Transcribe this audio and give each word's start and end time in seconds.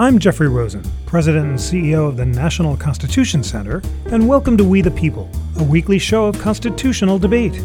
I'm 0.00 0.20
Jeffrey 0.20 0.46
Rosen, 0.48 0.84
President 1.06 1.44
and 1.48 1.58
CEO 1.58 2.06
of 2.06 2.16
the 2.16 2.24
National 2.24 2.76
Constitution 2.76 3.42
Center, 3.42 3.82
and 4.12 4.28
welcome 4.28 4.56
to 4.56 4.62
We 4.62 4.80
the 4.80 4.92
People, 4.92 5.28
a 5.56 5.64
weekly 5.64 5.98
show 5.98 6.26
of 6.26 6.38
constitutional 6.38 7.18
debate. 7.18 7.60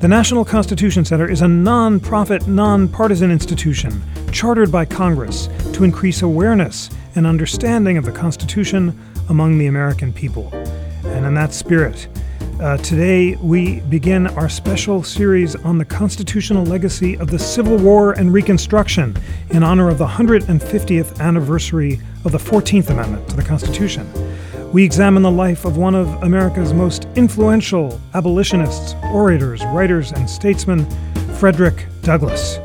The 0.00 0.08
National 0.08 0.44
Constitution 0.44 1.06
Center 1.06 1.30
is 1.30 1.40
a 1.40 1.48
non-profit, 1.48 2.46
non-partisan 2.46 3.30
institution 3.30 4.02
chartered 4.30 4.70
by 4.70 4.84
Congress 4.84 5.48
to 5.72 5.84
increase 5.84 6.20
awareness 6.20 6.90
and 7.14 7.26
understanding 7.26 7.96
of 7.96 8.04
the 8.04 8.12
Constitution 8.12 9.00
among 9.30 9.56
the 9.56 9.68
American 9.68 10.12
people. 10.12 10.50
And 11.04 11.24
in 11.24 11.32
that 11.32 11.54
spirit, 11.54 12.08
uh, 12.60 12.76
today, 12.78 13.36
we 13.36 13.80
begin 13.80 14.26
our 14.26 14.48
special 14.48 15.02
series 15.02 15.56
on 15.56 15.78
the 15.78 15.84
constitutional 15.84 16.62
legacy 16.64 17.16
of 17.16 17.30
the 17.30 17.38
Civil 17.38 17.78
War 17.78 18.12
and 18.12 18.34
Reconstruction 18.34 19.16
in 19.50 19.62
honor 19.62 19.88
of 19.88 19.96
the 19.96 20.06
150th 20.06 21.20
anniversary 21.20 22.00
of 22.26 22.32
the 22.32 22.38
14th 22.38 22.90
Amendment 22.90 23.26
to 23.30 23.36
the 23.36 23.42
Constitution. 23.42 24.06
We 24.72 24.84
examine 24.84 25.22
the 25.22 25.30
life 25.30 25.64
of 25.64 25.78
one 25.78 25.94
of 25.94 26.06
America's 26.22 26.74
most 26.74 27.06
influential 27.16 27.98
abolitionists, 28.12 28.94
orators, 29.04 29.64
writers, 29.66 30.12
and 30.12 30.28
statesmen, 30.28 30.86
Frederick 31.36 31.86
Douglass, 32.02 32.58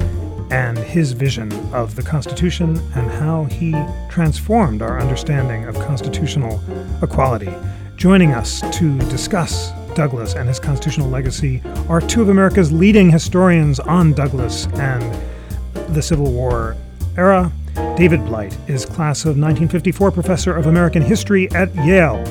and 0.51 0.77
his 0.77 1.13
vision 1.13 1.53
of 1.73 1.95
the 1.95 2.03
Constitution 2.03 2.77
and 2.95 3.09
how 3.09 3.45
he 3.45 3.73
transformed 4.09 4.81
our 4.81 4.99
understanding 4.99 5.63
of 5.63 5.75
constitutional 5.75 6.61
equality. 7.01 7.53
Joining 7.95 8.33
us 8.33 8.59
to 8.77 8.99
discuss 9.09 9.71
Douglass 9.95 10.35
and 10.35 10.47
his 10.47 10.59
constitutional 10.59 11.09
legacy 11.09 11.61
are 11.89 12.01
two 12.01 12.21
of 12.21 12.29
America's 12.29 12.71
leading 12.71 13.09
historians 13.09 13.79
on 13.79 14.13
Douglass 14.13 14.67
and 14.73 15.03
the 15.95 16.01
Civil 16.01 16.31
War 16.31 16.75
era. 17.17 17.51
David 17.95 18.25
Blight 18.25 18.55
is 18.67 18.85
class 18.85 19.21
of 19.21 19.37
1954 19.37 20.11
professor 20.11 20.55
of 20.55 20.67
American 20.67 21.01
history 21.01 21.49
at 21.51 21.73
Yale. 21.75 22.23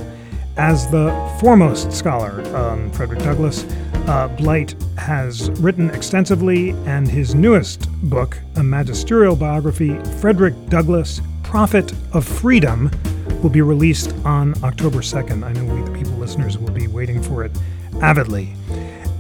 As 0.57 0.89
the 0.91 1.11
foremost 1.41 1.91
scholar 1.93 2.47
on 2.55 2.93
Frederick 2.93 3.21
Douglass, 3.21 3.65
uh, 4.07 4.29
Blight 4.29 4.77
has 4.99 5.51
written 5.61 5.91
extensively, 5.91 6.71
and 6.87 7.09
his 7.09 7.35
newest 7.35 7.91
book, 8.03 8.39
a 8.57 8.63
magisterial 8.63 9.35
biography, 9.35 9.99
Frederick 10.21 10.55
Douglass, 10.69 11.21
Prophet 11.43 11.93
of 12.13 12.25
Freedom, 12.25 12.91
will 13.43 13.51
be 13.51 13.63
released 13.63 14.15
on 14.25 14.55
October 14.63 14.99
2nd. 14.99 15.43
I 15.45 15.53
know 15.53 15.75
we, 15.75 15.83
the 15.83 15.91
people 15.91 16.14
listeners, 16.35 16.59
will 16.59 16.73
be 16.73 16.89
waiting 16.89 17.23
for 17.23 17.45
it 17.45 17.53
avidly. 18.03 18.53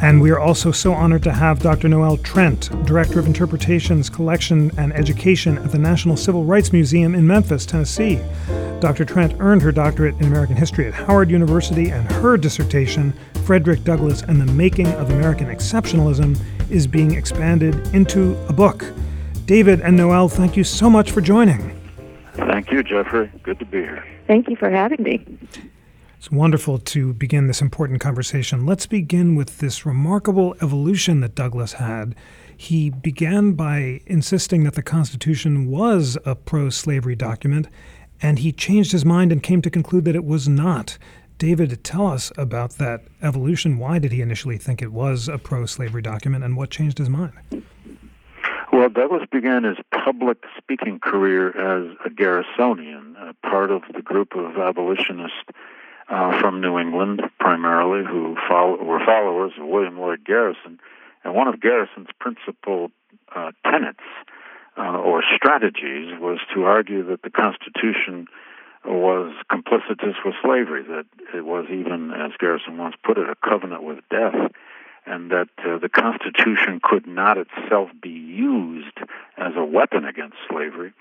And 0.01 0.20
we 0.20 0.31
are 0.33 0.41
also 0.41 0.73
so 0.73 0.93
honored 0.93 1.23
to 1.23 1.33
have 1.33 1.61
Dr. 1.61 1.89
Noelle 1.89 2.17
Trent, 2.19 2.69
Director 2.84 3.21
of 3.21 3.27
Interpretations, 3.27 4.11
Collection, 4.11 4.73
and 4.77 4.93
Education 4.93 5.56
at 5.59 5.71
the 5.71 5.79
National 5.79 6.17
Civil 6.17 6.45
Rights 6.45 6.73
Museum 6.73 7.15
in 7.15 7.27
Memphis, 7.27 7.65
Tennessee. 7.65 8.19
Dr. 8.81 9.05
Trent 9.05 9.37
earned 9.39 9.62
her 9.62 9.71
doctorate 9.71 10.17
in 10.17 10.25
American 10.25 10.56
history 10.56 10.89
at 10.89 10.95
Howard 10.95 11.31
University, 11.31 11.91
and 11.91 12.11
her 12.11 12.37
dissertation, 12.37 13.15
Frederick 13.45 13.84
Douglass 13.84 14.23
and 14.23 14.41
the 14.41 14.53
Making 14.53 14.89
of 14.95 15.11
American 15.11 15.47
Exceptionalism, 15.47 16.37
is 16.71 16.89
being 16.89 17.15
expanded 17.15 17.75
into 17.95 18.37
a 18.49 18.53
book. 18.53 18.84
David 19.47 19.81
and 19.81 19.97
Noelle, 19.97 20.28
thank 20.28 20.56
you 20.56 20.65
so 20.65 20.91
much 20.91 21.12
for 21.12 21.21
joining. 21.21 21.81
Thank 22.34 22.73
you, 22.73 22.83
Jeffrey. 22.83 23.31
Good 23.45 23.61
to 23.61 23.65
be 23.65 23.78
here. 23.78 24.05
Thank 24.27 24.49
you 24.49 24.56
for 24.56 24.69
having 24.69 25.03
me. 25.03 25.25
It's 26.25 26.33
wonderful 26.33 26.78
to 26.78 27.12
begin 27.12 27.48
this 27.48 27.61
important 27.61 28.00
conversation. 28.00 28.64
Let's 28.64 28.86
begin 28.86 29.34
with 29.34 29.58
this 29.58 29.84
remarkable 29.84 30.56
evolution 30.62 31.20
that 31.20 31.34
Douglass 31.34 31.75
had. 31.75 32.14
He 32.56 32.89
began 32.89 33.53
by 33.53 34.00
insisting 34.06 34.64
that 34.64 34.72
the 34.72 34.83
Constitution 34.83 35.70
was 35.70 36.16
a 36.25 36.34
pro 36.34 36.70
slavery 36.70 37.14
document, 37.14 37.69
and 38.22 38.39
he 38.39 38.53
changed 38.53 38.92
his 38.92 39.05
mind 39.05 39.33
and 39.33 39.42
came 39.42 39.61
to 39.61 39.69
conclude 39.69 40.06
that 40.06 40.16
it 40.16 40.25
was 40.25 40.48
not. 40.48 40.97
David, 41.36 41.84
tell 41.84 42.06
us 42.06 42.32
about 42.38 42.78
that 42.78 43.03
evolution. 43.20 43.76
Why 43.76 43.99
did 43.99 44.10
he 44.10 44.22
initially 44.22 44.56
think 44.56 44.81
it 44.81 44.93
was 44.93 45.28
a 45.28 45.37
pro 45.37 45.66
slavery 45.66 46.00
document, 46.00 46.43
and 46.43 46.56
what 46.56 46.70
changed 46.70 46.97
his 46.97 47.10
mind? 47.10 47.34
Well, 48.72 48.88
Douglass 48.88 49.28
began 49.31 49.65
his 49.65 49.76
public 49.93 50.38
speaking 50.56 51.00
career 51.00 51.50
as 51.50 51.94
a 52.03 52.09
Garrisonian, 52.09 53.15
a 53.19 53.34
part 53.47 53.70
of 53.70 53.82
the 53.94 54.00
group 54.00 54.34
of 54.34 54.56
abolitionists 54.56 55.50
uh, 56.09 56.41
from 56.41 56.60
New 56.60 56.78
England, 56.78 57.22
primarily, 57.38 58.04
who 58.04 58.37
follow, 58.48 58.82
were 58.82 59.00
followers 59.04 59.53
of 59.59 59.66
William 59.66 59.98
Lloyd 59.98 60.25
Garrison. 60.25 60.78
And 61.25 61.34
one 61.34 61.48
of 61.48 61.60
Garrison's 61.60 62.09
principal 62.19 62.91
uh, 63.34 63.53
tenets 63.65 64.04
uh, 64.76 64.98
or 64.98 65.22
strategies 65.34 66.19
was 66.20 66.38
to 66.54 66.64
argue 66.64 67.04
that 67.06 67.22
the 67.22 67.31
Constitution 67.31 68.26
was 68.84 69.32
complicitous 69.50 70.16
with 70.25 70.34
slavery, 70.43 70.82
that 70.82 71.06
it 71.34 71.44
was 71.44 71.64
even, 71.70 72.10
as 72.10 72.32
Garrison 72.38 72.76
once 72.76 72.94
put 73.03 73.16
it, 73.16 73.28
a 73.28 73.34
covenant 73.37 73.82
with 73.82 74.00
death 74.10 74.53
and 75.06 75.31
that 75.31 75.48
uh, 75.59 75.78
the 75.78 75.88
Constitution 75.88 76.81
could 76.82 77.06
not 77.06 77.37
itself 77.37 77.91
be 78.00 78.10
used 78.10 78.98
as 79.37 79.53
a 79.56 79.64
weapon 79.64 80.04
against 80.04 80.37
slavery. 80.48 80.93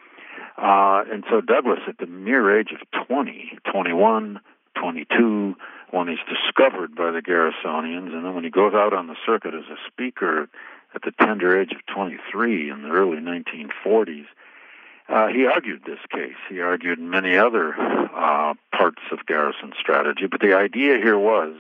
Uh, 0.58 1.04
and 1.12 1.24
so 1.30 1.42
Douglass, 1.42 1.80
at 1.88 1.98
the 1.98 2.06
mere 2.06 2.60
age 2.60 2.72
of 2.74 3.08
20, 3.08 3.60
21, 3.72 4.40
22, 4.76 5.56
when 5.92 6.08
he's 6.08 6.18
discovered 6.28 6.96
by 6.96 7.12
the 7.12 7.22
Garrisonians, 7.22 8.14
and 8.14 8.26
then 8.26 8.34
when 8.34 8.44
he 8.44 8.50
goes 8.50 8.74
out 8.74 8.94
on 8.94 9.08
the 9.08 9.16
circuit 9.26 9.54
as 9.54 9.66
a 9.66 9.78
speaker 9.88 10.50
at 10.96 11.02
the 11.02 11.12
tender 11.20 11.60
age 11.60 11.72
of 11.72 11.86
23 11.88 12.70
in 12.70 12.84
the 12.84 12.90
early 12.90 13.18
1940s, 13.18 14.26
uh, 15.10 15.28
he 15.28 15.46
argued 15.46 15.84
this 15.86 16.00
case. 16.10 16.36
He 16.50 16.62
argued 16.62 17.00
many 17.00 17.38
other 17.38 17.76
uh, 17.76 18.54
parts 18.72 19.02
of 19.12 19.26
Garrison's 19.26 19.76
strategy, 19.80 20.28
but 20.28 20.40
the 20.40 20.56
idea 20.56 20.98
here 20.98 21.20
was 21.20 21.56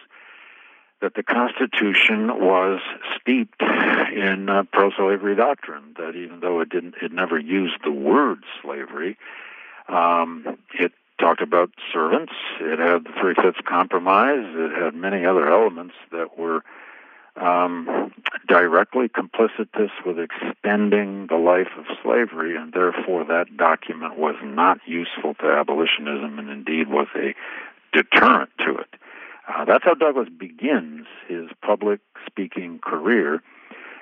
that 1.01 1.15
the 1.15 1.23
Constitution 1.23 2.27
was 2.39 2.79
steeped 3.19 3.61
in 3.61 4.47
uh, 4.49 4.63
pro-slavery 4.71 5.35
doctrine. 5.35 5.93
That 5.97 6.15
even 6.15 6.39
though 6.39 6.61
it 6.61 6.69
didn't, 6.69 6.95
it 7.01 7.11
never 7.11 7.37
used 7.37 7.75
the 7.83 7.91
word 7.91 8.45
slavery. 8.61 9.17
Um, 9.89 10.57
it 10.73 10.93
talked 11.23 11.41
about 11.41 11.69
servants. 11.93 12.33
It 12.59 12.79
had 12.79 13.05
the 13.05 13.11
Three 13.19 13.33
Fifths 13.41 13.61
Compromise. 13.65 14.43
It 14.43 14.83
had 14.83 14.93
many 14.93 15.25
other 15.25 15.49
elements 15.49 15.95
that 16.11 16.37
were 16.37 16.63
um, 17.37 18.13
directly 18.45 19.07
complicitous 19.07 19.91
with 20.05 20.19
extending 20.19 21.27
the 21.27 21.37
life 21.37 21.69
of 21.77 21.85
slavery, 22.03 22.57
and 22.57 22.73
therefore 22.73 23.23
that 23.23 23.55
document 23.55 24.17
was 24.17 24.35
not 24.43 24.79
useful 24.85 25.33
to 25.35 25.45
abolitionism, 25.45 26.39
and 26.39 26.49
indeed 26.49 26.89
was 26.89 27.07
a 27.15 27.33
deterrent 27.93 28.49
to 28.59 28.75
it. 28.75 28.93
Uh, 29.47 29.63
that's 29.63 29.85
how 29.85 29.93
Douglass 29.93 30.27
begins 30.27 31.07
his 31.29 31.47
public 31.61 32.01
speaking 32.25 32.79
career, 32.79 33.41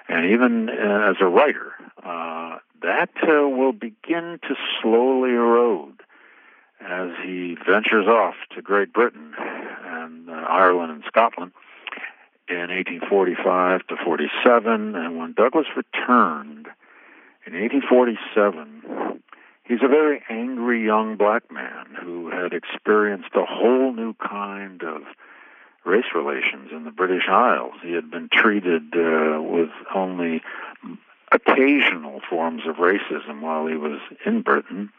and 0.09 0.25
even 0.25 0.69
uh, 0.69 1.11
as 1.11 1.17
a 1.21 1.27
writer, 1.27 1.73
uh, 2.03 2.57
that 2.81 3.11
uh, 3.21 3.47
will 3.47 3.73
begin 3.73 4.39
to 4.41 4.55
slowly 4.81 5.29
erode 5.29 6.01
as 6.87 7.09
he 7.23 7.55
ventures 7.65 8.07
off 8.07 8.35
to 8.55 8.61
Great 8.61 8.93
Britain 8.93 9.33
and 9.85 10.29
uh, 10.29 10.33
Ireland 10.33 10.91
and 10.91 11.03
Scotland 11.07 11.51
in 12.49 12.69
1845 12.69 13.87
to 13.87 13.95
47. 14.03 14.95
And 14.95 15.17
when 15.17 15.33
Douglass 15.33 15.67
returned 15.75 16.67
in 17.45 17.53
1847, 17.53 19.21
he's 19.63 19.81
a 19.81 19.87
very 19.87 20.21
angry 20.29 20.83
young 20.83 21.15
black 21.17 21.51
man 21.51 21.85
who 22.01 22.29
had 22.29 22.53
experienced 22.53 23.29
a 23.35 23.45
whole 23.45 23.93
new 23.93 24.13
kind 24.15 24.83
of 24.83 25.03
race 25.85 26.13
relations 26.13 26.69
in 26.71 26.83
the 26.83 26.91
British 26.91 27.27
Isles. 27.27 27.73
He 27.81 27.93
had 27.93 28.11
been 28.11 28.29
treated 28.31 28.93
uh, 28.95 29.41
with 29.41 29.71
only 29.95 30.41
occasional 31.31 32.21
forms 32.29 32.63
of 32.67 32.75
racism 32.75 33.41
while 33.41 33.65
he 33.65 33.75
was 33.75 33.99
in 34.25 34.41
Britain. 34.41 34.91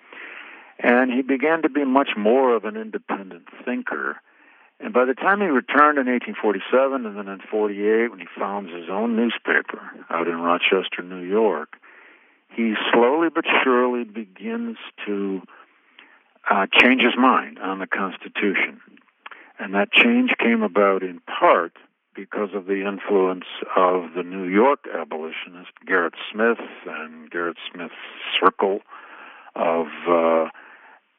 And 0.79 1.13
he 1.13 1.23
began 1.23 1.63
to 1.63 1.69
be 1.69 1.85
much 1.85 2.11
more 2.17 2.55
of 2.55 2.65
an 2.65 2.77
independent 2.77 3.47
thinker. 3.65 4.21
And 4.81 4.93
by 4.93 5.05
the 5.05 5.15
time 5.15 5.41
he 5.41 5.47
returned 5.47 5.99
in 5.99 6.07
1847 6.07 7.07
and 7.07 7.17
then 7.17 7.29
in 7.29 7.41
48, 7.51 8.11
when 8.11 8.19
he 8.19 8.27
founds 8.37 8.73
his 8.73 8.89
own 8.91 9.15
newspaper 9.15 9.81
out 10.11 10.27
in 10.27 10.41
Rochester, 10.41 11.03
New 11.03 11.23
York, 11.23 11.77
he 12.49 12.75
slowly 12.93 13.29
but 13.33 13.45
surely 13.63 14.05
begins 14.05 14.77
to 15.07 15.43
uh, 16.51 16.67
change 16.81 17.03
his 17.03 17.17
mind 17.17 17.59
on 17.59 17.79
the 17.79 17.87
Constitution. 17.87 18.81
And 19.59 19.75
that 19.75 19.93
change 19.93 20.33
came 20.39 20.63
about 20.63 21.03
in 21.03 21.21
part 21.21 21.77
because 22.15 22.51
of 22.55 22.67
the 22.67 22.87
influence 22.87 23.47
of 23.77 24.13
the 24.15 24.23
New 24.23 24.45
York 24.45 24.87
abolitionist 24.93 25.71
Gerrit 25.87 26.15
Smith 26.31 26.59
and 26.87 27.31
Gerrit 27.31 27.57
Smith's 27.73 27.95
circle 28.41 28.81
of 29.55 29.87
uh, 30.09 30.49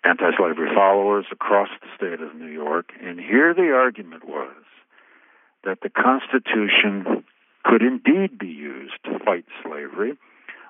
anti 0.03 0.35
slavery 0.37 0.69
followers 0.73 1.25
across 1.31 1.69
the 1.81 1.87
state 1.95 2.21
of 2.21 2.35
New 2.35 2.47
York. 2.47 2.91
And 3.01 3.19
here 3.19 3.53
the 3.53 3.71
argument 3.71 4.27
was 4.27 4.53
that 5.63 5.79
the 5.81 5.89
Constitution 5.89 7.23
could 7.63 7.81
indeed 7.81 8.37
be 8.37 8.47
used 8.47 8.95
to 9.05 9.19
fight 9.19 9.45
slavery, 9.63 10.17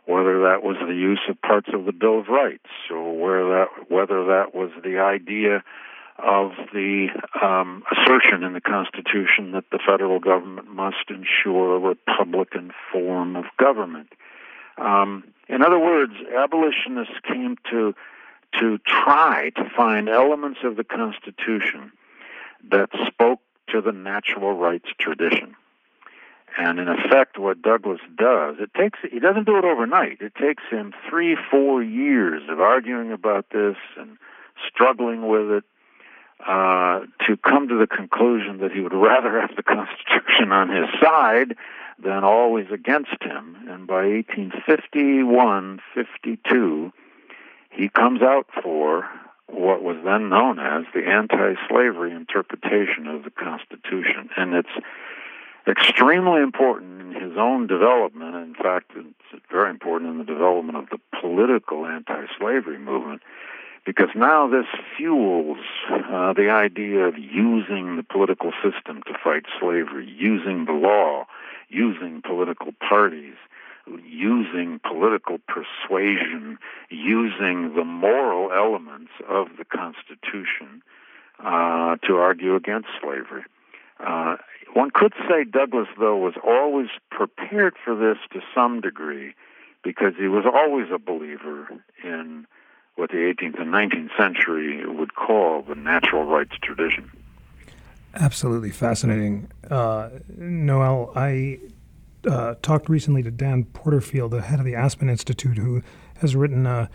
whether 0.05 0.41
that 0.41 0.61
was 0.61 0.77
the 0.79 0.93
use 0.93 1.21
of 1.29 1.41
parts 1.41 1.69
of 1.73 1.85
the 1.85 1.91
Bill 1.91 2.19
of 2.19 2.27
Rights, 2.27 2.69
or 2.91 3.17
where 3.17 3.43
that, 3.49 3.67
whether 3.89 4.25
that 4.25 4.53
was 4.53 4.69
the 4.83 4.99
idea 4.99 5.63
of 6.19 6.51
the 6.71 7.07
um, 7.41 7.83
assertion 7.91 8.43
in 8.43 8.53
the 8.53 8.61
Constitution 8.61 9.53
that 9.53 9.65
the 9.71 9.79
federal 9.79 10.19
government 10.19 10.67
must 10.67 11.09
ensure 11.09 11.75
a 11.75 11.79
Republican 11.79 12.71
form 12.91 13.35
of 13.35 13.45
government. 13.57 14.09
Um, 14.77 15.23
in 15.49 15.63
other 15.63 15.79
words, 15.79 16.13
abolitionists 16.37 17.17
came 17.27 17.57
to 17.71 17.95
to 18.59 18.77
try 18.85 19.51
to 19.55 19.69
find 19.75 20.09
elements 20.09 20.59
of 20.63 20.75
the 20.75 20.83
Constitution 20.83 21.91
that 22.69 22.89
spoke 23.07 23.39
to 23.69 23.81
the 23.81 23.91
natural 23.91 24.53
rights 24.53 24.89
tradition. 24.99 25.55
And 26.57 26.79
in 26.79 26.87
effect, 26.87 27.39
what 27.39 27.61
Douglass 27.61 28.01
does, 28.15 28.57
it 28.59 28.73
takes 28.75 28.99
he 29.11 29.19
doesn't 29.19 29.45
do 29.45 29.57
it 29.57 29.65
overnight. 29.65 30.21
It 30.21 30.35
takes 30.35 30.63
him 30.69 30.93
three, 31.09 31.35
four 31.49 31.81
years 31.81 32.43
of 32.47 32.59
arguing 32.59 33.11
about 33.11 33.47
this 33.51 33.75
and 33.97 34.17
struggling 34.67 35.27
with 35.27 35.49
it 35.49 35.63
uh, 36.47 37.01
to 37.25 37.37
come 37.37 37.67
to 37.69 37.77
the 37.77 37.87
conclusion 37.87 38.59
that 38.59 38.71
he 38.71 38.81
would 38.81 38.93
rather 38.93 39.41
have 39.41 39.55
the 39.55 39.63
Constitution 39.63 40.51
on 40.51 40.69
his 40.69 40.85
side 41.01 41.55
than 42.03 42.23
always 42.23 42.67
against 42.71 43.21
him. 43.21 43.55
And 43.67 43.87
by 43.87 44.05
1851 44.05 45.79
52, 45.95 46.93
he 47.73 47.89
comes 47.89 48.21
out 48.21 48.47
for 48.61 49.09
what 49.47 49.83
was 49.83 49.97
then 50.03 50.29
known 50.29 50.59
as 50.59 50.85
the 50.93 51.05
anti 51.05 51.55
slavery 51.67 52.11
interpretation 52.11 53.07
of 53.07 53.23
the 53.23 53.31
Constitution. 53.31 54.29
And 54.37 54.53
it's 54.53 54.69
extremely 55.67 56.41
important 56.41 57.01
in 57.01 57.21
his 57.21 57.37
own 57.37 57.67
development. 57.67 58.35
In 58.35 58.55
fact, 58.55 58.91
it's 58.95 59.45
very 59.51 59.69
important 59.69 60.11
in 60.11 60.17
the 60.19 60.23
development 60.23 60.77
of 60.77 60.89
the 60.89 60.99
political 61.19 61.85
anti 61.85 62.25
slavery 62.37 62.79
movement 62.79 63.21
because 63.85 64.09
now 64.15 64.47
this 64.47 64.65
fuels 64.95 65.57
uh, 65.91 66.33
the 66.33 66.49
idea 66.49 67.05
of 67.05 67.17
using 67.17 67.97
the 67.97 68.03
political 68.03 68.51
system 68.63 69.03
to 69.05 69.13
fight 69.21 69.43
slavery, 69.59 70.09
using 70.17 70.65
the 70.65 70.71
law, 70.71 71.25
using 71.69 72.21
political 72.21 72.73
parties, 72.87 73.35
using 73.87 74.79
political 74.79 75.37
persuasion, 75.47 76.57
using 76.89 77.73
the 77.75 77.83
moral 77.83 78.51
elements 78.51 79.11
of 79.27 79.47
the 79.57 79.65
Constitution 79.65 80.81
uh, 81.39 81.97
to 82.07 82.15
argue 82.15 82.55
against 82.55 82.87
slavery. 83.01 83.43
Uh, 83.99 84.37
one 84.73 84.89
could 84.93 85.13
say 85.27 85.43
Douglass, 85.43 85.87
though, 85.99 86.17
was 86.17 86.33
always 86.43 86.87
prepared 87.11 87.75
for 87.83 87.95
this 87.95 88.17
to 88.31 88.41
some 88.55 88.81
degree 88.81 89.35
because 89.83 90.13
he 90.17 90.27
was 90.27 90.45
always 90.51 90.87
a 90.91 90.97
believer 90.97 91.67
in 92.03 92.47
what 92.95 93.09
the 93.09 93.17
18th 93.17 93.61
and 93.61 93.71
19th 93.71 94.15
century 94.17 94.85
would 94.85 95.15
call 95.15 95.61
the 95.61 95.75
natural 95.75 96.25
rights 96.25 96.53
tradition. 96.61 97.11
Absolutely 98.15 98.69
fascinating. 98.69 99.49
Uh, 99.69 100.09
Noelle, 100.37 101.11
I 101.15 101.59
uh, 102.27 102.55
talked 102.61 102.89
recently 102.89 103.23
to 103.23 103.31
Dan 103.31 103.65
Porterfield, 103.65 104.31
the 104.31 104.41
head 104.41 104.59
of 104.59 104.65
the 104.65 104.75
Aspen 104.75 105.09
Institute, 105.09 105.57
who 105.57 105.81
has 106.17 106.35
written 106.35 106.65
uh, 106.65 106.87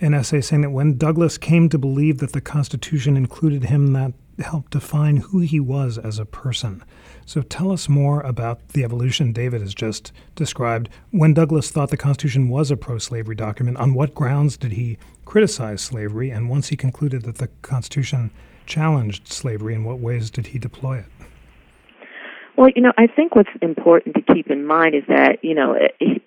an 0.00 0.14
essay 0.14 0.40
saying 0.40 0.62
that 0.62 0.70
when 0.70 0.96
Douglass 0.96 1.38
came 1.38 1.68
to 1.68 1.78
believe 1.78 2.18
that 2.18 2.32
the 2.32 2.40
Constitution 2.40 3.16
included 3.16 3.64
him, 3.64 3.92
that 3.92 4.12
helped 4.40 4.72
define 4.72 5.18
who 5.18 5.40
he 5.40 5.60
was 5.60 5.98
as 5.98 6.18
a 6.18 6.24
person. 6.24 6.82
So 7.24 7.42
tell 7.42 7.70
us 7.70 7.88
more 7.88 8.20
about 8.22 8.68
the 8.70 8.82
evolution 8.82 9.32
David 9.32 9.60
has 9.60 9.74
just 9.74 10.12
described. 10.34 10.88
When 11.10 11.34
Douglass 11.34 11.70
thought 11.70 11.90
the 11.90 11.96
Constitution 11.96 12.48
was 12.48 12.70
a 12.70 12.76
pro 12.76 12.98
slavery 12.98 13.36
document, 13.36 13.76
on 13.76 13.94
what 13.94 14.14
grounds 14.14 14.56
did 14.56 14.72
he 14.72 14.98
criticize 15.24 15.80
slavery? 15.80 16.30
And 16.30 16.50
once 16.50 16.68
he 16.68 16.76
concluded 16.76 17.22
that 17.22 17.38
the 17.38 17.48
Constitution 17.62 18.30
challenged 18.66 19.28
slavery, 19.28 19.74
in 19.74 19.84
what 19.84 20.00
ways 20.00 20.30
did 20.30 20.48
he 20.48 20.58
deploy 20.58 20.98
it? 20.98 21.21
Well, 22.56 22.68
you 22.74 22.82
know, 22.82 22.92
I 22.98 23.06
think 23.06 23.34
what's 23.34 23.50
important 23.60 24.16
to 24.16 24.34
keep 24.34 24.50
in 24.50 24.66
mind 24.66 24.94
is 24.94 25.04
that, 25.08 25.42
you 25.42 25.54
know, 25.54 25.76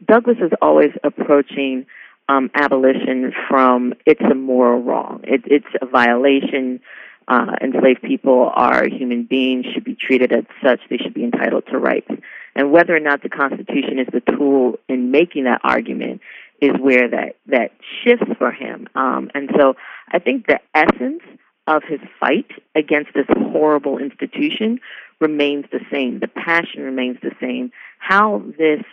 Douglass 0.05 0.37
is 0.41 0.51
always 0.61 0.91
approaching 1.03 1.85
um, 2.27 2.49
abolition 2.55 3.31
from 3.47 3.93
it's 4.05 4.21
a 4.21 4.33
moral 4.33 4.81
wrong. 4.81 5.21
It, 5.23 5.43
it's 5.45 5.67
a 5.81 5.85
violation 5.85 6.79
uh, 7.27 7.53
enslaved 7.61 8.01
people 8.01 8.51
are 8.53 8.87
human 8.87 9.23
beings, 9.23 9.65
should 9.73 9.83
be 9.83 9.95
treated 9.95 10.31
as 10.31 10.45
such. 10.63 10.79
They 10.89 10.97
should 10.97 11.13
be 11.13 11.23
entitled 11.23 11.65
to 11.71 11.77
rights. 11.77 12.09
And 12.55 12.71
whether 12.71 12.95
or 12.95 12.99
not 12.99 13.21
the 13.21 13.29
Constitution 13.29 13.99
is 13.99 14.07
the 14.11 14.21
tool 14.21 14.79
in 14.87 15.11
making 15.11 15.43
that 15.45 15.61
argument 15.63 16.21
is 16.61 16.71
where 16.79 17.09
that, 17.09 17.35
that 17.47 17.71
shifts 18.03 18.31
for 18.37 18.51
him. 18.51 18.87
Um, 18.95 19.29
and 19.33 19.49
so 19.57 19.75
I 20.11 20.19
think 20.19 20.47
the 20.47 20.59
essence 20.73 21.21
of 21.67 21.83
his 21.83 21.99
fight 22.19 22.49
against 22.75 23.13
this 23.13 23.25
horrible 23.29 23.97
institution 23.97 24.79
remains 25.19 25.65
the 25.71 25.79
same. 25.91 26.19
The 26.19 26.27
passion 26.27 26.81
remains 26.81 27.17
the 27.21 27.31
same. 27.39 27.71
How 27.99 28.43
this 28.57 28.83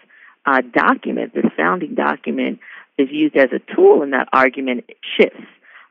uh, 0.46 0.62
document, 0.72 1.34
this 1.34 1.46
founding 1.56 1.94
document, 1.94 2.60
is 2.98 3.08
used 3.10 3.36
as 3.36 3.50
a 3.52 3.74
tool 3.74 4.02
in 4.02 4.10
that 4.10 4.28
argument 4.32 4.84
shifts. 5.16 5.44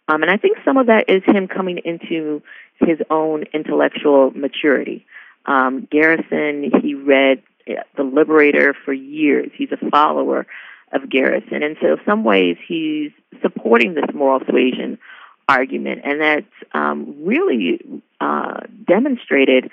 Um, 0.07 0.23
and 0.23 0.31
I 0.31 0.37
think 0.37 0.57
some 0.65 0.77
of 0.77 0.87
that 0.87 1.05
is 1.09 1.23
him 1.25 1.47
coming 1.47 1.79
into 1.83 2.41
his 2.79 2.99
own 3.09 3.45
intellectual 3.53 4.31
maturity. 4.31 5.05
Um, 5.45 5.87
Garrison, 5.89 6.71
he 6.81 6.95
read 6.95 7.41
uh, 7.69 7.83
The 7.97 8.03
Liberator 8.03 8.75
for 8.85 8.93
years. 8.93 9.51
He's 9.55 9.71
a 9.71 9.89
follower 9.89 10.47
of 10.91 11.09
Garrison. 11.09 11.63
And 11.63 11.77
so, 11.81 11.93
in 11.93 11.97
some 12.05 12.23
ways, 12.23 12.57
he's 12.67 13.11
supporting 13.41 13.93
this 13.93 14.13
moral 14.13 14.41
suasion 14.49 14.99
argument. 15.47 16.01
And 16.03 16.21
that's 16.21 16.73
um, 16.73 17.15
really 17.23 17.79
uh, 18.19 18.61
demonstrated 18.87 19.71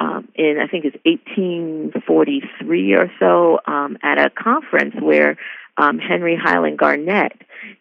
um, 0.00 0.28
in, 0.34 0.58
I 0.58 0.66
think 0.66 0.86
it's 0.86 0.96
1843 1.04 2.94
or 2.94 3.12
so, 3.18 3.60
um, 3.66 3.98
at 4.02 4.18
a 4.18 4.30
conference 4.30 4.94
where 4.98 5.36
um, 5.76 5.98
Henry 5.98 6.36
Highland 6.36 6.78
Garnet 6.78 7.32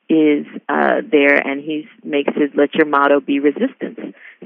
is 0.10 0.46
uh, 0.68 1.02
there, 1.10 1.36
and 1.36 1.62
he 1.62 1.88
makes 2.04 2.34
his 2.36 2.52
"Let 2.56 2.76
Your 2.76 2.86
Motto 2.86 3.22
Be 3.22 3.40
Resistance" 3.40 4.00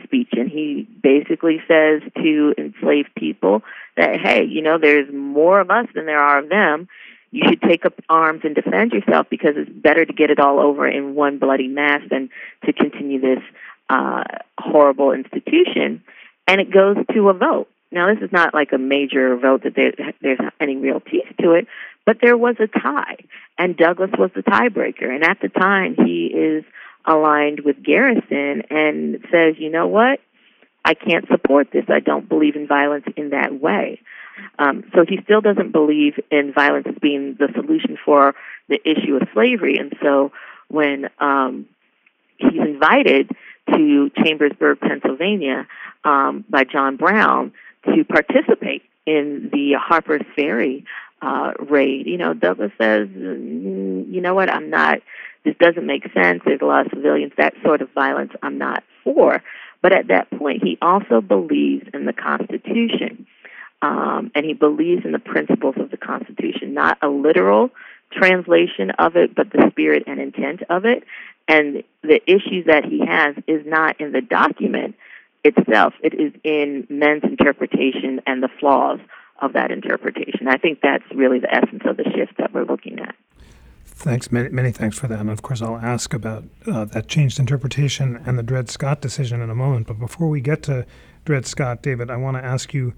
speech, 0.04 0.30
and 0.34 0.50
he 0.50 0.88
basically 1.02 1.62
says 1.68 2.02
to 2.16 2.54
enslaved 2.58 3.10
people 3.16 3.64
that, 3.98 4.20
hey, 4.22 4.46
you 4.46 4.62
know, 4.62 4.78
there's 4.78 5.12
more 5.12 5.60
of 5.60 5.72
us 5.72 5.88
than 5.96 6.06
there 6.06 6.20
are 6.20 6.40
of 6.40 6.50
them. 6.50 6.88
You 7.32 7.44
should 7.50 7.62
take 7.62 7.86
up 7.86 7.94
arms 8.10 8.42
and 8.44 8.54
defend 8.54 8.92
yourself 8.92 9.28
because 9.30 9.56
it's 9.56 9.72
better 9.72 10.06
to 10.06 10.14
get 10.14 10.30
it 10.30 10.40
all 10.40 10.60
over 10.60 10.88
in 10.88 11.16
one 11.16 11.40
bloody 11.40 11.68
mass 11.68 12.02
than 12.10 12.30
to 12.66 12.74
continue 12.74 13.20
this 13.20 13.44
uh, 13.90 14.24
horrible 14.60 15.12
institution. 15.12 16.04
And 16.48 16.60
it 16.60 16.72
goes 16.72 16.98
to 17.14 17.30
a 17.30 17.34
vote. 17.34 17.68
Now, 17.92 18.14
this 18.14 18.24
is 18.24 18.32
not 18.32 18.54
like 18.54 18.72
a 18.74 18.78
major 18.78 19.38
vote 19.38 19.64
that 19.64 19.76
there, 19.76 19.94
there's 20.22 20.40
any 20.60 20.76
real 20.76 21.00
peace 21.00 21.28
to 21.42 21.52
it, 21.52 21.68
but 22.06 22.18
there 22.22 22.36
was 22.36 22.56
a 22.60 22.68
tie, 22.68 23.18
and 23.58 23.78
Douglass 23.78 24.10
was 24.18 24.32
the 24.36 24.42
tiebreaker. 24.42 25.14
And 25.14 25.24
at 25.24 25.40
the 25.42 25.50
time, 25.50 25.96
he 25.96 26.26
is 26.26 26.66
aligned 27.06 27.62
with 27.62 27.84
Garrison 27.84 28.64
and 28.70 29.24
says, 29.32 29.56
you 29.60 29.70
know 29.70 29.88
what? 29.88 30.20
I 30.84 30.96
can't 30.96 31.28
support 31.28 31.70
this. 31.72 31.86
I 31.88 32.00
don't 32.00 32.28
believe 32.28 32.56
in 32.56 32.68
violence 32.68 33.06
in 33.16 33.30
that 33.30 33.60
way. 33.62 34.02
Um, 34.60 34.84
so 34.94 35.06
he 35.08 35.20
still 35.24 35.42
doesn't 35.42 35.72
believe 35.72 36.20
in 36.32 36.52
violence 36.54 36.88
as 36.90 36.96
being 37.02 37.36
the 37.40 37.50
solution 37.54 37.98
for 38.04 38.36
the 38.68 38.80
issue 38.84 39.16
of 39.16 39.28
slavery. 39.34 39.78
And 39.78 39.94
so 40.02 40.32
when 40.68 41.10
um, 41.20 41.68
he's 42.38 42.60
invited 42.60 43.32
to 43.72 44.12
Chambersburg, 44.24 44.80
Pennsylvania, 44.80 45.68
um, 46.04 46.44
by 46.50 46.64
John 46.64 46.98
Brown 46.98 47.52
to 47.86 48.04
participate 48.04 48.84
in 49.06 49.50
the 49.52 49.74
Harper's 49.80 50.26
Ferry 50.36 50.86
uh, 51.22 51.54
raid. 51.60 52.08
You 52.08 52.18
know, 52.18 52.34
Douglass 52.34 52.72
says, 52.80 53.08
mm, 53.08 54.12
you 54.12 54.22
know 54.22 54.34
what, 54.34 54.50
I'm 54.50 54.70
not, 54.70 55.00
this 55.46 55.56
doesn't 55.60 55.86
make 55.86 56.04
sense. 56.14 56.42
There's 56.46 56.62
a 56.62 56.66
lot 56.66 56.86
of 56.86 56.92
civilians, 56.94 57.34
that 57.38 57.54
sort 57.64 57.82
of 57.82 57.90
violence 57.94 58.32
I'm 58.42 58.58
not 58.58 58.84
for. 59.04 59.42
But 59.82 59.94
at 59.94 60.08
that 60.08 60.30
point, 60.32 60.64
he 60.64 60.78
also 60.82 61.20
believes 61.22 61.88
in 61.94 62.06
the 62.06 62.14
Constitution. 62.14 63.28
Um, 63.82 64.32
and 64.34 64.46
he 64.46 64.54
believes 64.54 65.04
in 65.04 65.12
the 65.12 65.20
principles 65.20 65.76
of 65.78 65.92
the 65.92 65.98
Constitution, 65.98 66.74
not 66.74 66.98
a 67.02 67.10
literal 67.10 67.70
translation 68.16 68.92
of 69.00 69.16
it, 69.16 69.36
but 69.36 69.52
the 69.52 69.68
spirit 69.72 70.04
and 70.08 70.20
intent 70.20 70.62
of 70.70 70.86
it. 70.86 71.04
And 71.48 71.84
the 72.02 72.22
issue 72.26 72.64
that 72.66 72.86
he 72.86 73.06
has 73.06 73.36
is 73.48 73.66
not 73.66 74.00
in 74.00 74.14
the 74.14 74.22
document, 74.22 74.96
itself. 75.44 75.94
It 76.02 76.14
is 76.14 76.34
in 76.44 76.88
men's 76.90 77.24
interpretation 77.24 78.22
and 78.26 78.42
the 78.42 78.50
flaws 78.60 79.00
of 79.42 79.54
that 79.54 79.72
interpretation. 79.72 80.48
I 80.48 80.58
think 80.58 80.80
that's 80.82 81.04
really 81.14 81.40
the 81.40 81.54
essence 81.54 81.84
of 81.86 81.98
the 81.98 82.06
shift 82.16 82.38
that 82.38 82.54
we're 82.54 82.66
looking 82.66 83.00
at. 83.00 83.16
Thanks, 83.86 84.32
many, 84.32 84.50
many 84.50 84.72
thanks 84.72 84.98
for 84.98 85.08
that. 85.08 85.20
And 85.20 85.30
of 85.30 85.42
course, 85.42 85.62
I'll 85.62 85.78
ask 85.78 86.14
about 86.14 86.46
uh, 86.66 86.86
that 86.86 87.08
changed 87.08 87.40
interpretation 87.40 88.22
and 88.26 88.40
the 88.40 88.44
Dred 88.44 88.70
Scott 88.70 89.02
decision 89.02 89.42
in 89.42 89.50
a 89.50 89.56
moment. 89.56 89.88
But 89.88 90.00
before 90.00 90.30
we 90.30 90.42
get 90.42 90.64
to 90.64 90.86
Dred 91.26 91.46
Scott, 91.46 91.82
David, 91.82 92.10
I 92.10 92.18
want 92.18 92.38
to 92.38 92.44
ask 92.44 92.74
you 92.74 92.94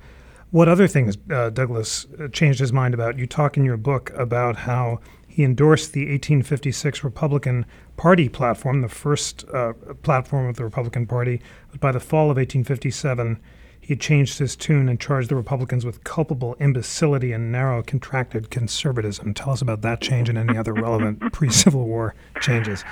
what 0.55 0.69
other 0.69 0.87
things 0.87 1.17
uh, 1.29 1.49
Douglass 1.49 2.07
uh, 2.17 2.29
changed 2.29 2.59
his 2.59 2.71
mind 2.71 2.93
about. 2.93 3.19
You 3.19 3.27
talk 3.27 3.57
in 3.57 3.65
your 3.65 3.75
book 3.75 4.13
about 4.15 4.55
how 4.55 5.01
He 5.27 5.43
endorsed 5.43 5.91
the 5.91 6.03
1856 6.03 7.03
Republican 7.03 7.65
Party 7.97 8.29
platform, 8.29 8.79
the 8.79 8.87
first 8.87 9.43
uh, 9.53 9.73
platform 10.01 10.47
of 10.47 10.55
the 10.55 10.63
Republican 10.63 11.07
Party. 11.07 11.41
But 11.71 11.81
by 11.81 11.91
the 11.91 11.99
fall 11.99 12.31
of 12.31 12.37
1857, 12.37 13.37
he 13.81 13.87
had 13.95 13.99
changed 13.99 14.39
his 14.39 14.55
tune 14.55 14.87
and 14.87 14.97
charged 14.97 15.29
the 15.29 15.35
Republicans 15.35 15.85
with 15.85 16.05
culpable 16.05 16.55
imbecility 16.61 17.33
and 17.33 17.51
narrow, 17.51 17.83
contracted 17.83 18.49
conservatism. 18.49 19.33
Tell 19.33 19.49
us 19.49 19.61
about 19.61 19.81
that 19.81 19.99
change 19.99 20.29
and 20.29 20.37
any 20.37 20.57
other 20.57 20.71
relevant 20.71 21.19
pre 21.33 21.49
Civil 21.49 21.85
War 21.85 22.15
changes. 22.39 22.85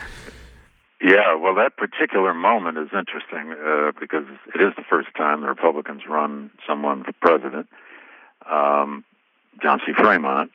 Yeah, 1.04 1.36
well, 1.36 1.54
that 1.56 1.76
particular 1.76 2.34
moment 2.34 2.78
is 2.78 2.88
interesting 2.98 3.52
uh, 3.52 3.92
because 4.00 4.24
it 4.56 4.62
is 4.62 4.72
the 4.78 4.86
first 4.90 5.10
time 5.18 5.42
the 5.42 5.48
Republicans 5.48 6.04
run 6.08 6.50
someone 6.66 7.04
for 7.04 7.12
president, 7.20 7.68
um, 8.50 9.04
John 9.62 9.82
C. 9.86 9.92
Fremont, 9.92 10.52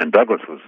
and 0.00 0.10
Douglass 0.10 0.40
was 0.48 0.58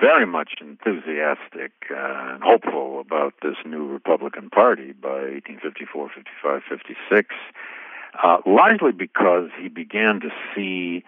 very 0.00 0.26
much 0.26 0.54
enthusiastic 0.60 1.70
uh, 1.92 2.34
and 2.34 2.42
hopeful 2.42 2.98
about 2.98 3.34
this 3.40 3.54
new 3.64 3.86
Republican 3.86 4.50
Party 4.50 4.90
by 4.90 5.30
1854, 5.30 6.10
55, 6.16 6.62
56, 6.68 7.28
uh, 8.20 8.38
largely 8.44 8.90
because 8.90 9.50
he 9.60 9.68
began 9.68 10.18
to 10.18 10.30
see 10.56 11.04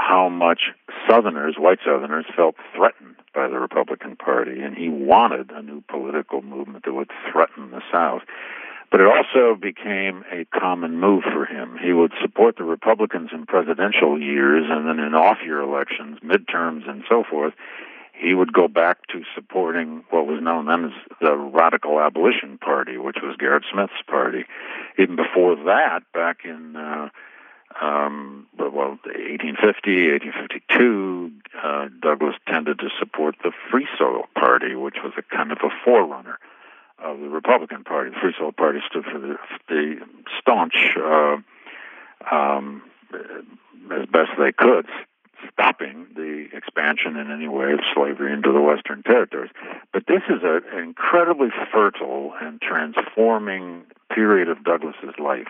how 0.00 0.28
much 0.28 0.72
Southerners, 1.08 1.56
white 1.58 1.78
Southerners, 1.84 2.26
felt 2.34 2.56
threatened 2.74 3.16
by 3.34 3.48
the 3.48 3.58
Republican 3.58 4.16
Party, 4.16 4.60
and 4.60 4.76
he 4.76 4.88
wanted 4.88 5.50
a 5.50 5.62
new 5.62 5.82
political 5.88 6.42
movement 6.42 6.84
that 6.84 6.94
would 6.94 7.10
threaten 7.30 7.70
the 7.70 7.82
South. 7.92 8.22
But 8.90 9.00
it 9.00 9.06
also 9.06 9.54
became 9.54 10.24
a 10.32 10.46
common 10.58 10.98
move 10.98 11.22
for 11.22 11.44
him. 11.44 11.78
He 11.80 11.92
would 11.92 12.12
support 12.20 12.56
the 12.56 12.64
Republicans 12.64 13.30
in 13.32 13.46
presidential 13.46 14.20
years, 14.20 14.64
and 14.68 14.88
then 14.88 14.98
in 14.98 15.14
off 15.14 15.38
year 15.44 15.60
elections, 15.60 16.18
midterms, 16.24 16.88
and 16.88 17.04
so 17.08 17.22
forth, 17.22 17.54
he 18.20 18.34
would 18.34 18.52
go 18.52 18.68
back 18.68 19.06
to 19.08 19.22
supporting 19.34 20.04
what 20.10 20.26
was 20.26 20.42
known 20.42 20.66
then 20.66 20.86
as 20.86 21.16
the 21.20 21.36
Radical 21.36 22.00
Abolition 22.00 22.58
Party, 22.58 22.98
which 22.98 23.16
was 23.22 23.36
Gerrit 23.36 23.62
Smith's 23.72 24.02
party. 24.06 24.44
Even 24.98 25.16
before 25.16 25.54
that, 25.56 26.00
back 26.12 26.38
in 26.44 26.74
uh, 26.76 27.08
um, 27.80 28.46
well, 28.58 28.98
1850, 29.04 30.12
1852, 30.12 31.32
uh, 31.62 31.88
Douglass 32.00 32.36
tended 32.46 32.78
to 32.80 32.88
support 32.98 33.36
the 33.42 33.52
Free 33.70 33.88
Soil 33.98 34.24
Party, 34.34 34.74
which 34.74 34.96
was 35.02 35.12
a 35.16 35.22
kind 35.22 35.50
of 35.50 35.58
a 35.62 35.70
forerunner 35.84 36.38
of 36.98 37.20
the 37.20 37.28
Republican 37.28 37.84
Party. 37.84 38.10
The 38.10 38.16
Free 38.20 38.34
Soil 38.38 38.52
Party 38.52 38.80
stood 38.88 39.04
for 39.04 39.18
the, 39.18 39.36
the 39.68 39.96
staunch, 40.38 40.96
uh, 40.98 41.38
um, 42.30 42.82
as 43.12 44.06
best 44.06 44.30
they 44.38 44.52
could, 44.52 44.86
stopping 45.50 46.06
the 46.14 46.48
expansion 46.52 47.16
in 47.16 47.30
any 47.30 47.48
way 47.48 47.72
of 47.72 47.80
slavery 47.94 48.32
into 48.32 48.52
the 48.52 48.60
Western 48.60 49.02
territories. 49.02 49.50
But 49.92 50.06
this 50.06 50.22
is 50.28 50.42
an 50.42 50.62
incredibly 50.78 51.48
fertile 51.72 52.34
and 52.40 52.60
transforming 52.60 53.84
period 54.10 54.48
of 54.48 54.64
Douglass's 54.64 55.18
life 55.18 55.48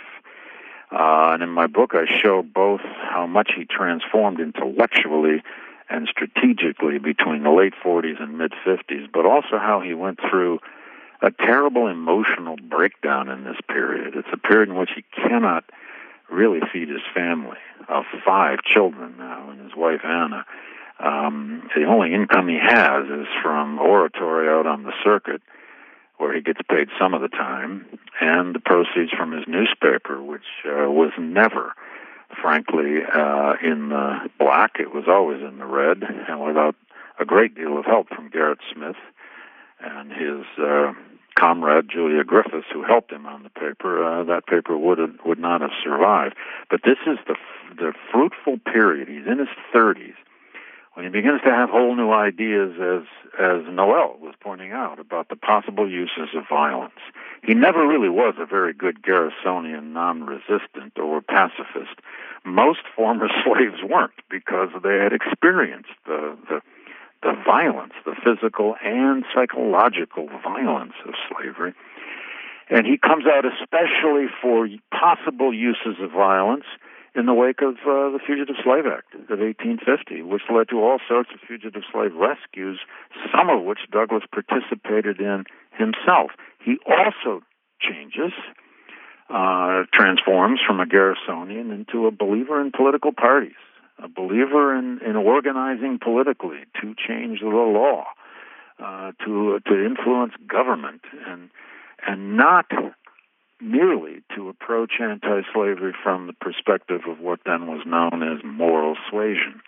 uh, 0.93 1.31
and 1.33 1.43
in 1.43 1.51
my 1.51 1.67
book, 1.67 1.95
I 1.95 2.05
show 2.21 2.43
both 2.43 2.81
how 2.83 3.27
much 3.27 3.53
he 3.57 3.65
transformed 3.65 4.41
intellectually 4.41 5.43
and 5.89 6.09
strategically 6.09 6.99
between 6.99 7.43
the 7.43 7.51
late 7.51 7.75
40s 7.85 8.23
and 8.23 8.39
mid 8.39 8.53
50s, 8.65 9.09
but 9.13 9.27
also 9.27 9.59
how 9.59 9.81
he 9.81 9.95
went 9.95 10.19
through 10.21 10.61
a 11.23 11.31
terrible 11.31 11.87
emotional 11.87 12.57
breakdown 12.57 13.29
in 13.29 13.45
this 13.45 13.59
period. 13.69 14.15
It's 14.17 14.29
a 14.33 14.37
period 14.37 14.71
in 14.71 14.77
which 14.77 14.91
he 14.95 15.05
cannot 15.13 15.65
really 16.31 16.61
feed 16.73 16.89
his 16.89 17.03
family 17.13 17.59
of 17.89 18.05
five 18.25 18.63
children 18.63 19.17
now 19.19 19.51
and 19.51 19.61
his 19.61 19.77
wife 19.77 20.01
Anna. 20.05 20.47
Um, 20.99 21.69
the 21.75 21.85
only 21.85 22.15
income 22.15 22.49
he 22.49 22.59
has 22.59 23.07
is 23.07 23.27
from 23.43 23.79
oratory 23.79 24.49
out 24.49 24.67
on 24.67 24.83
the 24.85 24.93
circuit 25.03 25.43
where 26.21 26.35
he 26.35 26.43
gets 26.43 26.61
paid 26.69 26.89
some 26.99 27.15
of 27.15 27.23
the 27.23 27.29
time, 27.29 27.87
and 28.21 28.55
the 28.55 28.61
proceeds 28.61 29.11
from 29.11 29.33
his 29.33 29.45
newspaper, 29.49 30.23
which 30.23 30.45
uh, 30.67 30.91
was 30.91 31.13
never, 31.19 31.73
frankly, 32.43 32.99
uh, 33.03 33.55
in 33.63 33.89
the 33.89 34.29
black. 34.39 34.73
It 34.79 34.95
was 34.95 35.05
always 35.09 35.41
in 35.41 35.59
the 35.59 35.65
red, 35.65 36.03
and 36.03 36.45
without 36.45 36.77
a 37.19 37.25
great 37.25 37.55
deal 37.55 37.79
of 37.79 37.87
help 37.87 38.09
from 38.09 38.31
Gerrit 38.31 38.59
Smith 38.73 38.97
and 39.81 40.13
his 40.13 40.45
uh, 40.59 40.93
comrade 41.35 41.89
Julia 41.89 42.23
Griffiths, 42.23 42.67
who 42.71 42.83
helped 42.83 43.11
him 43.11 43.25
on 43.25 43.43
the 43.43 43.49
paper. 43.51 44.05
Uh, 44.05 44.23
that 44.25 44.47
paper 44.47 44.77
would 44.77 44.99
have, 44.99 45.15
would 45.25 45.39
not 45.39 45.63
have 45.63 45.73
survived. 45.83 46.37
But 46.69 46.83
this 46.85 46.99
is 47.07 47.19
the 47.27 47.37
the 47.75 47.95
fruitful 48.13 48.59
period. 48.59 49.09
He's 49.09 49.27
in 49.27 49.39
his 49.39 49.49
thirties 49.73 50.15
when 50.95 51.05
he 51.05 51.11
begins 51.11 51.41
to 51.43 51.51
have 51.51 51.71
whole 51.71 51.95
new 51.95 52.11
ideas, 52.11 52.75
as 52.81 53.07
as 53.39 53.63
Noelle 53.73 54.19
was 54.21 54.35
pointing 54.41 54.73
out 54.73 54.99
about 54.99 55.29
the 55.29 55.37
possible 55.37 55.89
uses 55.89 56.35
of 56.35 56.49
violence. 56.49 56.99
He 57.45 57.55
never 57.55 57.87
really 57.87 58.09
was 58.09 58.35
a 58.39 58.47
very 58.47 58.73
good 58.73 59.03
Garrisonian 59.03 59.93
non-resistant 59.93 60.99
or 60.99 61.21
pacifist. 61.21 62.01
Most 62.45 62.81
former 62.97 63.29
slaves 63.45 63.83
weren't 63.89 64.21
because 64.29 64.71
they 64.83 64.97
had 64.97 65.13
experienced 65.13 65.95
the 66.07 66.37
the 66.49 66.61
the 67.23 67.35
violence, 67.45 67.93
the 68.05 68.15
physical 68.25 68.77
and 68.83 69.25
psychological 69.35 70.29
violence 70.43 70.95
of 71.07 71.15
slavery. 71.31 71.75
And 72.71 72.87
he 72.87 72.97
comes 72.97 73.25
out 73.27 73.45
especially 73.45 74.27
for 74.41 74.69
possible 74.91 75.53
uses 75.53 75.97
of 76.01 76.13
violence 76.13 76.65
in 77.15 77.27
the 77.27 77.35
wake 77.35 77.61
of 77.63 77.75
uh, 77.83 78.15
the 78.15 78.21
Fugitive 78.25 78.57
Slave 78.63 78.87
Act 78.87 79.15
of 79.15 79.39
1850, 79.41 80.23
which 80.23 80.43
led 80.53 80.69
to 80.69 80.77
all 80.77 80.99
sorts 81.09 81.31
of 81.35 81.41
fugitive 81.47 81.83
slave 81.93 82.15
rescues, 82.15 82.79
some 83.35 83.51
of 83.51 83.65
which 83.65 83.81
Douglass 83.91 84.25
participated 84.31 85.21
in 85.21 85.45
himself. 85.77 86.31
He 86.63 86.79
also 86.87 87.43
changes, 87.81 88.33
uh, 89.29 89.85
transforms 89.93 90.61
from 90.65 90.81
a 90.81 90.87
Garrisonian 90.87 91.73
into 91.75 92.07
a 92.07 92.11
believer 92.11 92.61
in 92.61 92.71
political 92.71 93.13
parties, 93.13 93.59
a 94.03 94.09
believer 94.09 94.77
in, 94.77 95.01
in 95.05 95.17
organizing 95.17 95.99
politically 96.03 96.61
to 96.81 96.95
change 96.95 97.41
the 97.41 97.49
law, 97.49 98.05
uh, 98.79 99.13
to 99.25 99.61
to 99.67 99.85
influence 99.85 100.33
government, 100.47 101.03
and 101.27 101.51
and 102.07 102.37
not 102.37 102.67
merely 103.61 104.23
to 104.35 104.49
approach 104.49 104.93
anti 105.01 105.43
slavery 105.53 105.95
from 106.03 106.27
the 106.27 106.33
perspective 106.33 107.03
of 107.09 107.21
what 107.21 107.41
then 107.45 107.67
was 107.67 107.83
known 107.87 108.23
as 108.23 108.43
moral 108.45 108.97
suasion. 109.11 109.61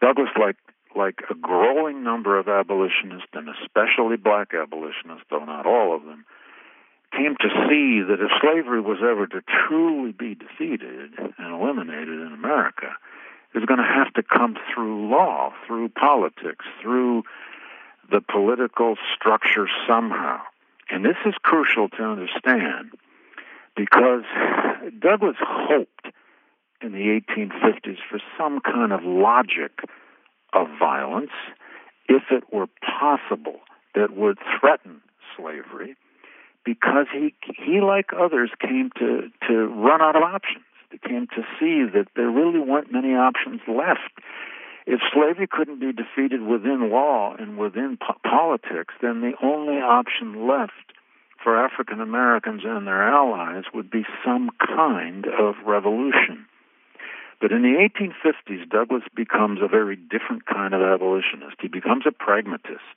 Douglass, 0.00 0.30
like, 0.38 0.56
like 0.96 1.20
a 1.30 1.34
growing 1.34 2.02
number 2.02 2.38
of 2.38 2.48
abolitionists, 2.48 3.30
and 3.32 3.48
especially 3.48 4.16
black 4.16 4.52
abolitionists, 4.54 5.24
though 5.30 5.44
not 5.44 5.66
all 5.66 5.94
of 5.94 6.04
them, 6.04 6.24
came 7.12 7.36
to 7.40 7.48
see 7.68 8.02
that 8.02 8.20
if 8.20 8.30
slavery 8.40 8.80
was 8.80 8.98
ever 9.02 9.26
to 9.26 9.40
truly 9.68 10.12
be 10.12 10.34
defeated 10.34 11.12
and 11.18 11.54
eliminated 11.54 12.20
in 12.20 12.32
America, 12.32 12.88
it 13.54 13.58
was 13.58 13.66
going 13.66 13.80
to 13.80 13.84
have 13.84 14.12
to 14.14 14.22
come 14.22 14.56
through 14.72 15.10
law, 15.10 15.52
through 15.66 15.90
politics, 15.90 16.64
through 16.80 17.22
the 18.10 18.20
political 18.20 18.96
structure 19.14 19.68
somehow. 19.86 20.40
And 20.90 21.04
this 21.04 21.16
is 21.26 21.34
crucial 21.42 21.88
to 21.90 22.02
understand 22.02 22.92
because 23.76 24.24
Douglass 25.00 25.36
hoped 25.40 26.06
in 26.82 26.92
the 26.92 27.20
1850s 27.38 27.98
for 28.10 28.20
some 28.36 28.60
kind 28.60 28.92
of 28.92 29.00
logic 29.04 29.72
of 30.52 30.66
violence, 30.78 31.30
if 32.08 32.22
it 32.30 32.44
were 32.52 32.66
possible, 32.82 33.60
that 33.94 34.16
would 34.16 34.38
threaten 34.60 35.00
slavery, 35.36 35.96
because 36.64 37.06
he, 37.12 37.34
he 37.56 37.80
like 37.80 38.10
others, 38.18 38.50
came 38.60 38.90
to, 38.98 39.30
to 39.48 39.66
run 39.66 40.00
out 40.02 40.16
of 40.16 40.22
options. 40.22 40.64
He 40.90 40.98
came 40.98 41.26
to 41.28 41.42
see 41.58 41.84
that 41.94 42.08
there 42.16 42.30
really 42.30 42.60
weren't 42.60 42.92
many 42.92 43.14
options 43.14 43.60
left. 43.66 44.12
If 44.86 45.00
slavery 45.14 45.46
couldn't 45.50 45.80
be 45.80 45.92
defeated 45.92 46.42
within 46.42 46.90
law 46.90 47.34
and 47.38 47.56
within 47.56 47.96
po- 47.96 48.18
politics, 48.28 48.94
then 49.00 49.20
the 49.20 49.32
only 49.42 49.76
option 49.76 50.46
left 50.46 50.92
for 51.42 51.56
African 51.56 52.00
Americans 52.00 52.62
and 52.64 52.86
their 52.86 53.02
allies 53.02 53.64
would 53.74 53.90
be 53.90 54.04
some 54.24 54.50
kind 54.58 55.26
of 55.26 55.54
revolution. 55.66 56.46
But 57.40 57.50
in 57.50 57.62
the 57.62 57.74
1850s, 57.74 58.68
Douglass 58.70 59.02
becomes 59.16 59.60
a 59.60 59.66
very 59.66 59.96
different 59.96 60.46
kind 60.46 60.74
of 60.74 60.80
abolitionist. 60.80 61.56
He 61.60 61.68
becomes 61.68 62.04
a 62.06 62.12
pragmatist, 62.12 62.96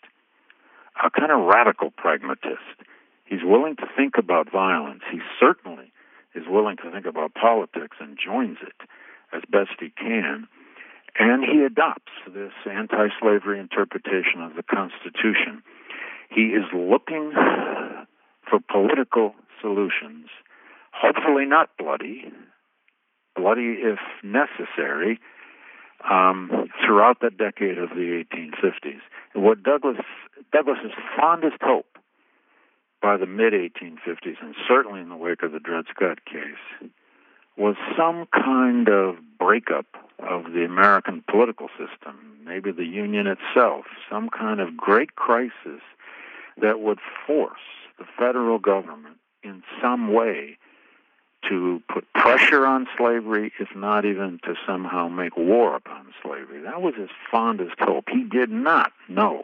a 1.03 1.09
kind 1.09 1.31
of 1.31 1.45
radical 1.51 1.89
pragmatist. 1.89 2.77
He's 3.25 3.43
willing 3.43 3.75
to 3.77 3.87
think 3.97 4.13
about 4.19 4.51
violence. 4.51 5.01
He 5.11 5.19
certainly 5.39 5.91
is 6.35 6.43
willing 6.47 6.77
to 6.77 6.91
think 6.91 7.07
about 7.07 7.33
politics 7.33 7.97
and 7.99 8.19
joins 8.23 8.57
it 8.61 8.87
as 9.33 9.41
best 9.49 9.79
he 9.79 9.89
can. 9.89 10.47
And 11.17 11.43
he 11.43 11.63
adopts 11.63 12.11
this 12.27 12.51
anti 12.69 13.07
slavery 13.19 13.59
interpretation 13.59 14.41
of 14.41 14.55
the 14.55 14.63
Constitution. 14.63 15.63
He 16.29 16.53
is 16.53 16.65
looking 16.73 17.31
for 18.49 18.59
political 18.59 19.35
solutions, 19.61 20.27
hopefully 20.91 21.45
not 21.45 21.69
bloody, 21.77 22.31
bloody 23.35 23.77
if 23.81 23.99
necessary, 24.23 25.19
um, 26.09 26.69
throughout 26.85 27.19
the 27.19 27.29
decade 27.29 27.77
of 27.77 27.89
the 27.89 28.23
1850s. 28.33 28.99
And 29.33 29.43
what 29.43 29.63
Douglass 29.63 29.97
Douglass's 30.51 30.91
fondest 31.19 31.57
hope 31.61 31.97
by 33.01 33.17
the 33.17 33.25
mid 33.25 33.53
1850s, 33.53 34.41
and 34.41 34.55
certainly 34.67 35.01
in 35.01 35.09
the 35.09 35.15
wake 35.15 35.43
of 35.43 35.51
the 35.51 35.59
Dred 35.59 35.85
Scott 35.93 36.25
case, 36.25 36.89
was 37.57 37.75
some 37.97 38.27
kind 38.33 38.89
of 38.89 39.15
breakup 39.39 39.85
of 40.19 40.53
the 40.53 40.65
American 40.65 41.23
political 41.29 41.69
system, 41.69 42.39
maybe 42.45 42.71
the 42.71 42.85
Union 42.85 43.27
itself, 43.27 43.85
some 44.09 44.29
kind 44.29 44.59
of 44.59 44.75
great 44.75 45.15
crisis 45.15 45.81
that 46.61 46.79
would 46.79 46.99
force 47.25 47.59
the 47.97 48.05
federal 48.17 48.59
government 48.59 49.17
in 49.43 49.63
some 49.81 50.13
way 50.13 50.57
to 51.49 51.81
put 51.93 52.11
pressure 52.13 52.65
on 52.65 52.87
slavery, 52.97 53.51
if 53.59 53.69
not 53.75 54.05
even 54.05 54.39
to 54.43 54.55
somehow 54.65 55.07
make 55.07 55.37
war 55.37 55.75
upon 55.75 56.07
slavery. 56.23 56.61
That 56.61 56.81
was 56.81 56.95
his 56.95 57.09
fondest 57.29 57.75
hope. 57.79 58.05
He 58.11 58.23
did 58.23 58.49
not 58.49 58.91
know 59.07 59.43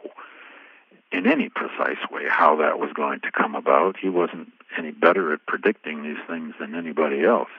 in 1.12 1.26
any 1.26 1.48
precise 1.48 1.98
way 2.10 2.24
how 2.28 2.56
that 2.56 2.78
was 2.78 2.90
going 2.94 3.20
to 3.20 3.30
come 3.30 3.54
about. 3.54 3.96
He 4.00 4.08
wasn't 4.08 4.52
any 4.76 4.90
better 4.90 5.32
at 5.32 5.46
predicting 5.46 6.02
these 6.02 6.22
things 6.26 6.54
than 6.58 6.74
anybody 6.74 7.24
else. 7.24 7.50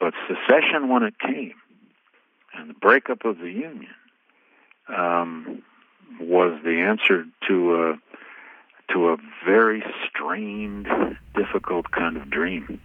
But 0.00 0.14
secession, 0.26 0.88
when 0.88 1.02
it 1.02 1.18
came, 1.18 1.54
and 2.54 2.70
the 2.70 2.74
breakup 2.74 3.24
of 3.24 3.38
the 3.38 3.50
Union, 3.50 3.94
um, 4.88 5.62
was 6.18 6.58
the 6.64 6.80
answer 6.80 7.24
to 7.46 7.74
a 7.74 8.00
to 8.92 9.08
a 9.08 9.16
very 9.44 9.82
strained, 10.08 10.86
difficult 11.34 11.90
kind 11.90 12.16
of 12.16 12.30
dream. 12.30 12.80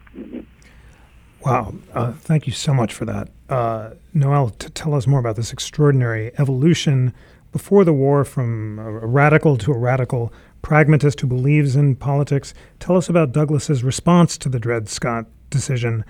Wow. 1.46 1.76
Uh, 1.94 2.14
thank 2.14 2.48
you 2.48 2.54
so 2.54 2.74
much 2.74 2.94
for 2.94 3.06
that. 3.06 3.30
Uh, 3.50 3.92
Noelle, 4.14 4.50
to 4.50 4.70
tell 4.70 4.96
us 4.96 5.06
more 5.06 5.20
about 5.20 5.36
this 5.36 5.54
extraordinary 5.54 6.32
evolution 6.40 7.14
before 7.52 7.84
the 7.84 7.94
war 7.94 8.26
from 8.26 8.80
a 8.80 9.06
radical 9.06 9.58
to 9.58 9.72
a 9.72 9.78
radical 9.78 10.34
pragmatist 10.62 11.22
who 11.22 11.28
believes 11.28 11.76
in 11.76 11.96
politics. 11.96 12.54
Tell 12.80 12.98
us 12.98 13.08
about 13.08 13.32
Douglass's 13.32 13.84
response 13.84 14.38
to 14.40 14.50
the 14.50 14.60
Dred 14.60 14.90
Scott 14.90 15.28
decision 15.52 16.04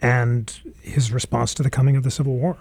and 0.00 0.60
his 0.82 1.12
response 1.12 1.54
to 1.54 1.62
the 1.62 1.70
coming 1.70 1.94
of 1.96 2.02
the 2.02 2.10
Civil 2.10 2.36
War. 2.36 2.56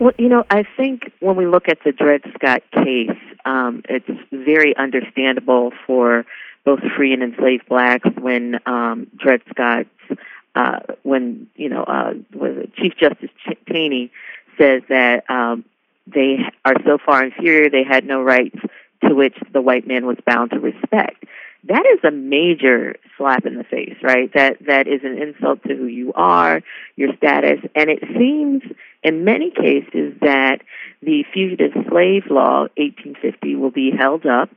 Well, 0.00 0.12
you 0.18 0.28
know, 0.28 0.44
I 0.50 0.64
think 0.76 1.12
when 1.20 1.36
we 1.36 1.46
look 1.46 1.68
at 1.68 1.78
the 1.84 1.92
Dred 1.92 2.22
Scott 2.34 2.62
case, 2.72 3.16
um, 3.44 3.82
it's 3.88 4.08
very 4.30 4.76
understandable 4.76 5.72
for 5.86 6.24
both 6.64 6.80
free 6.96 7.12
and 7.12 7.22
enslaved 7.22 7.68
blacks 7.68 8.08
when 8.20 8.58
um, 8.66 9.06
Dred 9.16 9.40
Scott's 9.50 9.88
uh, 10.54 10.80
when 11.02 11.46
you 11.54 11.68
know 11.68 11.82
uh, 11.84 12.14
Chief 12.76 12.92
Justice 12.98 13.30
Taney 13.70 14.10
says 14.58 14.82
that 14.88 15.24
um, 15.30 15.64
they 16.06 16.38
are 16.64 16.74
so 16.84 16.98
far 17.04 17.24
inferior 17.24 17.70
they 17.70 17.84
had 17.84 18.04
no 18.04 18.22
rights 18.22 18.58
to 19.04 19.14
which 19.14 19.36
the 19.52 19.62
white 19.62 19.86
man 19.86 20.06
was 20.06 20.16
bound 20.26 20.50
to 20.50 20.58
respect. 20.58 21.24
That 21.64 21.84
is 21.92 22.00
a 22.04 22.10
major 22.10 22.96
slap 23.16 23.46
in 23.46 23.56
the 23.56 23.64
face, 23.64 23.96
right? 24.02 24.32
That 24.34 24.58
that 24.66 24.86
is 24.86 25.00
an 25.04 25.20
insult 25.20 25.62
to 25.64 25.74
who 25.74 25.86
you 25.86 26.12
are, 26.14 26.62
your 26.96 27.16
status, 27.16 27.60
and 27.74 27.90
it 27.90 28.00
seems 28.16 28.62
in 29.02 29.24
many 29.24 29.50
cases 29.50 30.14
that 30.20 30.60
the 31.02 31.24
fugitive 31.32 31.72
slave 31.88 32.24
law 32.30 32.62
1850 32.76 33.54
will 33.56 33.70
be 33.70 33.92
held 33.96 34.26
up 34.26 34.50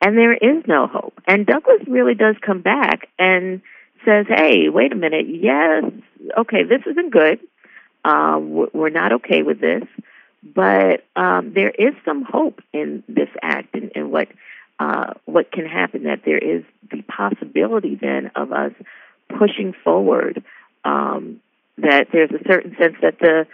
and 0.00 0.16
there 0.16 0.34
is 0.34 0.64
no 0.66 0.86
hope. 0.86 1.20
And 1.26 1.46
Douglass 1.46 1.82
really 1.86 2.14
does 2.14 2.36
come 2.40 2.62
back 2.62 3.08
and 3.18 3.60
says, 4.04 4.26
hey, 4.28 4.68
wait 4.68 4.92
a 4.92 4.96
minute, 4.96 5.26
yes, 5.28 5.84
okay, 6.36 6.62
this 6.62 6.82
isn't 6.86 7.10
good. 7.10 7.40
Uh, 8.04 8.38
we're 8.40 8.90
not 8.90 9.12
okay 9.12 9.42
with 9.42 9.60
this, 9.60 9.82
but 10.42 11.04
um, 11.16 11.52
there 11.52 11.70
is 11.70 11.94
some 12.04 12.22
hope 12.22 12.60
in 12.72 13.02
this 13.08 13.28
act 13.42 13.74
and, 13.74 13.90
and 13.94 14.10
what 14.12 14.28
uh, 14.78 15.14
what 15.24 15.50
can 15.50 15.66
happen. 15.66 16.04
That 16.04 16.20
there 16.24 16.38
is 16.38 16.62
the 16.92 17.02
possibility 17.02 17.96
then 17.96 18.30
of 18.36 18.52
us 18.52 18.72
pushing 19.36 19.74
forward. 19.84 20.44
Um, 20.84 21.40
that 21.78 22.08
there's 22.12 22.30
a 22.30 22.42
certain 22.46 22.76
sense 22.78 22.94
that 23.02 23.18
the 23.18 23.46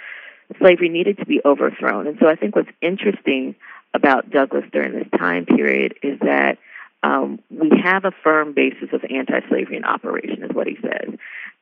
slavery 0.58 0.88
needed 0.88 1.18
to 1.18 1.26
be 1.26 1.40
overthrown, 1.44 2.06
and 2.06 2.18
so 2.20 2.28
I 2.28 2.36
think 2.36 2.56
what's 2.56 2.70
interesting 2.80 3.54
about 3.92 4.30
Douglass 4.30 4.64
during 4.72 4.92
this 4.92 5.08
time 5.18 5.46
period 5.46 5.94
is 6.02 6.18
that 6.20 6.58
um, 7.02 7.38
we 7.50 7.70
have 7.82 8.04
a 8.04 8.12
firm 8.22 8.54
basis 8.54 8.88
of 8.92 9.04
anti-slavery 9.08 9.76
in 9.76 9.84
operation, 9.84 10.42
is 10.42 10.50
what 10.52 10.66
he 10.66 10.76
says. 10.80 11.14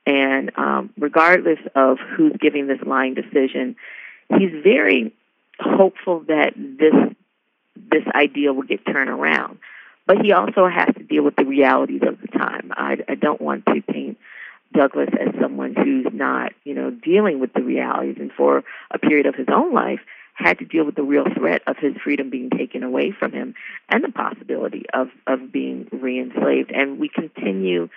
And 0.05 0.51
um, 0.57 0.89
regardless 0.97 1.59
of 1.75 1.97
who's 1.99 2.33
giving 2.39 2.67
this 2.67 2.79
lying 2.85 3.13
decision, 3.13 3.75
he's 4.29 4.51
very 4.63 5.13
hopeful 5.59 6.21
that 6.27 6.53
this 6.55 6.93
this 7.75 8.03
idea 8.13 8.53
will 8.53 8.63
get 8.63 8.85
turned 8.85 9.09
around. 9.09 9.59
But 10.05 10.17
he 10.21 10.31
also 10.31 10.67
has 10.67 10.93
to 10.95 11.03
deal 11.03 11.23
with 11.23 11.35
the 11.35 11.45
realities 11.45 12.01
of 12.07 12.19
the 12.21 12.27
time. 12.27 12.71
I, 12.75 12.97
I 13.07 13.15
don't 13.15 13.41
want 13.41 13.65
to 13.67 13.81
paint 13.81 14.02
Douglass 14.73 15.09
as 15.19 15.33
someone 15.39 15.75
who's 15.75 16.07
not, 16.11 16.51
you 16.63 16.73
know, 16.73 16.91
dealing 16.91 17.39
with 17.39 17.53
the 17.53 17.61
realities. 17.61 18.17
And 18.19 18.31
for 18.31 18.63
a 18.91 18.99
period 18.99 19.25
of 19.25 19.35
his 19.35 19.47
own 19.53 19.73
life, 19.73 19.99
had 20.35 20.57
to 20.59 20.65
deal 20.65 20.83
with 20.83 20.95
the 20.95 21.03
real 21.03 21.25
threat 21.37 21.61
of 21.67 21.77
his 21.77 21.93
freedom 22.03 22.29
being 22.29 22.49
taken 22.49 22.83
away 22.83 23.11
from 23.17 23.31
him 23.31 23.53
and 23.89 24.03
the 24.03 24.11
possibility 24.11 24.83
of, 24.93 25.09
of 25.27 25.51
being 25.51 25.87
re-enslaved. 25.91 26.71
And 26.71 26.99
we 26.99 27.07
continue 27.07 27.89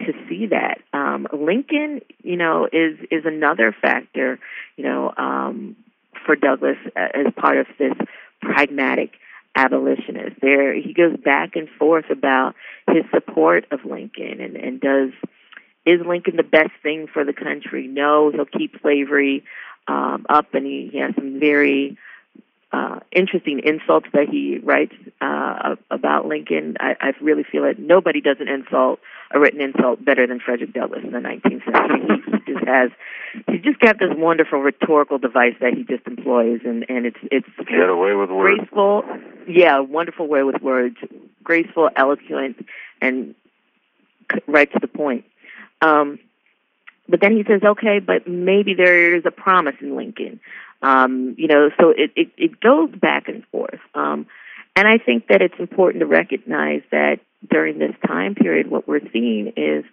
to 0.00 0.12
see 0.28 0.46
that. 0.46 0.80
Um, 0.92 1.26
Lincoln, 1.32 2.00
you 2.22 2.36
know, 2.36 2.66
is 2.72 2.98
is 3.10 3.24
another 3.24 3.74
factor, 3.82 4.38
you 4.76 4.84
know, 4.84 5.12
um, 5.16 5.76
for 6.24 6.36
Douglass 6.36 6.78
as 6.96 7.26
part 7.36 7.58
of 7.58 7.66
this 7.78 7.92
pragmatic 8.40 9.12
abolitionist. 9.54 10.40
There, 10.40 10.74
he 10.74 10.94
goes 10.94 11.16
back 11.16 11.56
and 11.56 11.68
forth 11.78 12.08
about 12.10 12.54
his 12.88 13.04
support 13.12 13.66
of 13.70 13.84
Lincoln 13.84 14.40
and, 14.40 14.56
and 14.56 14.80
does 14.80 15.10
is 15.90 16.06
Lincoln 16.06 16.36
the 16.36 16.42
best 16.42 16.72
thing 16.82 17.06
for 17.12 17.24
the 17.24 17.32
country? 17.32 17.86
No, 17.86 18.30
he'll 18.30 18.44
keep 18.44 18.80
slavery 18.80 19.44
um, 19.88 20.26
up, 20.28 20.54
and 20.54 20.64
he, 20.64 20.90
he 20.92 20.98
has 20.98 21.14
some 21.14 21.40
very 21.40 21.98
uh, 22.72 23.00
interesting 23.10 23.60
insults 23.64 24.06
that 24.12 24.28
he 24.28 24.58
writes 24.58 24.94
uh, 25.20 25.74
about 25.90 26.26
Lincoln. 26.26 26.76
I, 26.78 26.94
I 27.00 27.12
really 27.20 27.42
feel 27.42 27.64
that 27.64 27.78
nobody 27.78 28.20
does 28.20 28.36
an 28.38 28.48
insult, 28.48 29.00
a 29.32 29.40
written 29.40 29.60
insult, 29.60 30.04
better 30.04 30.26
than 30.26 30.38
Frederick 30.38 30.72
Douglass 30.72 31.02
in 31.02 31.10
the 31.10 31.18
19th 31.18 31.64
century. 31.64 32.22
he 32.46 32.52
just 32.52 32.64
has, 32.66 32.90
he's 33.48 33.62
just 33.62 33.80
got 33.80 33.98
this 33.98 34.10
wonderful 34.12 34.60
rhetorical 34.60 35.18
device 35.18 35.54
that 35.60 35.74
he 35.74 35.82
just 35.82 36.06
employs, 36.06 36.60
and 36.64 36.86
and 36.88 37.06
it's 37.06 37.18
it's 37.32 37.48
get 37.68 37.88
away 37.88 38.14
with 38.14 38.30
words. 38.30 38.58
graceful, 38.58 39.02
yeah, 39.48 39.80
wonderful 39.80 40.28
way 40.28 40.44
with 40.44 40.62
words, 40.62 40.96
graceful, 41.42 41.90
eloquent, 41.96 42.64
and 43.00 43.34
right 44.46 44.72
to 44.72 44.78
the 44.80 44.88
point. 44.88 45.24
Um, 45.80 46.18
but 47.08 47.20
then 47.20 47.36
he 47.36 47.44
says, 47.44 47.62
okay, 47.62 47.98
but 47.98 48.28
maybe 48.28 48.74
there 48.74 49.16
is 49.16 49.24
a 49.26 49.30
promise 49.30 49.74
in 49.80 49.96
Lincoln. 49.96 50.40
Um, 50.82 51.34
you 51.36 51.48
know, 51.48 51.70
so 51.78 51.90
it, 51.90 52.12
it, 52.16 52.28
it 52.36 52.60
goes 52.60 52.90
back 52.94 53.28
and 53.28 53.44
forth. 53.46 53.80
Um, 53.94 54.26
and 54.76 54.86
I 54.86 54.98
think 54.98 55.26
that 55.28 55.42
it's 55.42 55.58
important 55.58 56.00
to 56.00 56.06
recognize 56.06 56.82
that 56.90 57.20
during 57.50 57.78
this 57.78 57.94
time 58.06 58.34
period, 58.34 58.70
what 58.70 58.86
we're 58.86 59.00
seeing 59.12 59.52
is 59.56 59.84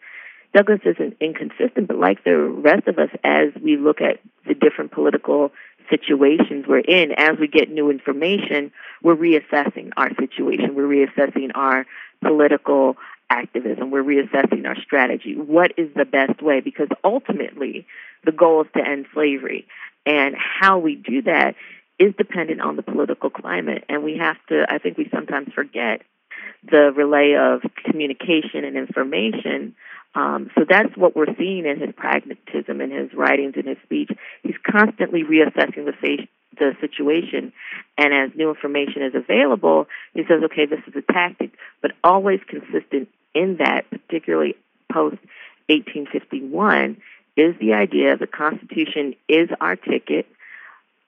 Douglass 0.54 0.80
isn't 0.86 1.18
inconsistent, 1.20 1.88
but 1.88 1.98
like 1.98 2.24
the 2.24 2.38
rest 2.38 2.88
of 2.88 2.98
us, 3.00 3.10
as 3.24 3.50
we 3.62 3.78
look 3.78 4.02
at 4.02 4.20
the 4.48 4.54
different 4.54 4.92
political 4.92 5.52
situations 5.90 6.66
we're 6.68 6.80
in, 6.80 7.12
as 7.18 7.38
we 7.40 7.48
get 7.48 7.70
new 7.70 7.90
information, 7.90 8.72
we're 9.02 9.16
reassessing 9.16 9.92
our 9.98 10.10
situation. 10.20 10.76
We're 10.76 10.88
reassessing 10.88 11.52
our 11.56 11.86
political 12.22 12.98
activism. 13.30 13.92
We're 13.92 14.04
reassessing 14.04 14.66
our 14.66 14.76
strategy. 14.82 15.36
What 15.36 15.74
is 15.78 15.90
the 15.96 16.06
best 16.06 16.42
way? 16.42 16.62
Because 16.62 16.88
ultimately, 17.04 17.86
the 18.26 18.32
goal 18.32 18.62
is 18.62 18.68
to 18.76 18.86
end 18.86 19.06
slavery. 19.14 19.68
And 20.06 20.36
how 20.38 20.80
we 20.80 20.96
do 20.96 21.22
that 21.24 21.56
is 22.00 22.14
dependent 22.18 22.62
on 22.62 22.76
the 22.76 22.84
political 22.84 23.30
climate. 23.30 23.84
And 23.90 24.04
we 24.04 24.18
have 24.18 24.38
to, 24.50 24.66
I 24.70 24.78
think 24.78 24.98
we 24.98 25.10
sometimes 25.14 25.54
forget 25.54 26.02
the 26.70 26.92
relay 26.96 27.36
of 27.36 27.62
communication 27.84 28.64
and 28.64 28.78
information. 28.78 29.76
Um, 30.16 30.50
so 30.56 30.66
that's 30.68 30.96
what 30.96 31.16
we're 31.16 31.36
seeing 31.38 31.66
in 31.66 31.80
his 31.80 31.94
pragmatism, 31.96 32.82
in 32.82 32.92
his 32.92 33.14
writings, 33.14 33.54
in 33.56 33.68
his 33.68 33.78
speech. 33.84 34.10
He's 34.44 34.56
constantly 34.66 35.24
reassessing 35.24 35.86
the, 35.86 36.28
the 36.58 36.72
situation, 36.82 37.54
and 37.98 38.14
as 38.14 38.36
new 38.36 38.50
information 38.50 39.04
is 39.04 39.14
available, 39.14 39.88
he 40.14 40.24
says, 40.24 40.44
"Okay, 40.46 40.66
this 40.66 40.80
is 40.88 40.96
a 40.96 41.14
tactic," 41.14 41.52
but 41.82 41.92
always 42.04 42.40
consistent 42.48 43.10
in 43.34 43.58
that, 43.58 43.90
particularly 43.90 44.56
post 44.92 45.18
1851, 45.68 46.98
is 47.36 47.56
the 47.60 47.74
idea 47.74 48.18
the 48.18 48.28
Constitution 48.28 49.14
is 49.28 49.50
our 49.62 49.76
ticket. 49.76 50.28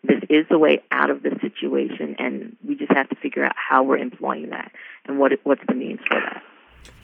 This 0.03 0.21
is 0.29 0.45
the 0.49 0.57
way 0.57 0.81
out 0.91 1.09
of 1.09 1.23
the 1.23 1.37
situation, 1.41 2.15
and 2.19 2.55
we 2.65 2.75
just 2.75 2.91
have 2.91 3.09
to 3.09 3.15
figure 3.15 3.43
out 3.43 3.55
how 3.55 3.83
we're 3.83 3.97
employing 3.97 4.49
that 4.51 4.71
and 5.05 5.19
what 5.19 5.33
what's 5.43 5.61
the 5.67 5.73
means 5.73 5.99
for 6.07 6.19
that. 6.21 6.43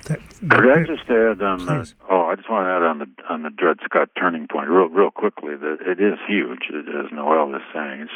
that, 0.06 0.19
that 0.43 0.60
Could 0.62 0.71
I 0.71 0.84
just 0.84 1.10
add 1.10 1.41
um, 1.41 1.67
uh, 1.67 1.71
on 1.73 1.80
the, 1.80 1.93
oh, 2.10 2.21
I 2.28 2.36
just 2.36 2.49
want 2.49 2.67
to 2.67 2.71
add 2.71 2.84
on 2.84 2.99
the 2.99 3.10
on 3.30 3.43
the 3.43 3.49
Dred 3.49 3.80
Scott 3.84 4.10
turning 4.17 4.47
point 4.47 4.69
real 4.69 4.88
real 4.88 5.12
quickly 5.12 5.56
that 5.56 5.78
it 5.82 5.99
is 5.99 6.17
huge, 6.25 6.71
as 6.71 7.12
Noelle 7.12 7.54
is 7.56 7.62
saying. 7.73 8.01
It's, 8.01 8.12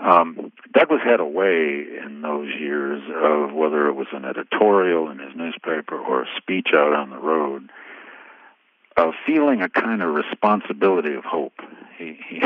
Um, 0.00 0.50
Douglass 0.72 1.02
had 1.04 1.20
a 1.20 1.26
way 1.26 1.84
in 2.02 2.22
those 2.22 2.48
years 2.58 3.02
of 3.14 3.52
whether 3.52 3.86
it 3.86 3.92
was 3.92 4.06
an 4.12 4.24
editorial 4.24 5.10
in 5.10 5.18
his 5.18 5.36
newspaper 5.36 5.98
or 5.98 6.22
a 6.22 6.26
speech 6.38 6.68
out 6.74 6.94
on 6.94 7.10
the 7.10 7.18
road 7.18 7.68
of 8.96 9.14
feeling 9.26 9.60
a 9.60 9.68
kind 9.68 10.02
of 10.02 10.14
responsibility 10.14 11.14
of 11.14 11.24
hope. 11.24 11.60
He 11.98 12.18
he 12.28 12.40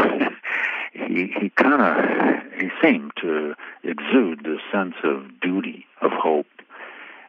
he, 0.93 1.35
he 1.41 1.51
kind 1.51 1.81
of 1.81 2.61
he 2.61 2.71
seemed 2.83 3.13
to 3.21 3.55
exude 3.83 4.45
this 4.45 4.61
sense 4.73 4.95
of 5.05 5.41
duty 5.41 5.87
of 6.01 6.11
hope, 6.11 6.47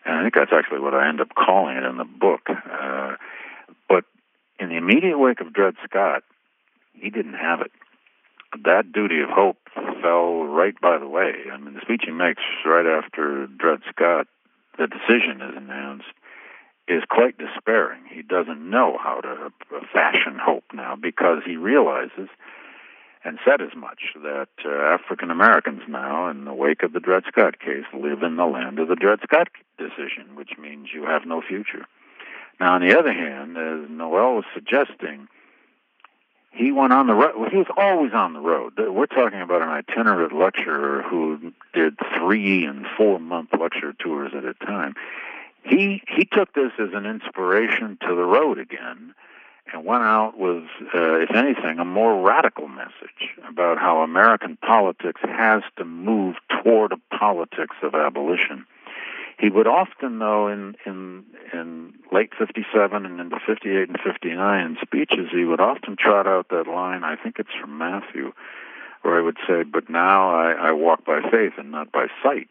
and 0.05 0.15
I 0.15 0.21
think 0.23 0.33
that's 0.33 0.53
actually 0.53 0.79
what 0.79 0.93
I 0.93 1.07
end 1.07 1.21
up 1.21 1.35
calling 1.35 1.77
it 1.77 1.83
in 1.83 1.97
the 1.97 2.03
book. 2.03 2.49
Uh, 2.49 3.15
but 3.87 4.05
in 4.59 4.69
the 4.69 4.77
immediate 4.77 5.19
wake 5.19 5.41
of 5.41 5.53
Dred 5.53 5.75
Scott, 5.83 6.23
he 6.93 7.09
didn't 7.09 7.33
have 7.33 7.61
it. 7.61 7.71
That 8.63 8.91
duty 8.91 9.21
of 9.21 9.29
hope 9.29 9.57
fell 10.01 10.43
right 10.45 10.79
by 10.79 10.97
the 10.97 11.07
way. 11.07 11.33
I 11.51 11.57
mean, 11.57 11.73
the 11.73 11.81
speech 11.81 12.03
he 12.05 12.11
makes 12.11 12.41
right 12.65 12.85
after 12.85 13.47
Dred 13.47 13.79
Scott, 13.89 14.27
the 14.77 14.87
decision 14.87 15.41
is 15.41 15.55
announced, 15.55 16.05
is 16.87 17.03
quite 17.09 17.37
despairing. 17.37 18.03
He 18.09 18.21
doesn't 18.21 18.69
know 18.69 18.97
how 19.01 19.21
to 19.21 19.51
fashion 19.91 20.37
hope 20.39 20.65
now 20.73 20.95
because 20.95 21.41
he 21.45 21.57
realizes, 21.57 22.29
and 23.23 23.39
said 23.43 23.61
as 23.61 23.75
much, 23.75 24.13
that 24.21 24.49
uh, 24.63 24.69
African 24.69 25.31
Americans 25.31 25.81
now, 25.87 26.29
in 26.29 26.45
the 26.45 26.53
wake 26.53 26.83
of 26.83 26.93
the 26.93 26.99
Dred 26.99 27.23
Scott 27.27 27.59
case, 27.59 27.85
live 27.93 28.21
in 28.21 28.35
the 28.35 28.45
land 28.45 28.77
of 28.79 28.87
the 28.87 28.95
Dred 28.95 29.19
Scott 29.23 29.47
decision, 29.77 30.35
which 30.35 30.57
means 30.59 30.89
you 30.93 31.03
have 31.05 31.25
no 31.25 31.41
future. 31.41 31.85
Now, 32.59 32.75
on 32.75 32.87
the 32.87 32.97
other 32.97 33.11
hand, 33.11 33.57
as 33.57 33.89
Noelle 33.89 34.35
was 34.35 34.45
suggesting, 34.53 35.27
he 36.55 36.71
went 36.71 36.93
on 36.93 37.07
the 37.07 37.13
road. 37.13 37.49
He 37.51 37.57
was 37.57 37.67
always 37.75 38.13
on 38.13 38.33
the 38.33 38.39
road. 38.39 38.73
We're 38.77 39.05
talking 39.07 39.41
about 39.41 39.61
an 39.61 39.69
itinerant 39.69 40.33
lecturer 40.33 41.03
who 41.03 41.51
did 41.73 41.97
three 42.17 42.63
and 42.65 42.85
four 42.97 43.19
month 43.19 43.49
lecture 43.59 43.93
tours 43.93 44.31
at 44.35 44.45
a 44.45 44.53
time. 44.53 44.95
He 45.63 46.01
he 46.07 46.25
took 46.25 46.53
this 46.53 46.71
as 46.79 46.89
an 46.93 47.05
inspiration 47.05 47.97
to 48.01 48.15
the 48.15 48.23
road 48.23 48.57
again, 48.57 49.13
and 49.73 49.83
went 49.83 50.03
out 50.03 50.37
with, 50.37 50.63
uh, 50.93 51.19
if 51.19 51.31
anything, 51.35 51.79
a 51.79 51.85
more 51.85 52.21
radical 52.21 52.67
message 52.67 53.35
about 53.47 53.77
how 53.77 54.01
American 54.01 54.57
politics 54.57 55.21
has 55.23 55.63
to 55.77 55.83
move 55.83 56.35
toward 56.63 56.93
a 56.93 57.17
politics 57.17 57.75
of 57.81 57.95
abolition. 57.95 58.65
He 59.37 59.49
would 59.49 59.67
often, 59.67 60.19
though, 60.19 60.47
in 60.47 60.75
in 60.85 61.25
in 61.53 61.93
late 62.11 62.31
'57 62.37 63.05
and 63.05 63.19
into 63.19 63.37
'58 63.45 63.89
and 63.89 63.99
'59 64.01 64.65
in 64.65 64.77
speeches, 64.81 65.27
he 65.31 65.43
would 65.43 65.59
often 65.59 65.97
trot 65.97 66.25
out 66.25 66.49
that 66.49 66.67
line. 66.67 67.03
I 67.03 67.15
think 67.15 67.39
it's 67.39 67.53
from 67.59 67.77
Matthew, 67.77 68.31
where 69.01 69.17
he 69.17 69.25
would 69.25 69.37
say, 69.47 69.63
"But 69.63 69.89
now 69.89 70.29
I, 70.29 70.51
I 70.53 70.71
walk 70.71 71.05
by 71.05 71.21
faith 71.29 71.53
and 71.57 71.71
not 71.71 71.91
by 71.91 72.07
sight." 72.23 72.49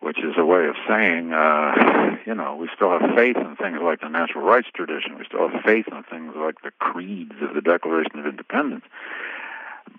Which 0.00 0.18
is 0.20 0.34
a 0.38 0.44
way 0.44 0.66
of 0.66 0.76
saying, 0.86 1.32
uh, 1.32 2.16
you 2.24 2.32
know, 2.32 2.54
we 2.54 2.68
still 2.72 2.96
have 2.96 3.16
faith 3.16 3.36
in 3.36 3.56
things 3.56 3.80
like 3.82 4.00
the 4.00 4.08
natural 4.08 4.44
rights 4.44 4.68
tradition. 4.72 5.18
We 5.18 5.24
still 5.24 5.48
have 5.48 5.60
faith 5.64 5.88
in 5.88 6.04
things 6.04 6.34
like 6.36 6.62
the 6.62 6.70
creeds 6.78 7.34
of 7.42 7.52
the 7.52 7.60
Declaration 7.60 8.20
of 8.20 8.26
Independence. 8.26 8.84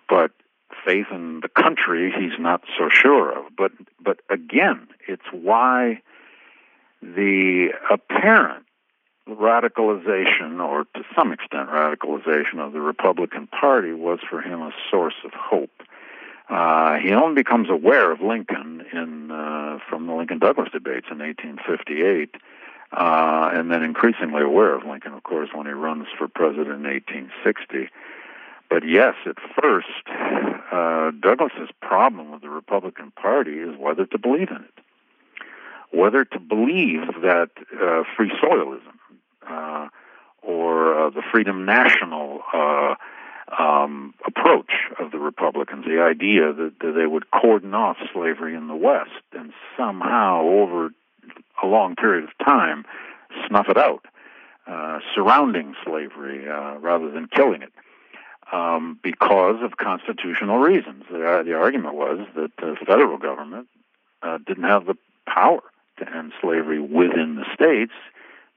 But 0.08 0.32
faith 0.86 1.08
in 1.12 1.42
the 1.42 1.50
country 1.50 2.12
he's 2.18 2.40
not 2.40 2.62
so 2.78 2.90
sure 2.90 3.38
of. 3.38 3.46
But 3.58 3.72
but 4.04 4.20
again, 4.30 4.88
it's 5.08 5.26
why 5.32 6.02
the 7.02 7.70
apparent 7.90 8.66
radicalization, 9.28 10.60
or 10.60 10.86
to 10.96 11.04
some 11.16 11.32
extent 11.32 11.70
radicalization, 11.70 12.60
of 12.60 12.74
the 12.74 12.82
Republican 12.82 13.48
Party 13.48 13.94
was 13.94 14.20
for 14.30 14.42
him 14.42 14.62
a 14.62 14.72
source 14.90 15.16
of 15.24 15.32
hope. 15.34 15.84
Uh, 16.50 16.98
he 16.98 17.12
only 17.14 17.36
becomes 17.36 17.70
aware 17.70 18.12
of 18.12 18.22
Lincoln 18.22 18.84
in 18.92 19.30
uh, 19.32 19.78
from 19.88 20.08
the 20.08 20.14
Lincoln 20.14 20.40
Douglas 20.40 20.70
debates 20.72 21.06
in 21.12 21.20
1858, 21.20 22.36
uh, 22.92 23.52
and 23.54 23.72
then 23.72 23.84
increasingly 23.84 24.42
aware 24.42 24.74
of 24.74 24.84
Lincoln, 24.84 25.14
of 25.14 25.22
course, 25.22 25.50
when 25.54 25.68
he 25.68 25.74
runs 25.74 26.08
for 26.18 26.28
president 26.28 26.70
in 26.70 26.84
1860. 26.84 27.90
But 28.68 28.88
yes, 28.88 29.14
at 29.26 29.38
first, 29.62 29.88
uh, 30.72 31.12
Douglass's 31.12 31.70
problem 31.82 32.32
with 32.32 32.42
the 32.42 32.50
Republican 32.50 33.12
Party 33.12 33.60
is 33.60 33.76
whether 33.78 34.06
to 34.06 34.18
believe 34.18 34.50
in 34.50 34.58
it, 34.58 34.84
whether 35.92 36.24
to 36.26 36.40
believe 36.40 37.08
that 37.22 37.50
uh, 37.82 38.04
free 38.16 38.32
soilism 38.42 39.00
uh, 39.50 39.88
or 40.42 41.08
uh, 41.08 41.10
the 41.10 41.24
Freedom 41.32 41.66
National 41.66 42.42
uh, 42.54 42.96
um, 43.58 44.14
approach 44.28 44.72
of 45.00 45.12
the 45.12 45.18
Republicans, 45.18 45.86
the 45.86 46.02
idea 46.02 46.54
that, 46.54 46.74
that 46.82 46.94
they 46.96 47.08
would 47.08 47.32
cordon 47.32 47.74
off 47.74 47.98
slavery 48.14 48.56
in 48.56 48.68
the 48.68 48.76
West 48.76 49.24
and 49.34 49.52
somehow, 49.76 50.42
over 50.44 50.92
a 51.64 51.68
long 51.68 51.96
period 51.96 52.26
of 52.26 52.46
time, 52.46 52.86
snuff 53.48 53.68
it 53.70 53.78
out, 53.78 54.06
uh, 54.68 55.00
surrounding 55.16 55.74
slavery 55.84 56.48
uh, 56.48 56.78
rather 56.78 57.10
than 57.10 57.28
killing 57.28 57.64
it 57.64 57.74
um, 58.52 59.00
because 59.04 59.62
of 59.62 59.78
constitutional 59.78 60.58
reasons. 60.58 61.04
The, 61.12 61.44
the 61.46 61.54
argument 61.54 61.96
was 61.96 62.20
that 62.36 62.52
the 62.58 62.76
federal 62.86 63.18
government 63.18 63.68
uh, 64.22 64.40
didn't 64.46 64.64
have 64.64 64.86
the 64.86 64.96
power 65.26 65.62
to 66.00 66.16
end 66.16 66.34
slavery 66.42 66.80
within 66.80 67.36
the 67.36 67.46
states 67.54 67.94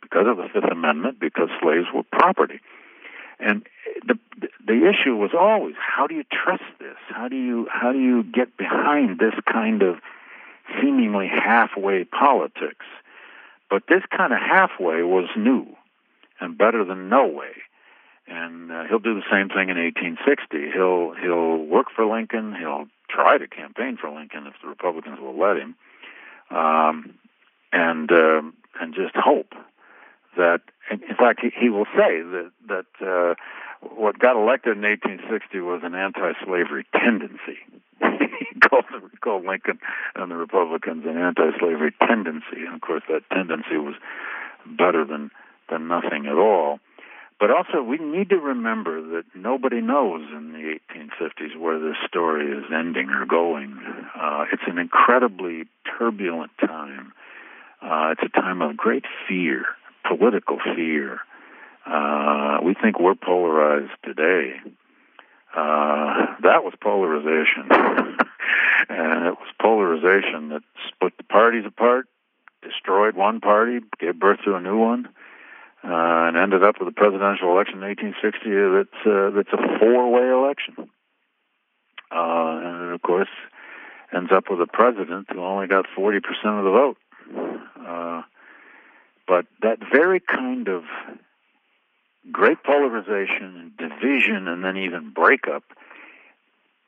because 0.00 0.26
of 0.26 0.36
the 0.36 0.48
Fifth 0.52 0.70
Amendment, 0.70 1.20
because 1.20 1.48
slaves 1.60 1.86
were 1.94 2.02
property. 2.04 2.60
And 3.38 3.66
the 4.06 4.18
the 4.64 4.88
issue 4.88 5.16
was 5.16 5.30
always 5.38 5.74
how 5.78 6.06
do 6.06 6.14
you 6.14 6.24
trust 6.30 6.62
this? 6.78 6.96
How 7.08 7.28
do 7.28 7.36
you 7.36 7.66
how 7.70 7.92
do 7.92 7.98
you 7.98 8.22
get 8.22 8.56
behind 8.56 9.18
this 9.18 9.34
kind 9.50 9.82
of 9.82 9.96
seemingly 10.80 11.28
halfway 11.28 12.04
politics? 12.04 12.86
But 13.68 13.84
this 13.88 14.02
kind 14.16 14.32
of 14.32 14.38
halfway 14.38 15.02
was 15.02 15.28
new 15.36 15.66
and 16.40 16.56
better 16.56 16.84
than 16.84 17.08
no 17.08 17.26
way 17.26 17.50
and 18.26 18.70
uh, 18.70 18.84
he'll 18.88 18.98
do 18.98 19.14
the 19.14 19.26
same 19.30 19.48
thing 19.48 19.68
in 19.68 19.76
1860. 19.76 20.72
He'll 20.72 21.14
he'll 21.20 21.64
work 21.64 21.86
for 21.94 22.06
Lincoln. 22.06 22.54
He'll 22.54 22.86
try 23.08 23.38
to 23.38 23.46
campaign 23.46 23.96
for 24.00 24.10
Lincoln 24.10 24.46
if 24.46 24.54
the 24.62 24.68
Republicans 24.68 25.18
will 25.20 25.38
let 25.38 25.56
him, 25.56 25.74
um, 26.50 27.14
and 27.72 28.10
uh, 28.10 28.42
and 28.80 28.94
just 28.94 29.14
hope 29.14 29.54
that. 30.36 30.60
In 30.90 31.16
fact, 31.16 31.40
he, 31.40 31.50
he 31.58 31.70
will 31.70 31.86
say 31.96 32.20
that 32.20 32.50
that 32.68 32.86
uh, 33.00 33.34
what 33.82 34.18
got 34.18 34.36
elected 34.36 34.76
in 34.76 34.82
1860 34.82 35.60
was 35.60 35.80
an 35.82 35.94
anti-slavery 35.94 36.86
tendency. 36.92 37.58
he 38.00 38.60
called, 38.60 38.84
called 39.20 39.44
Lincoln 39.44 39.78
and 40.14 40.30
the 40.30 40.36
Republicans 40.36 41.04
an 41.06 41.18
anti-slavery 41.18 41.92
tendency, 42.06 42.64
and 42.66 42.74
of 42.74 42.80
course 42.80 43.02
that 43.08 43.22
tendency 43.32 43.76
was 43.76 43.94
better 44.66 45.04
than 45.04 45.30
than 45.70 45.88
nothing 45.88 46.26
at 46.26 46.36
all. 46.36 46.78
But 47.42 47.50
also, 47.50 47.82
we 47.82 47.98
need 47.98 48.28
to 48.28 48.36
remember 48.36 49.02
that 49.02 49.24
nobody 49.34 49.80
knows 49.80 50.22
in 50.30 50.52
the 50.52 50.78
1850s 50.94 51.58
where 51.58 51.80
this 51.80 51.96
story 52.06 52.46
is 52.46 52.62
ending 52.72 53.10
or 53.10 53.26
going. 53.26 53.76
Uh, 54.14 54.44
it's 54.52 54.62
an 54.68 54.78
incredibly 54.78 55.64
turbulent 55.98 56.52
time. 56.60 57.12
Uh, 57.82 58.12
it's 58.12 58.22
a 58.22 58.40
time 58.40 58.62
of 58.62 58.76
great 58.76 59.06
fear, 59.26 59.64
political 60.06 60.60
fear. 60.76 61.18
Uh, 61.84 62.58
we 62.62 62.74
think 62.80 63.00
we're 63.00 63.16
polarized 63.16 63.90
today. 64.04 64.52
Uh, 65.52 66.26
that 66.44 66.62
was 66.62 66.74
polarization. 66.80 67.66
and 68.88 69.26
it 69.26 69.34
was 69.34 69.48
polarization 69.60 70.50
that 70.50 70.62
split 70.86 71.16
the 71.16 71.24
parties 71.24 71.64
apart, 71.66 72.06
destroyed 72.62 73.16
one 73.16 73.40
party, 73.40 73.80
gave 73.98 74.16
birth 74.16 74.38
to 74.44 74.54
a 74.54 74.60
new 74.60 74.78
one 74.78 75.08
uh, 75.84 76.28
and 76.28 76.36
ended 76.36 76.62
up 76.62 76.76
with 76.78 76.88
a 76.88 76.92
presidential 76.92 77.50
election 77.50 77.82
in 77.82 77.88
1860 77.88 78.48
that's 78.76 79.06
uh, 79.06 79.30
that's 79.34 79.52
a 79.52 79.78
four-way 79.78 80.30
election, 80.30 80.90
uh, 82.10 82.60
and 82.62 82.94
of 82.94 83.02
course 83.02 83.28
ends 84.14 84.30
up 84.30 84.44
with 84.50 84.60
a 84.60 84.66
president 84.66 85.26
who 85.32 85.42
only 85.42 85.66
got 85.66 85.86
40% 85.96 86.18
of 86.18 86.64
the 86.64 86.70
vote. 86.70 86.96
Uh, 87.80 88.22
but 89.26 89.46
that 89.62 89.78
very 89.90 90.20
kind 90.20 90.68
of 90.68 90.84
great 92.30 92.62
polarization 92.62 93.56
and 93.56 93.76
division, 93.76 94.48
and 94.48 94.62
then 94.62 94.76
even 94.76 95.10
breakup, 95.10 95.64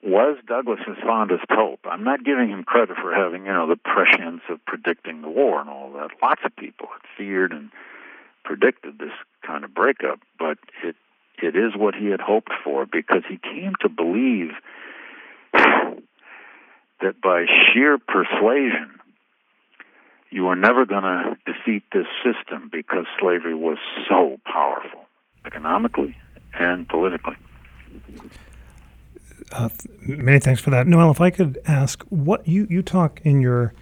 was 0.02 0.36
Douglass's 0.46 0.98
fondest 1.02 1.46
hope. 1.48 1.80
I'm 1.84 2.04
not 2.04 2.24
giving 2.24 2.50
him 2.50 2.62
credit 2.62 2.96
for 2.96 3.14
having, 3.14 3.46
you 3.46 3.52
know, 3.52 3.66
the 3.66 3.76
prescience 3.76 4.42
of 4.50 4.64
predicting 4.66 5.22
the 5.22 5.30
war 5.30 5.60
and 5.60 5.70
all 5.70 5.92
that. 5.94 6.10
Lots 6.22 6.42
of 6.44 6.54
people 6.56 6.88
had 6.92 7.00
feared 7.16 7.52
and 7.52 7.70
predicted 8.44 8.98
this 8.98 9.12
kind 9.46 9.64
of 9.64 9.74
breakup, 9.74 10.20
but 10.38 10.58
it 10.82 10.96
it 11.42 11.56
is 11.56 11.72
what 11.76 11.94
he 11.94 12.06
had 12.06 12.20
hoped 12.20 12.52
for 12.62 12.86
because 12.86 13.22
he 13.28 13.38
came 13.38 13.74
to 13.80 13.88
believe 13.88 14.52
that 15.52 17.20
by 17.20 17.46
sheer 17.72 17.98
persuasion 17.98 19.00
you 20.30 20.44
were 20.44 20.56
never 20.56 20.84
going 20.84 21.02
to 21.02 21.36
defeat 21.46 21.84
this 21.92 22.06
system 22.24 22.68
because 22.72 23.06
slavery 23.20 23.54
was 23.54 23.78
so 24.08 24.38
powerful 24.44 25.06
economically 25.44 26.16
and 26.58 26.88
politically. 26.88 27.36
Uh, 29.52 29.68
many 30.00 30.40
thanks 30.40 30.60
for 30.60 30.70
that. 30.70 30.86
Noelle, 30.86 31.10
if 31.10 31.20
I 31.20 31.30
could 31.30 31.58
ask, 31.66 32.02
what 32.08 32.48
you, 32.48 32.66
you 32.68 32.82
talk 32.82 33.20
in 33.22 33.40
your 33.40 33.74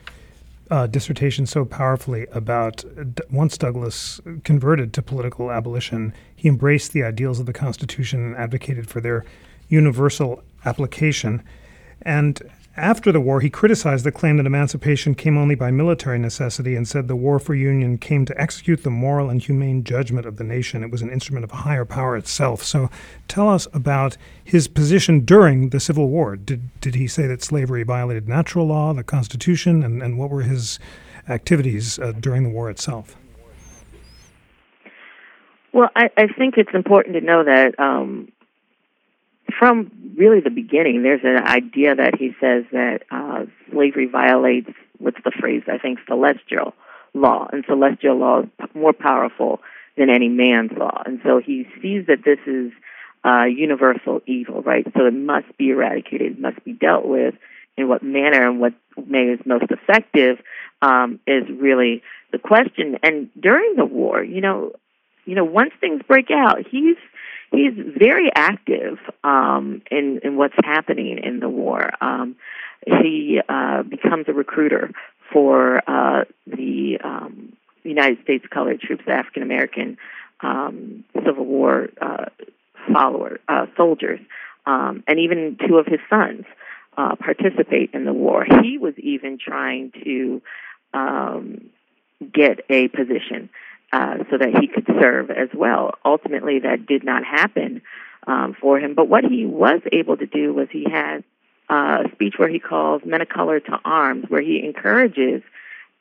uh, 0.72 0.86
dissertation 0.86 1.44
so 1.44 1.66
powerfully 1.66 2.26
about 2.32 2.82
once 3.30 3.58
Douglass 3.58 4.22
converted 4.42 4.94
to 4.94 5.02
political 5.02 5.50
abolition, 5.50 6.14
he 6.34 6.48
embraced 6.48 6.92
the 6.92 7.02
ideals 7.02 7.38
of 7.38 7.44
the 7.44 7.52
Constitution 7.52 8.24
and 8.24 8.36
advocated 8.36 8.88
for 8.88 9.02
their 9.02 9.22
universal 9.68 10.42
application. 10.64 11.42
And 12.00 12.40
after 12.76 13.12
the 13.12 13.20
war, 13.20 13.40
he 13.40 13.50
criticized 13.50 14.04
the 14.04 14.12
claim 14.12 14.38
that 14.38 14.46
emancipation 14.46 15.14
came 15.14 15.36
only 15.36 15.54
by 15.54 15.70
military 15.70 16.18
necessity 16.18 16.74
and 16.74 16.88
said 16.88 17.06
the 17.06 17.16
war 17.16 17.38
for 17.38 17.54
union 17.54 17.98
came 17.98 18.24
to 18.24 18.40
execute 18.40 18.82
the 18.82 18.90
moral 18.90 19.28
and 19.28 19.42
humane 19.42 19.84
judgment 19.84 20.24
of 20.24 20.36
the 20.36 20.44
nation. 20.44 20.82
It 20.82 20.90
was 20.90 21.02
an 21.02 21.10
instrument 21.10 21.44
of 21.44 21.52
a 21.52 21.56
higher 21.56 21.84
power 21.84 22.16
itself. 22.16 22.62
So 22.62 22.88
tell 23.28 23.48
us 23.48 23.68
about 23.74 24.16
his 24.42 24.68
position 24.68 25.20
during 25.20 25.68
the 25.68 25.80
Civil 25.80 26.08
War. 26.08 26.34
Did, 26.34 26.70
did 26.80 26.94
he 26.94 27.06
say 27.06 27.26
that 27.26 27.42
slavery 27.42 27.82
violated 27.82 28.26
natural 28.26 28.66
law, 28.66 28.94
the 28.94 29.04
Constitution, 29.04 29.82
and, 29.82 30.02
and 30.02 30.18
what 30.18 30.30
were 30.30 30.42
his 30.42 30.78
activities 31.28 31.98
uh, 31.98 32.12
during 32.18 32.42
the 32.42 32.50
war 32.50 32.70
itself? 32.70 33.16
Well, 35.74 35.90
I, 35.94 36.10
I 36.16 36.26
think 36.26 36.54
it's 36.56 36.74
important 36.74 37.16
to 37.16 37.20
know 37.20 37.44
that 37.44 37.78
um, 37.78 38.32
from 39.58 39.90
really 40.16 40.40
the 40.40 40.50
beginning, 40.50 41.02
there's 41.02 41.24
an 41.24 41.42
idea 41.42 41.94
that 41.94 42.16
he 42.18 42.34
says 42.40 42.64
that 42.72 43.02
uh, 43.10 43.44
slavery 43.70 44.06
violates 44.06 44.70
what's 44.98 45.18
the 45.24 45.32
phrase? 45.38 45.62
I 45.66 45.78
think 45.78 45.98
celestial 46.06 46.74
law, 47.14 47.48
and 47.52 47.64
celestial 47.66 48.16
law 48.16 48.40
is 48.40 48.48
more 48.74 48.92
powerful 48.92 49.60
than 49.96 50.08
any 50.08 50.28
man's 50.28 50.72
law, 50.72 51.02
and 51.04 51.20
so 51.24 51.40
he 51.44 51.66
sees 51.82 52.06
that 52.06 52.24
this 52.24 52.38
is 52.46 52.72
uh, 53.24 53.44
universal 53.44 54.20
evil, 54.26 54.62
right? 54.62 54.86
So 54.96 55.06
it 55.06 55.14
must 55.14 55.56
be 55.58 55.70
eradicated, 55.70 56.38
must 56.38 56.64
be 56.64 56.72
dealt 56.72 57.06
with 57.06 57.34
in 57.76 57.88
what 57.88 58.02
manner 58.02 58.48
and 58.48 58.60
what 58.60 58.74
may 59.06 59.24
is 59.24 59.40
most 59.44 59.66
effective 59.70 60.38
um, 60.80 61.20
is 61.26 61.44
really 61.48 62.02
the 62.32 62.38
question. 62.38 62.98
And 63.02 63.30
during 63.40 63.76
the 63.76 63.84
war, 63.84 64.22
you 64.22 64.40
know, 64.40 64.72
you 65.24 65.34
know, 65.34 65.44
once 65.44 65.72
things 65.80 66.02
break 66.06 66.30
out, 66.30 66.66
he's 66.68 66.96
he's 67.52 67.74
very 67.96 68.30
active 68.34 68.98
um, 69.22 69.82
in 69.90 70.20
in 70.24 70.36
what's 70.36 70.54
happening 70.64 71.18
in 71.22 71.40
the 71.40 71.48
war. 71.48 71.90
Um, 72.00 72.36
he 72.86 73.40
uh, 73.48 73.82
becomes 73.82 74.26
a 74.28 74.32
recruiter 74.32 74.90
for 75.32 75.78
uh, 75.86 76.24
the 76.46 76.98
um, 77.02 77.52
United 77.84 78.22
States 78.24 78.44
colored 78.52 78.80
troops, 78.80 79.04
African 79.06 79.42
American 79.42 79.98
um, 80.40 81.04
Civil 81.24 81.44
War 81.44 81.88
uh, 82.00 82.26
follower 82.92 83.38
uh, 83.48 83.66
soldiers, 83.76 84.20
um, 84.66 85.04
and 85.06 85.18
even 85.20 85.56
two 85.66 85.76
of 85.76 85.86
his 85.86 86.00
sons 86.10 86.44
uh, 86.96 87.14
participate 87.16 87.90
in 87.94 88.04
the 88.04 88.12
war. 88.12 88.44
He 88.62 88.78
was 88.78 88.94
even 88.98 89.38
trying 89.38 89.92
to 90.04 90.42
um, 90.92 91.70
get 92.32 92.60
a 92.68 92.88
position 92.88 93.48
uh, 93.92 94.18
so 94.30 94.38
that 94.38 94.56
he 94.60 94.66
could 94.66 94.86
serve 95.00 95.30
as 95.30 95.48
well. 95.54 95.94
Ultimately, 96.04 96.60
that 96.60 96.86
did 96.86 97.04
not 97.04 97.24
happen 97.24 97.82
um, 98.26 98.56
for 98.60 98.78
him. 98.78 98.94
But 98.94 99.08
what 99.08 99.24
he 99.24 99.44
was 99.46 99.80
able 99.92 100.16
to 100.16 100.26
do 100.26 100.54
was 100.54 100.68
he 100.70 100.86
had 100.90 101.24
uh, 101.68 102.04
a 102.06 102.12
speech 102.12 102.34
where 102.36 102.48
he 102.48 102.58
calls 102.58 103.02
men 103.04 103.20
of 103.20 103.28
color 103.28 103.60
to 103.60 103.78
arms, 103.84 104.24
where 104.28 104.42
he 104.42 104.62
encourages 104.64 105.42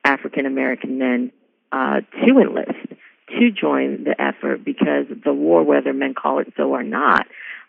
African 0.04 0.46
American 0.46 0.98
men 0.98 1.32
uh, 1.72 2.02
to 2.26 2.40
enlist, 2.40 2.88
to 3.30 3.52
join 3.52 4.04
the 4.04 4.20
effort, 4.20 4.64
because 4.64 5.06
the 5.24 5.34
war, 5.34 5.64
whether 5.64 5.94
men 5.94 6.14
call 6.14 6.40
it 6.40 6.52
so 6.58 6.72
or 6.72 6.84
not, 6.84 7.28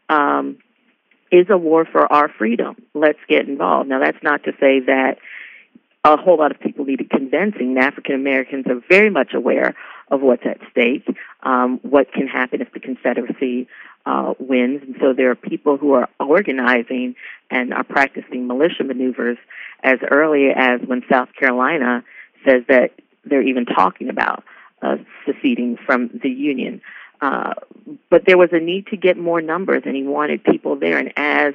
um, 0.09 0.59
is 1.31 1.47
a 1.51 1.57
war 1.57 1.85
for 1.85 2.13
our 2.13 2.29
freedom. 2.29 2.77
Let's 2.95 3.19
get 3.29 3.49
involved. 3.49 3.89
Now, 3.89 4.01
that's 4.01 4.23
not 4.23 4.45
to 4.45 4.53
say 4.61 4.81
that 4.81 5.19
a 6.05 6.17
whole 6.17 6.39
lot 6.39 6.51
of 6.51 6.61
people 6.61 6.85
needed 6.85 7.11
convincing. 7.11 7.79
African 7.79 8.15
Americans 8.15 8.67
are 8.69 8.81
very 8.89 9.09
much 9.09 9.35
aware 9.35 9.75
of 10.13 10.21
what's 10.21 10.45
at 10.45 10.59
stake, 10.71 11.07
um, 11.43 11.81
what 11.83 12.13
can 12.13 12.29
happen 12.29 12.61
if 12.61 12.73
the 12.73 12.81
Confederacy 12.81 13.67
uh, 14.05 14.35
wins. 14.39 14.83
And 14.83 14.97
so 15.01 15.15
there 15.15 15.31
are 15.31 15.35
people 15.35 15.79
who 15.79 15.95
are 15.95 16.09
organizing 16.21 17.17
and 17.51 17.73
are 17.73 17.83
practicing 17.83 18.47
militia 18.47 18.85
maneuvers 18.85 19.39
as 19.83 19.99
early 20.11 20.51
as 20.55 20.81
when 20.87 21.03
South 21.11 21.31
Carolina 21.39 22.05
says 22.47 22.63
that 22.69 22.93
they're 23.25 23.43
even 23.43 23.65
talking 23.65 24.11
about 24.11 24.45
uh, 24.83 24.97
seceding 25.27 25.79
from 25.87 26.11
the 26.23 26.29
Union. 26.29 26.83
Uh, 27.21 27.55
but 28.11 28.25
there 28.27 28.37
was 28.37 28.51
a 28.53 28.59
need 28.59 28.89
to 28.89 28.97
get 28.97 29.17
more 29.17 29.41
numbers, 29.41 29.85
and 29.87 29.97
he 29.97 30.03
wanted 30.03 30.45
people 30.45 30.77
there. 30.77 30.99
And 30.99 31.13
as 31.17 31.55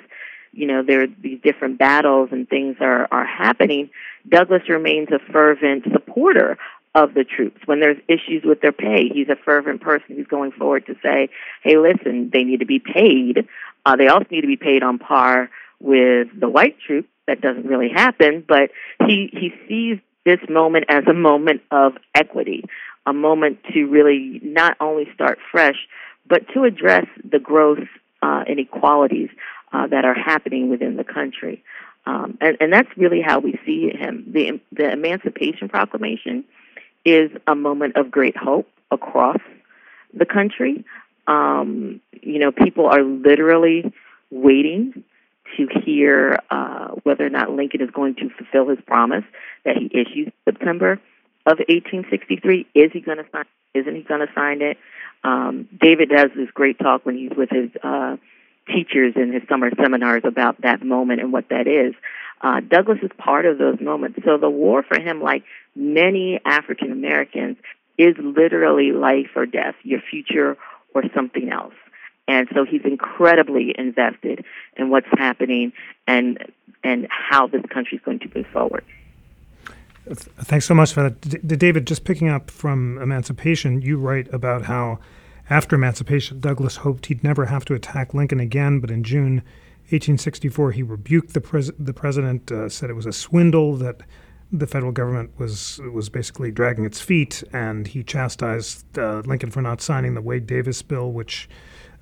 you 0.58 0.66
know, 0.66 0.82
there 0.82 1.04
are 1.04 1.08
these 1.22 1.40
different 1.44 1.78
battles 1.78 2.30
and 2.32 2.50
things 2.50 2.78
are, 2.80 3.08
are 3.12 3.26
happening, 3.26 3.92
Douglass 4.28 4.64
remains 4.68 5.10
a 5.12 5.20
fervent 5.32 5.84
supporter 5.92 6.58
of 7.04 7.14
the 7.14 7.24
troops. 7.24 7.62
When 7.66 7.80
there's 7.80 8.02
issues 8.08 8.44
with 8.44 8.62
their 8.62 8.72
pay, 8.72 9.08
he's 9.14 9.30
a 9.30 9.36
fervent 9.36 9.82
person 9.82 10.16
who's 10.16 10.26
going 10.28 10.52
forward 10.52 10.88
to 10.88 10.96
say, 11.04 11.30
hey, 11.64 11.78
listen, 11.78 12.32
they 12.34 12.44
need 12.44 12.62
to 12.62 12.66
be 12.66 12.80
paid. 12.80 13.48
Uh, 13.86 13.96
they 13.96 14.08
also 14.08 14.26
need 14.32 14.42
to 14.42 14.48
be 14.48 14.58
paid 14.58 14.82
on 14.82 14.98
par 14.98 15.50
with 15.80 16.28
the 16.38 16.50
white 16.50 16.78
troops. 16.86 17.08
That 17.28 17.40
doesn't 17.42 17.68
really 17.68 17.90
happen, 17.90 18.44
but 18.48 18.72
he, 19.06 19.30
he 19.32 19.54
sees 19.68 20.00
this 20.26 20.40
moment 20.50 20.86
as 20.90 21.04
a 21.08 21.14
moment 21.14 21.62
of 21.72 21.94
equity, 22.16 22.64
a 23.06 23.14
moment 23.14 23.60
to 23.74 23.86
really 23.86 24.40
not 24.44 24.76
only 24.80 25.08
start 25.14 25.38
fresh, 25.52 25.76
but 26.26 26.48
to 26.54 26.64
address 26.64 27.06
the 27.30 27.40
growth 27.40 27.88
uh, 28.22 28.44
inequalities 28.48 29.30
uh, 29.72 29.88
that 29.88 30.04
are 30.04 30.16
happening 30.16 30.70
within 30.70 30.96
the 30.96 31.04
country. 31.04 31.64
Um, 32.06 32.38
and, 32.40 32.58
and 32.62 32.72
that's 32.72 32.90
really 32.96 33.22
how 33.22 33.40
we 33.40 33.60
see 33.66 33.90
him. 33.90 34.26
The, 34.32 34.60
the 34.72 34.90
Emancipation 34.92 35.68
Proclamation 35.68 36.46
is 37.06 37.32
a 37.48 37.56
moment 37.56 37.96
of 37.96 38.12
great 38.12 38.36
hope 38.36 38.68
across 38.92 39.40
the 40.14 40.26
country. 40.26 40.86
Um, 41.28 42.02
you 42.22 42.40
know, 42.40 42.52
people 42.52 42.88
are 42.88 43.04
literally 43.04 43.94
waiting 44.32 45.04
to 45.56 45.68
hear 45.86 46.40
uh, 46.50 46.90
whether 47.04 47.26
or 47.26 47.30
not 47.30 47.52
Lincoln 47.52 47.82
is 47.82 47.90
going 47.92 48.16
to 48.16 48.30
fulfill 48.30 48.70
his 48.70 48.80
promise 48.86 49.24
that 49.66 49.78
he 49.78 49.86
issued 49.86 50.34
September 50.46 50.94
of 51.46 51.60
1863. 51.60 52.68
Is 52.76 52.92
he 52.92 53.00
going 53.00 53.18
to 53.18 53.26
sign? 53.32 53.46
Isn't 53.74 53.96
he 53.96 54.02
going 54.02 54.22
to 54.22 54.34
sign 54.36 54.62
it? 54.62 54.78
Um, 55.24 55.68
David 55.80 56.10
does 56.10 56.30
this 56.36 56.50
great 56.54 56.80
talk 56.80 57.06
when 57.06 57.18
he's 57.18 57.32
with 57.36 57.50
his 57.50 57.70
uh, 57.84 58.18
teachers 58.68 59.14
in 59.16 59.34
his 59.34 59.44
summer 59.50 59.70
seminars 59.76 60.24
about 60.26 60.62
that 60.62 60.84
moment 60.84 61.22
and 61.22 61.32
what 61.32 61.50
that 61.50 61.68
is. 61.68 61.94
Uh, 62.42 62.60
Douglass 62.60 63.00
is 63.02 63.10
part 63.18 63.46
of 63.46 63.58
those 63.58 63.80
moments. 63.80 64.20
So 64.24 64.38
the 64.38 64.50
war 64.50 64.84
for 64.84 65.00
him, 65.00 65.22
like 65.22 65.44
many 65.76 66.40
African 66.46 66.92
Americans, 66.92 67.58
is 67.98 68.16
literally 68.20 68.92
life 68.92 69.32
or 69.36 69.46
death, 69.46 69.76
your 69.84 70.02
future 70.02 70.56
or 70.94 71.04
something 71.16 71.50
else. 71.50 71.74
And 72.28 72.48
so 72.54 72.66
he's 72.66 72.82
incredibly 72.84 73.74
invested 73.78 74.44
in 74.76 74.90
what's 74.90 75.08
happening 75.18 75.72
and 76.06 76.40
and 76.84 77.08
how 77.10 77.48
this 77.48 77.64
country 77.74 77.98
is 77.98 78.04
going 78.04 78.20
to 78.20 78.30
move 78.36 78.46
forward. 78.48 78.84
Thanks 80.14 80.66
so 80.66 80.74
much 80.74 80.94
for 80.94 81.04
that. 81.04 81.22
D- 81.22 81.56
David, 81.56 81.88
just 81.88 82.06
picking 82.06 82.30
up 82.30 82.50
from 82.50 82.98
Emancipation, 83.02 83.82
you 83.82 83.98
write 83.98 84.32
about 84.34 84.64
how 84.64 85.00
after 85.50 85.76
emancipation, 85.76 86.40
Douglass 86.40 86.78
hoped 86.78 87.08
he'd 87.08 87.24
never 87.24 87.46
have 87.46 87.66
to 87.66 87.74
attack 87.74 88.14
Lincoln 88.14 88.40
again, 88.40 88.80
but 88.80 88.92
in 88.92 89.04
June 89.04 89.36
1864, 89.90 90.72
he 90.72 90.84
rebuked 90.84 91.34
the, 91.34 91.42
pres- 91.42 91.72
the 91.80 91.94
president, 91.94 92.52
uh, 92.52 92.68
said 92.68 92.90
it 92.90 92.94
was 92.94 93.06
a 93.06 93.14
swindle 93.14 93.76
that 93.78 94.02
the 94.52 94.68
federal 94.68 94.92
government 94.92 95.32
was 95.38 95.80
was 95.92 96.08
basically 96.10 96.52
dragging 96.52 96.86
its 96.86 97.02
feet, 97.02 97.44
and 97.52 97.88
he 97.88 98.04
chastised 98.04 98.98
uh, 98.98 99.22
Lincoln 99.26 99.52
for 99.52 99.62
not 99.62 99.82
signing 99.82 100.14
the 100.14 100.22
Wade 100.22 100.48
Davis 100.48 100.82
bill, 100.82 101.12
which 101.12 101.50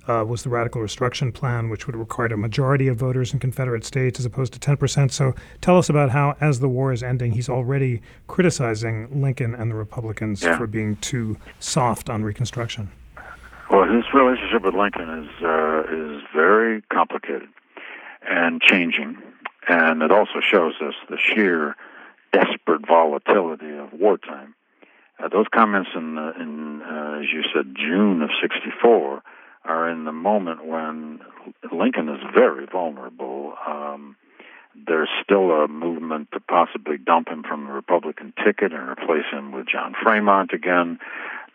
uh, 0.08 0.24
was 0.26 0.42
the 0.42 0.48
radical 0.48 0.80
restriction 0.80 1.32
plan, 1.32 1.68
which 1.68 1.86
would 1.86 1.96
require 1.96 2.28
a 2.28 2.36
majority 2.36 2.88
of 2.88 2.96
voters 2.96 3.32
in 3.32 3.38
Confederate 3.38 3.84
states 3.84 4.20
as 4.20 4.26
opposed 4.26 4.52
to 4.52 4.60
10%. 4.60 5.10
So 5.10 5.34
tell 5.60 5.78
us 5.78 5.88
about 5.88 6.10
how, 6.10 6.36
as 6.40 6.60
the 6.60 6.68
war 6.68 6.92
is 6.92 7.02
ending, 7.02 7.32
he's 7.32 7.48
already 7.48 8.02
criticizing 8.28 9.20
Lincoln 9.20 9.54
and 9.54 9.70
the 9.70 9.74
Republicans 9.74 10.42
yeah. 10.42 10.56
for 10.56 10.66
being 10.66 10.96
too 10.96 11.36
soft 11.58 12.08
on 12.08 12.22
Reconstruction. 12.22 12.90
Well, 13.76 13.94
his 13.94 14.04
relationship 14.14 14.62
with 14.62 14.72
Lincoln 14.74 15.10
is 15.24 15.44
uh, 15.44 15.82
is 15.82 16.22
very 16.34 16.80
complicated 16.90 17.50
and 18.26 18.62
changing, 18.62 19.18
and 19.68 20.00
it 20.00 20.10
also 20.10 20.40
shows 20.40 20.72
us 20.80 20.94
the 21.10 21.18
sheer 21.18 21.76
desperate 22.32 22.86
volatility 22.88 23.76
of 23.76 23.92
wartime. 23.92 24.54
Uh, 25.22 25.28
those 25.28 25.44
comments 25.54 25.90
in, 25.94 26.16
uh, 26.16 26.32
in 26.40 26.80
uh, 26.80 27.20
as 27.20 27.26
you 27.30 27.42
said, 27.54 27.76
June 27.76 28.22
of 28.22 28.30
'64 28.40 29.22
are 29.66 29.90
in 29.90 30.06
the 30.06 30.12
moment 30.12 30.64
when 30.64 31.20
Lincoln 31.70 32.08
is 32.08 32.22
very 32.34 32.64
vulnerable. 32.64 33.56
Um, 33.68 34.16
there's 34.86 35.10
still 35.22 35.50
a 35.50 35.68
movement 35.68 36.28
to 36.32 36.40
possibly 36.40 36.96
dump 36.96 37.28
him 37.28 37.42
from 37.42 37.66
the 37.66 37.72
Republican 37.72 38.32
ticket 38.42 38.72
and 38.72 38.88
replace 38.88 39.26
him 39.30 39.52
with 39.52 39.66
John 39.68 39.94
Fremont 40.02 40.52
again. 40.54 40.98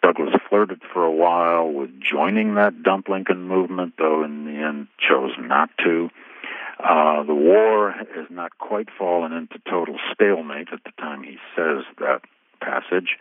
Douglass 0.01 0.33
flirted 0.49 0.81
for 0.93 1.03
a 1.03 1.11
while 1.11 1.71
with 1.71 1.91
joining 2.01 2.55
that 2.55 2.81
dump 2.81 3.07
Lincoln 3.07 3.43
movement, 3.43 3.93
though 3.97 4.23
in 4.23 4.45
the 4.45 4.59
end 4.59 4.87
chose 4.99 5.31
not 5.39 5.69
to. 5.83 6.09
Uh, 6.83 7.21
the 7.23 7.35
war 7.35 7.91
has 7.91 8.25
not 8.31 8.57
quite 8.57 8.87
fallen 8.97 9.31
into 9.31 9.59
total 9.69 9.97
stalemate 10.11 10.69
at 10.73 10.83
the 10.83 10.91
time 10.99 11.21
he 11.23 11.37
says 11.55 11.83
that 11.99 12.21
passage, 12.59 13.17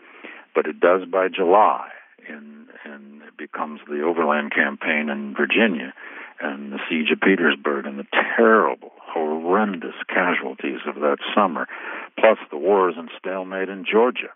but 0.54 0.66
it 0.66 0.80
does 0.80 1.04
by 1.04 1.28
July, 1.28 1.88
in, 2.26 2.66
and 2.84 3.22
it 3.22 3.36
becomes 3.36 3.80
the 3.86 4.02
Overland 4.02 4.52
Campaign 4.54 5.10
in 5.10 5.34
Virginia 5.34 5.92
and 6.40 6.72
the 6.72 6.78
siege 6.88 7.10
of 7.10 7.20
Petersburg 7.20 7.84
and 7.84 7.98
the 7.98 8.06
terrible, 8.36 8.92
horrendous 8.96 9.96
casualties 10.08 10.80
of 10.86 10.94
that 10.94 11.18
summer, 11.34 11.68
plus 12.18 12.38
the 12.50 12.56
wars 12.56 12.94
and 12.96 13.10
stalemate 13.18 13.68
in 13.68 13.84
Georgia 13.84 14.30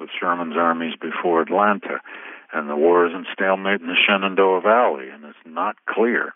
with 0.00 0.10
Sherman's 0.18 0.56
armies 0.56 0.94
before 1.00 1.42
Atlanta, 1.42 2.00
and 2.52 2.68
the 2.68 2.76
war 2.76 3.06
is 3.06 3.12
in 3.12 3.26
stalemate 3.32 3.80
in 3.80 3.86
the 3.86 3.94
Shenandoah 4.06 4.62
Valley, 4.62 5.08
and 5.10 5.24
it's 5.24 5.38
not 5.44 5.76
clear 5.86 6.32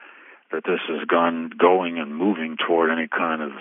that 0.52 0.64
this 0.64 0.80
is 0.88 1.04
gone 1.06 1.50
going 1.58 1.98
and 1.98 2.14
moving 2.14 2.56
toward 2.56 2.90
any 2.90 3.08
kind 3.08 3.42
of 3.42 3.52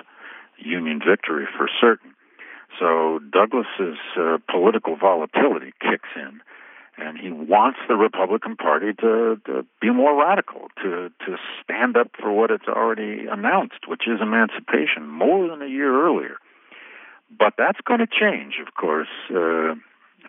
Union 0.57 1.01
victory 1.05 1.47
for 1.57 1.67
certain. 1.81 2.13
So 2.79 3.19
Douglass's 3.31 3.97
uh, 4.17 4.37
political 4.49 4.95
volatility 4.95 5.73
kicks 5.81 6.09
in, 6.15 6.41
and 6.97 7.17
he 7.17 7.31
wants 7.31 7.79
the 7.87 7.95
Republican 7.95 8.55
Party 8.55 8.93
to, 9.01 9.41
to 9.45 9.65
be 9.81 9.91
more 9.91 10.19
radical, 10.19 10.67
to 10.83 11.09
to 11.25 11.37
stand 11.63 11.97
up 11.97 12.09
for 12.19 12.31
what 12.31 12.51
it's 12.51 12.67
already 12.67 13.25
announced, 13.25 13.87
which 13.87 14.07
is 14.07 14.21
emancipation, 14.21 15.07
more 15.07 15.47
than 15.47 15.61
a 15.61 15.67
year 15.67 16.05
earlier. 16.05 16.35
But 17.37 17.53
that's 17.57 17.81
going 17.81 17.99
to 17.99 18.07
change, 18.07 18.55
of 18.65 18.75
course, 18.75 19.07
uh, 19.31 19.73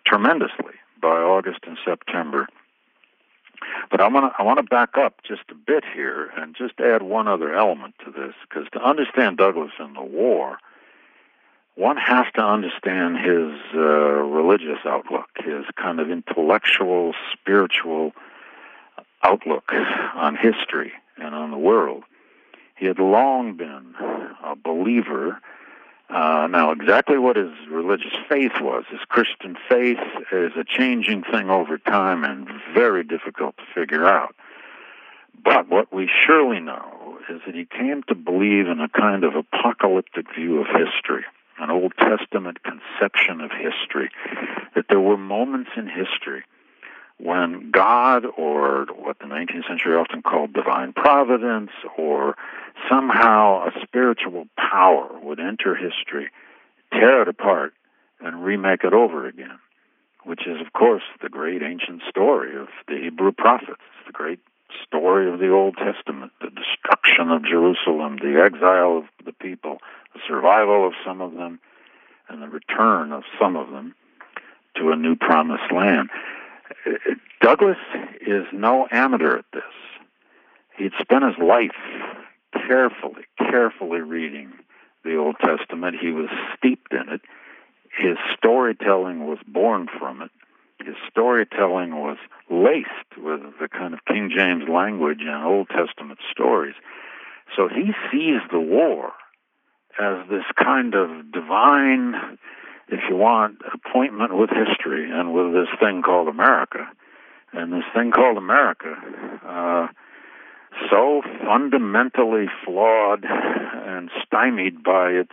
tremendously 0.05 0.73
by 1.01 1.17
August 1.17 1.59
and 1.67 1.77
September. 1.83 2.47
But 3.89 4.01
I 4.01 4.07
want 4.07 4.31
to 4.31 4.41
I 4.41 4.43
want 4.43 4.57
to 4.57 4.63
back 4.63 4.97
up 4.97 5.21
just 5.27 5.43
a 5.49 5.55
bit 5.55 5.83
here 5.93 6.31
and 6.37 6.55
just 6.55 6.79
add 6.79 7.01
one 7.01 7.27
other 7.27 7.55
element 7.55 7.95
to 8.05 8.11
this, 8.11 8.33
because 8.47 8.67
to 8.73 8.81
understand 8.81 9.37
Douglass 9.37 9.71
and 9.79 9.95
the 9.95 10.03
war 10.03 10.57
one 11.75 11.97
has 11.97 12.25
to 12.35 12.41
understand 12.41 13.17
his 13.17 13.51
uh, 13.73 13.79
religious 13.79 14.79
outlook, 14.85 15.27
his 15.43 15.65
kind 15.75 15.99
of 15.99 16.09
intellectual, 16.09 17.13
spiritual 17.33 18.13
outlook 19.23 19.71
on 20.15 20.35
history 20.35 20.93
and 21.17 21.35
on 21.35 21.51
the 21.51 21.57
world. 21.57 22.03
He 22.77 22.85
had 22.85 22.99
long 22.99 23.55
been 23.55 23.93
a 24.43 24.55
believer. 24.55 25.39
Uh, 26.09 26.47
now, 26.49 26.71
exactly 26.71 27.17
what 27.17 27.35
his 27.35 27.51
religious 27.69 28.13
faith 28.29 28.53
was, 28.61 28.83
his 28.89 28.99
Christian 29.09 29.57
faith, 29.67 29.99
is 30.31 30.51
a 30.55 30.63
changing 30.63 31.23
thing 31.23 31.49
over 31.49 31.77
time 31.77 32.23
and 32.23 32.47
very 32.73 33.03
difficult 33.03 33.57
to 33.57 33.63
figure 33.73 34.05
out. 34.05 34.35
But 35.43 35.67
what 35.67 35.93
we 35.93 36.09
surely 36.25 36.59
know 36.59 37.17
is 37.29 37.41
that 37.45 37.55
he 37.55 37.65
came 37.65 38.03
to 38.03 38.15
believe 38.15 38.67
in 38.67 38.79
a 38.79 38.89
kind 38.89 39.23
of 39.23 39.35
apocalyptic 39.35 40.33
view 40.35 40.61
of 40.61 40.67
history 40.67 41.25
an 41.57 41.71
Old 41.71 41.93
Testament 41.97 42.59
conception 42.63 43.41
of 43.41 43.51
history, 43.51 44.09
that 44.75 44.85
there 44.89 44.99
were 44.99 45.17
moments 45.17 45.71
in 45.77 45.87
history 45.87 46.43
when 47.17 47.71
God, 47.71 48.25
or 48.37 48.85
what 48.95 49.19
the 49.19 49.25
19th 49.25 49.67
century 49.67 49.95
often 49.95 50.21
called 50.21 50.53
divine 50.53 50.93
providence, 50.93 51.71
or 51.97 52.35
somehow 52.89 53.67
a 53.67 53.71
spiritual 53.81 54.47
power 54.57 55.09
would 55.21 55.39
enter 55.39 55.75
history, 55.75 56.29
tear 56.91 57.21
it 57.21 57.27
apart, 57.27 57.73
and 58.19 58.43
remake 58.43 58.83
it 58.83 58.93
over 58.93 59.27
again, 59.27 59.59
which 60.23 60.41
is, 60.47 60.59
of 60.65 60.73
course, 60.73 61.03
the 61.21 61.29
great 61.29 61.61
ancient 61.61 62.01
story 62.09 62.55
of 62.55 62.67
the 62.87 62.97
Hebrew 62.97 63.31
prophets, 63.31 63.81
the 64.05 64.11
great 64.11 64.39
story 64.85 65.31
of 65.31 65.39
the 65.39 65.49
Old 65.49 65.75
Testament, 65.77 66.31
the 66.41 66.49
destruction 66.49 67.31
of 67.31 67.43
Jerusalem, 67.43 68.17
the 68.17 68.41
exile 68.43 68.97
of 68.97 69.25
the 69.25 69.33
people, 69.33 69.77
the 70.13 70.19
survival 70.27 70.85
of 70.85 70.93
some 71.05 71.21
of 71.21 71.33
them, 71.33 71.59
and 72.27 72.41
the 72.41 72.49
return 72.49 73.11
of 73.11 73.23
some 73.39 73.55
of 73.55 73.69
them 73.71 73.95
to 74.75 74.91
a 74.91 74.95
new 74.95 75.15
promised 75.15 75.71
land. 75.71 76.09
Douglass 77.41 77.77
is 78.21 78.45
no 78.53 78.87
amateur 78.91 79.37
at 79.37 79.45
this. 79.53 79.63
He'd 80.77 80.93
spent 80.99 81.23
his 81.23 81.37
life 81.37 81.71
carefully, 82.67 83.25
carefully 83.37 84.01
reading 84.01 84.51
the 85.03 85.15
Old 85.17 85.35
Testament. 85.43 85.97
He 85.99 86.11
was 86.11 86.29
steeped 86.57 86.93
in 86.93 87.09
it. 87.09 87.21
His 87.97 88.17
storytelling 88.37 89.25
was 89.25 89.37
born 89.47 89.87
from 89.99 90.21
it 90.21 90.31
his 90.85 90.95
storytelling 91.09 91.95
was 91.95 92.17
laced 92.49 93.17
with 93.17 93.41
the 93.59 93.67
kind 93.67 93.93
of 93.93 94.05
King 94.05 94.29
James 94.35 94.69
language 94.69 95.19
and 95.21 95.43
Old 95.43 95.69
Testament 95.69 96.19
stories. 96.31 96.75
So 97.55 97.67
he 97.67 97.93
sees 98.11 98.41
the 98.51 98.59
war 98.59 99.13
as 99.99 100.27
this 100.29 100.43
kind 100.61 100.93
of 100.93 101.31
divine, 101.31 102.37
if 102.87 103.01
you 103.09 103.15
want, 103.15 103.59
appointment 103.73 104.37
with 104.37 104.49
history 104.49 105.09
and 105.11 105.33
with 105.33 105.53
this 105.53 105.69
thing 105.79 106.01
called 106.01 106.27
America. 106.27 106.87
And 107.53 107.71
this 107.71 107.85
thing 107.93 108.11
called 108.11 108.37
America, 108.37 108.95
uh, 109.45 109.87
so 110.89 111.21
fundamentally 111.45 112.47
flawed 112.65 113.23
and 113.23 114.09
stymied 114.25 114.83
by 114.83 115.11
its 115.11 115.31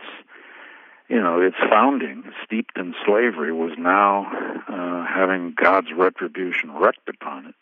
you 1.09 1.21
know, 1.21 1.41
its 1.41 1.57
founding, 1.69 2.23
steeped 2.43 2.77
in 2.77 2.95
slavery, 3.05 3.51
was 3.51 3.73
now 3.77 4.25
uh, 4.67 5.05
having 5.05 5.53
God's 5.55 5.89
retribution 5.95 6.71
wreaked 6.73 7.07
upon 7.07 7.47
it. 7.47 7.55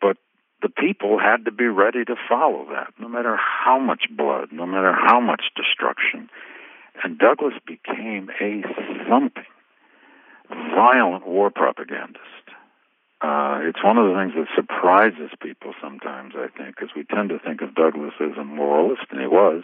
But 0.00 0.16
the 0.62 0.68
people 0.68 1.18
had 1.18 1.44
to 1.44 1.50
be 1.50 1.66
ready 1.66 2.04
to 2.04 2.14
follow 2.28 2.66
that, 2.70 2.94
no 2.98 3.08
matter 3.08 3.36
how 3.36 3.78
much 3.78 4.04
blood, 4.10 4.48
no 4.52 4.66
matter 4.66 4.94
how 4.94 5.20
much 5.20 5.42
destruction. 5.56 6.30
And 7.02 7.18
Douglass 7.18 7.54
became 7.66 8.30
a 8.40 8.62
thumping, 9.08 9.44
violent 10.48 11.26
war 11.26 11.50
propagandist. 11.50 12.20
Uh, 13.20 13.60
it's 13.62 13.82
one 13.84 13.98
of 13.98 14.08
the 14.08 14.14
things 14.18 14.32
that 14.34 14.48
surprises 14.54 15.30
people 15.40 15.74
sometimes, 15.80 16.34
I 16.36 16.48
think, 16.56 16.74
because 16.74 16.90
we 16.96 17.04
tend 17.04 17.28
to 17.30 17.38
think 17.38 17.62
of 17.62 17.74
Douglass 17.74 18.14
as 18.20 18.36
a 18.36 18.44
moralist, 18.44 19.06
and 19.10 19.20
he 19.20 19.28
was 19.28 19.62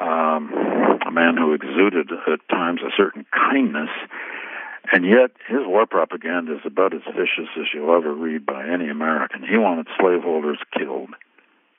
um, 0.00 0.52
a 1.06 1.10
man 1.10 1.36
who 1.36 1.54
exuded 1.54 2.10
at 2.10 2.48
times 2.50 2.80
a 2.82 2.90
certain 2.96 3.26
kindness, 3.32 3.90
and 4.92 5.04
yet 5.04 5.30
his 5.48 5.66
war 5.66 5.86
propaganda 5.86 6.54
is 6.54 6.62
about 6.64 6.94
as 6.94 7.02
vicious 7.06 7.50
as 7.58 7.66
you'll 7.72 7.94
ever 7.94 8.12
read 8.12 8.44
by 8.44 8.66
any 8.66 8.88
American. 8.88 9.42
He 9.42 9.56
wanted 9.56 9.86
slaveholders 10.00 10.58
killed. 10.76 11.10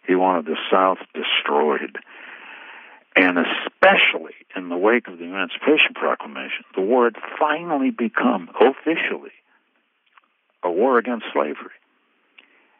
He 0.07 0.15
wanted 0.15 0.45
the 0.45 0.57
South 0.71 0.99
destroyed. 1.13 1.97
And 3.15 3.37
especially 3.37 4.35
in 4.55 4.69
the 4.69 4.77
wake 4.77 5.07
of 5.07 5.17
the 5.17 5.25
Emancipation 5.25 5.93
Proclamation, 5.95 6.63
the 6.75 6.81
war 6.81 7.05
had 7.05 7.15
finally 7.39 7.89
become 7.89 8.49
officially 8.59 9.31
a 10.63 10.71
war 10.71 10.97
against 10.97 11.25
slavery. 11.33 11.71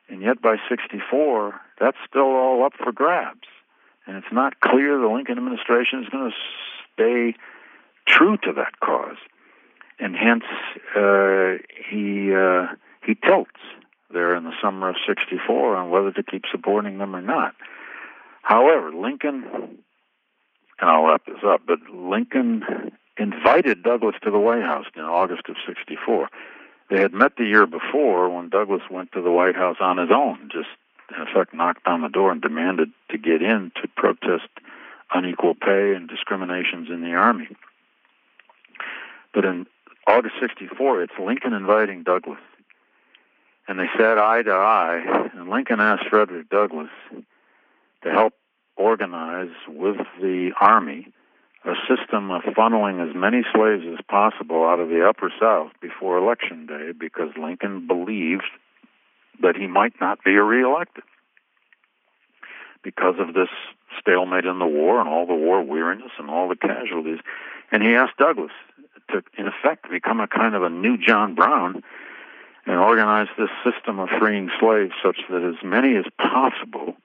And 0.08 0.22
yet 0.22 0.42
by 0.42 0.58
64, 0.70 1.60
that's 1.80 1.98
still 2.08 2.22
all 2.22 2.64
up 2.64 2.74
for 2.82 2.92
grabs 2.92 3.48
and 4.10 4.18
it's 4.18 4.34
not 4.34 4.60
clear 4.60 4.98
the 5.00 5.08
Lincoln 5.08 5.38
administration 5.38 6.04
is 6.04 6.10
going 6.10 6.32
to 6.32 6.36
stay 6.94 7.40
true 8.08 8.38
to 8.38 8.54
that 8.54 8.80
cause, 8.80 9.18
and 10.00 10.16
hence 10.16 10.46
uh, 10.96 11.62
he 11.90 12.34
uh, 12.34 12.74
he 13.06 13.14
tilts 13.14 13.62
there 14.12 14.36
in 14.36 14.46
the 14.46 14.54
summer 14.62 14.90
of 14.90 14.96
'64 15.08 15.76
on 15.76 15.92
whether 15.92 16.12
to 16.12 16.24
keep 16.24 16.46
supporting 16.52 16.98
them 16.98 17.16
or 17.16 17.22
not. 17.22 17.54
However, 18.42 18.92
Lincoln, 18.92 19.78
and 20.80 20.90
I'll 20.90 21.04
wrap 21.04 21.26
this 21.26 21.44
up, 21.46 21.62
but 21.66 21.80
Lincoln 21.94 22.64
invited 23.18 23.84
Douglass 23.84 24.16
to 24.24 24.32
the 24.32 24.40
White 24.40 24.64
House 24.64 24.86
in 24.96 25.04
August 25.04 25.44
of 25.50 25.56
'64. 25.66 26.30
They 26.90 27.00
had 27.00 27.14
met 27.14 27.36
the 27.38 27.46
year 27.46 27.68
before 27.68 28.30
when 28.30 28.50
Douglass 28.50 28.82
went 28.90 29.12
to 29.12 29.22
the 29.22 29.32
White 29.32 29.56
House 29.56 29.78
on 29.80 29.98
his 29.98 30.10
own, 30.12 30.50
just 30.52 30.70
in 31.16 31.22
effect 31.22 31.54
knocked 31.54 31.88
on 31.88 32.02
the 32.02 32.10
door 32.10 32.32
and 32.32 32.42
demanded 32.42 32.90
to 33.12 33.18
get 33.18 33.42
in 33.42 33.72
to 33.82 33.88
protest 33.96 34.48
unequal 35.14 35.56
pay 35.56 35.94
and 35.94 36.08
discriminations 36.08 36.90
in 36.90 37.02
the 37.02 37.14
Army. 37.14 37.48
But 39.34 39.46
in 39.46 39.68
August 40.08 40.36
64, 40.40 41.04
it's 41.04 41.14
Lincoln 41.20 41.54
inviting 41.54 42.04
Douglass. 42.04 42.40
And 43.68 43.80
they 43.80 43.88
sat 43.98 44.18
eye 44.18 44.42
to 44.42 44.52
eye, 44.52 45.30
and 45.36 45.50
Lincoln 45.50 45.80
asked 45.80 46.10
Frederick 46.10 46.50
Douglass 46.50 46.90
to 48.04 48.12
help 48.12 48.34
organize 48.80 49.52
with 49.68 49.98
the 50.22 50.52
Army 50.60 51.14
a 51.66 51.74
system 51.88 52.32
of 52.32 52.42
funneling 52.58 53.06
as 53.06 53.14
many 53.14 53.42
slaves 53.54 53.84
as 53.92 54.00
possible 54.08 54.66
out 54.66 54.80
of 54.80 54.88
the 54.88 55.06
Upper 55.06 55.32
South 55.40 55.72
before 55.82 56.18
Election 56.18 56.66
Day 56.66 56.94
because 56.98 57.30
Lincoln 57.38 57.86
believed 57.86 58.48
that 59.42 59.58
he 59.58 59.68
might 59.68 59.94
not 60.00 60.24
be 60.24 60.32
reelected 60.32 61.04
because 62.82 63.16
of 63.20 63.34
this 63.34 63.50
stalemate 64.00 64.46
in 64.46 64.60
the 64.60 64.66
war 64.66 65.02
and 65.02 65.10
all 65.10 65.28
the 65.28 65.36
war 65.36 65.62
weariness 65.62 66.12
and 66.18 66.30
all 66.30 66.48
the 66.48 66.56
casualties. 66.56 67.20
And 67.74 67.84
he 67.84 67.94
asked 67.94 68.18
Douglass 68.18 68.52
to, 69.10 69.22
in 69.38 69.48
effect, 69.48 69.90
become 69.92 70.22
a 70.22 70.28
kind 70.28 70.56
of 70.56 70.64
a 70.64 70.70
new 70.70 70.98
John 70.98 71.36
Brown 71.36 71.84
and 72.66 72.78
organize 72.78 73.28
this 73.38 73.50
system 73.66 74.00
of 74.00 74.08
freeing 74.18 74.50
slaves 74.62 74.94
such 75.04 75.18
that 75.30 75.44
as 75.44 75.62
many 75.64 75.98
as 75.98 76.06
possible 76.18 76.96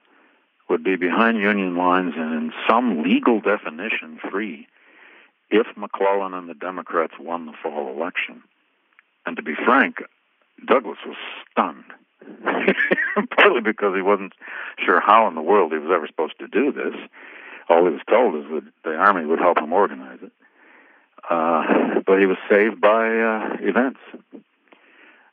would 0.69 0.83
be 0.83 0.95
behind 0.95 1.37
Union 1.37 1.75
lines 1.77 2.13
and 2.17 2.33
in 2.33 2.53
some 2.67 3.03
legal 3.03 3.39
definition 3.39 4.19
free 4.31 4.67
if 5.49 5.67
McClellan 5.77 6.33
and 6.33 6.49
the 6.49 6.53
Democrats 6.53 7.13
won 7.19 7.45
the 7.45 7.53
fall 7.61 7.95
election. 7.95 8.41
And 9.25 9.35
to 9.37 9.43
be 9.43 9.53
frank, 9.55 9.97
Douglass 10.65 10.97
was 11.05 11.17
stunned. 11.51 11.83
Partly 13.37 13.61
because 13.61 13.95
he 13.95 14.01
wasn't 14.01 14.33
sure 14.83 14.99
how 14.99 15.27
in 15.27 15.35
the 15.35 15.41
world 15.41 15.71
he 15.71 15.77
was 15.77 15.91
ever 15.93 16.07
supposed 16.07 16.39
to 16.39 16.47
do 16.47 16.71
this. 16.71 16.95
All 17.69 17.85
he 17.85 17.91
was 17.91 18.01
told 18.09 18.35
is 18.35 18.49
that 18.51 18.63
the 18.83 18.95
army 18.95 19.25
would 19.25 19.39
help 19.39 19.59
him 19.59 19.73
organize 19.73 20.19
it. 20.21 20.31
Uh, 21.29 22.01
but 22.05 22.19
he 22.19 22.25
was 22.25 22.37
saved 22.49 22.79
by 22.79 23.07
uh, 23.07 23.57
events. 23.61 23.99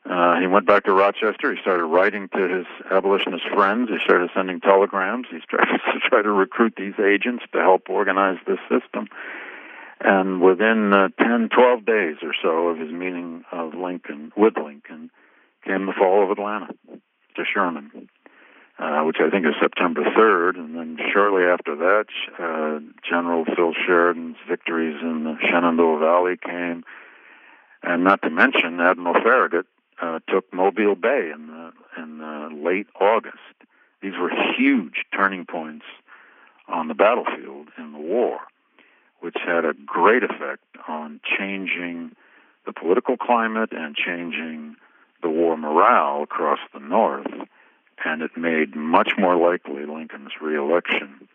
Uh, 0.05 0.39
he 0.39 0.47
went 0.47 0.67
back 0.67 0.83
to 0.83 0.91
Rochester. 0.91 1.55
He 1.55 1.61
started 1.61 1.85
writing 1.85 2.27
to 2.35 2.47
his 2.47 2.65
abolitionist 2.91 3.45
friends. 3.53 3.89
He 3.89 3.97
started 4.03 4.29
sending 4.35 4.59
telegrams. 4.59 5.27
He 5.31 5.39
started 5.43 5.79
to 5.93 5.99
try 6.09 6.21
to 6.21 6.31
recruit 6.31 6.73
these 6.77 6.99
agents 6.99 7.43
to 7.53 7.59
help 7.59 7.89
organize 7.89 8.37
this 8.45 8.59
system. 8.69 9.07
And 10.01 10.41
within 10.41 10.93
uh, 10.93 11.07
10, 11.17 11.49
12 11.49 11.85
days 11.85 12.17
or 12.21 12.33
so 12.41 12.67
of 12.67 12.77
his 12.77 12.91
meeting 12.91 13.45
of 13.51 13.73
Lincoln 13.73 14.33
with 14.35 14.57
Lincoln, 14.57 15.09
came 15.65 15.85
the 15.85 15.93
fall 15.93 16.23
of 16.23 16.31
Atlanta 16.31 16.73
to 17.35 17.43
Sherman, 17.45 18.09
uh, 18.77 19.01
which 19.03 19.17
I 19.21 19.29
think 19.29 19.45
is 19.45 19.53
September 19.61 20.03
3rd. 20.03 20.57
And 20.57 20.75
then 20.75 20.97
shortly 21.13 21.43
after 21.43 21.75
that, 21.77 22.05
uh, 22.37 22.79
General 23.09 23.45
Phil 23.45 23.73
Sheridan's 23.85 24.35
victories 24.49 24.97
in 25.01 25.23
the 25.23 25.37
Shenandoah 25.49 25.99
Valley 25.99 26.35
came. 26.35 26.83
And 27.81 28.03
not 28.03 28.21
to 28.23 28.29
mention, 28.29 28.81
Admiral 28.81 29.21
Farragut 29.23 29.67
uh, 30.03 30.19
took 30.27 30.51
Mobile 30.53 30.95
Bay 30.95 31.31
in, 31.33 31.47
the, 31.47 31.71
in 32.01 32.17
the 32.17 32.49
late 32.53 32.87
August. 32.99 33.37
These 34.01 34.13
were 34.19 34.31
huge 34.57 35.05
turning 35.15 35.45
points 35.45 35.85
on 36.67 36.89
the 36.89 36.93
battlefield 36.93 37.69
in 37.77 37.93
the 37.93 37.99
war, 37.99 38.39
which 39.21 39.37
had 39.45 39.63
a 39.63 39.73
great 39.85 40.23
effect 40.23 40.63
on 40.87 41.21
changing 41.37 42.15
the 42.65 42.73
political 42.73 43.15
climate 43.15 43.71
and 43.71 43.95
changing 43.95 44.75
the 45.21 45.29
war 45.29 45.55
morale 45.55 46.23
across 46.23 46.59
the 46.73 46.79
North, 46.79 47.31
and 48.03 48.21
it 48.21 48.35
made 48.35 48.75
much 48.75 49.13
more 49.17 49.37
likely 49.37 49.85
Lincoln's 49.85 50.33
reelection. 50.41 51.29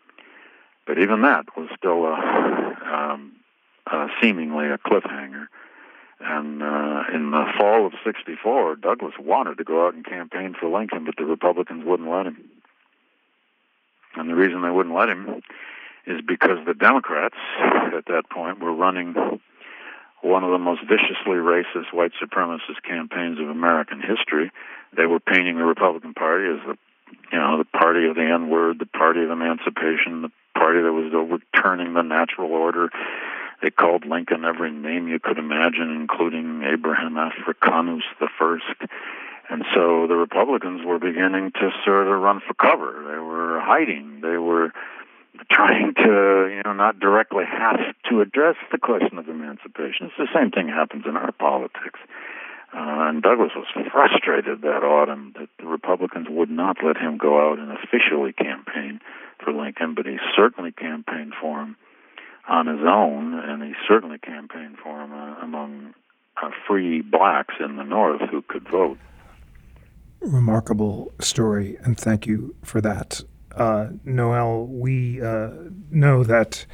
But 0.85 0.99
even 0.99 1.23
that 1.23 1.45
was 1.57 1.69
still 1.75 2.05
a, 2.05 2.13
um, 2.85 3.31
uh, 3.87 4.07
seemingly 4.21 4.67
a 4.67 4.77
cliffhanger. 4.77 5.47
And 6.19 6.61
uh, 6.61 7.03
in 7.13 7.31
the 7.31 7.45
fall 7.57 7.85
of 7.85 7.93
'64, 8.03 8.77
Douglass 8.77 9.13
wanted 9.19 9.57
to 9.57 9.63
go 9.63 9.87
out 9.87 9.93
and 9.93 10.05
campaign 10.05 10.53
for 10.59 10.69
Lincoln, 10.69 11.05
but 11.05 11.15
the 11.17 11.25
Republicans 11.25 11.85
wouldn't 11.85 12.09
let 12.09 12.27
him. 12.27 12.37
And 14.15 14.29
the 14.29 14.35
reason 14.35 14.61
they 14.61 14.69
wouldn't 14.69 14.95
let 14.95 15.09
him 15.09 15.41
is 16.05 16.21
because 16.27 16.57
the 16.65 16.73
Democrats 16.73 17.35
at 17.95 18.05
that 18.07 18.23
point 18.29 18.59
were 18.59 18.73
running 18.73 19.15
one 20.21 20.43
of 20.43 20.51
the 20.51 20.57
most 20.57 20.81
viciously 20.81 21.39
racist 21.39 21.93
white 21.93 22.11
supremacist 22.21 22.83
campaigns 22.83 23.39
of 23.39 23.47
American 23.47 24.01
history. 24.01 24.51
They 24.95 25.05
were 25.05 25.19
painting 25.21 25.57
the 25.57 25.63
Republican 25.63 26.13
Party 26.13 26.47
as 26.49 26.67
the 26.67 26.77
you 27.31 27.37
know, 27.37 27.57
the 27.57 27.65
party 27.65 28.07
of 28.07 28.15
the 28.15 28.21
N 28.21 28.49
word, 28.49 28.79
the 28.79 28.85
party 28.85 29.23
of 29.23 29.29
emancipation, 29.29 30.21
the 30.21 30.31
party 30.53 30.81
that 30.81 30.91
was 30.91 31.13
overturning 31.13 31.93
the 31.93 32.01
natural 32.01 32.51
order, 32.51 32.89
they 33.61 33.69
called 33.69 34.05
Lincoln 34.05 34.45
every 34.45 34.71
name 34.71 35.07
you 35.07 35.19
could 35.19 35.37
imagine, 35.37 35.95
including 35.95 36.63
Abraham 36.63 37.17
Africanus 37.17 38.03
the 38.19 38.29
first. 38.37 38.65
And 39.49 39.65
so 39.73 40.05
the 40.07 40.15
Republicans 40.15 40.85
were 40.85 40.99
beginning 40.99 41.51
to 41.53 41.71
sort 41.83 42.07
of 42.07 42.21
run 42.21 42.39
for 42.45 42.53
cover. 42.53 42.93
They 43.11 43.17
were 43.17 43.59
hiding. 43.59 44.21
They 44.21 44.37
were 44.37 44.71
trying 45.51 45.93
to, 45.95 46.51
you 46.53 46.61
know, 46.63 46.73
not 46.73 46.99
directly 46.99 47.45
have 47.45 47.79
to 48.09 48.21
address 48.21 48.55
the 48.71 48.77
question 48.77 49.17
of 49.17 49.27
emancipation. 49.27 50.07
It's 50.07 50.17
the 50.17 50.27
same 50.33 50.51
thing 50.51 50.67
happens 50.67 51.05
in 51.07 51.17
our 51.17 51.31
politics. 51.31 51.99
Uh, 52.71 53.09
and 53.09 53.23
Douglass 53.23 53.53
was 53.55 53.65
frustrated 53.91 54.61
that 54.61 54.83
autumn 54.83 55.33
that 55.39 55.49
the 55.57 55.65
Republicans 55.65 56.27
would 56.29 56.51
not 56.51 56.77
let 56.83 56.97
him 56.97 57.17
go 57.17 57.49
out 57.49 57.57
and 57.57 57.71
officially 57.71 58.31
campaign 58.31 59.01
for 59.43 59.51
Lincoln, 59.51 59.95
but 59.95 60.05
he 60.05 60.17
certainly 60.35 60.71
campaigned 60.71 61.33
for 61.41 61.61
him 61.61 61.75
on 62.49 62.67
his 62.67 62.79
own, 62.85 63.33
and 63.39 63.63
he 63.63 63.73
certainly 63.87 64.17
campaigned 64.17 64.77
for 64.83 65.01
him 65.01 65.13
uh, 65.13 65.35
among 65.41 65.93
uh, 66.41 66.49
free 66.67 67.01
blacks 67.01 67.55
in 67.59 67.75
the 67.75 67.83
North 67.83 68.21
who 68.29 68.41
could 68.41 68.67
vote. 68.67 68.97
Remarkable 70.21 71.11
story, 71.19 71.77
and 71.81 71.97
thank 71.97 72.25
you 72.25 72.55
for 72.63 72.81
that. 72.81 73.21
Uh, 73.55 73.89
Noelle, 74.03 74.65
we 74.65 75.21
uh, 75.21 75.49
know 75.91 76.23
that 76.23 76.65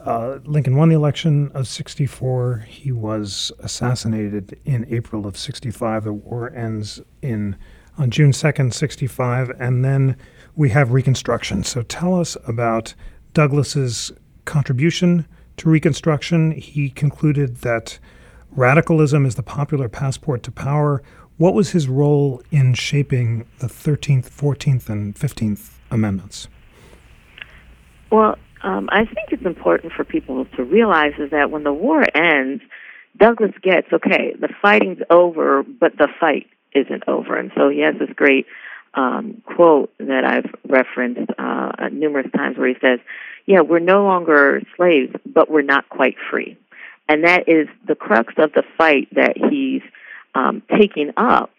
uh, 0.00 0.38
Lincoln 0.44 0.76
won 0.76 0.88
the 0.88 0.94
election 0.94 1.50
of 1.54 1.66
64. 1.68 2.64
He 2.66 2.92
was 2.92 3.52
assassinated 3.58 4.58
in 4.64 4.86
April 4.88 5.26
of 5.26 5.36
65. 5.36 6.04
The 6.04 6.12
war 6.12 6.52
ends 6.54 7.00
in 7.22 7.56
on 7.98 8.10
June 8.10 8.30
2nd, 8.30 8.72
65, 8.72 9.50
and 9.58 9.84
then 9.84 10.16
we 10.56 10.70
have 10.70 10.92
Reconstruction. 10.92 11.64
So 11.64 11.82
tell 11.82 12.18
us 12.18 12.36
about 12.46 12.94
Douglass's 13.34 14.12
contribution 14.50 15.26
to 15.56 15.70
Reconstruction. 15.70 16.50
He 16.50 16.90
concluded 16.90 17.58
that 17.58 17.98
radicalism 18.50 19.24
is 19.24 19.36
the 19.36 19.42
popular 19.42 19.88
passport 19.88 20.42
to 20.42 20.50
power. 20.50 21.02
What 21.38 21.54
was 21.54 21.70
his 21.70 21.88
role 21.88 22.42
in 22.50 22.74
shaping 22.74 23.46
the 23.60 23.68
13th, 23.68 24.28
14th, 24.28 24.90
and 24.90 25.14
15th 25.14 25.78
Amendments? 25.90 26.48
Well, 28.10 28.36
um, 28.62 28.88
I 28.92 29.04
think 29.06 29.28
it's 29.30 29.46
important 29.46 29.92
for 29.92 30.04
people 30.04 30.44
to 30.56 30.64
realize 30.64 31.12
is 31.18 31.30
that 31.30 31.50
when 31.50 31.64
the 31.64 31.72
war 31.72 32.04
ends, 32.14 32.62
Douglass 33.16 33.52
gets 33.62 33.86
okay, 33.92 34.34
the 34.38 34.48
fighting's 34.60 35.00
over, 35.10 35.62
but 35.62 35.92
the 35.96 36.08
fight 36.18 36.46
isn't 36.74 37.04
over. 37.08 37.36
And 37.36 37.50
so 37.56 37.68
he 37.68 37.80
has 37.80 37.94
this 37.98 38.10
great 38.14 38.46
um, 38.94 39.42
quote 39.44 39.92
that 39.98 40.24
I've 40.24 40.52
referenced 40.68 41.30
uh, 41.38 41.88
numerous 41.92 42.26
times 42.36 42.58
where 42.58 42.68
he 42.68 42.74
says, 42.80 43.00
yeah, 43.46 43.60
we're 43.60 43.78
no 43.78 44.04
longer 44.04 44.62
slaves, 44.76 45.12
but 45.26 45.50
we're 45.50 45.62
not 45.62 45.88
quite 45.88 46.16
free. 46.30 46.56
And 47.08 47.24
that 47.24 47.48
is 47.48 47.68
the 47.86 47.94
crux 47.94 48.34
of 48.38 48.52
the 48.52 48.62
fight 48.78 49.08
that 49.14 49.36
he's 49.36 49.82
um, 50.34 50.62
taking 50.78 51.10
up 51.16 51.50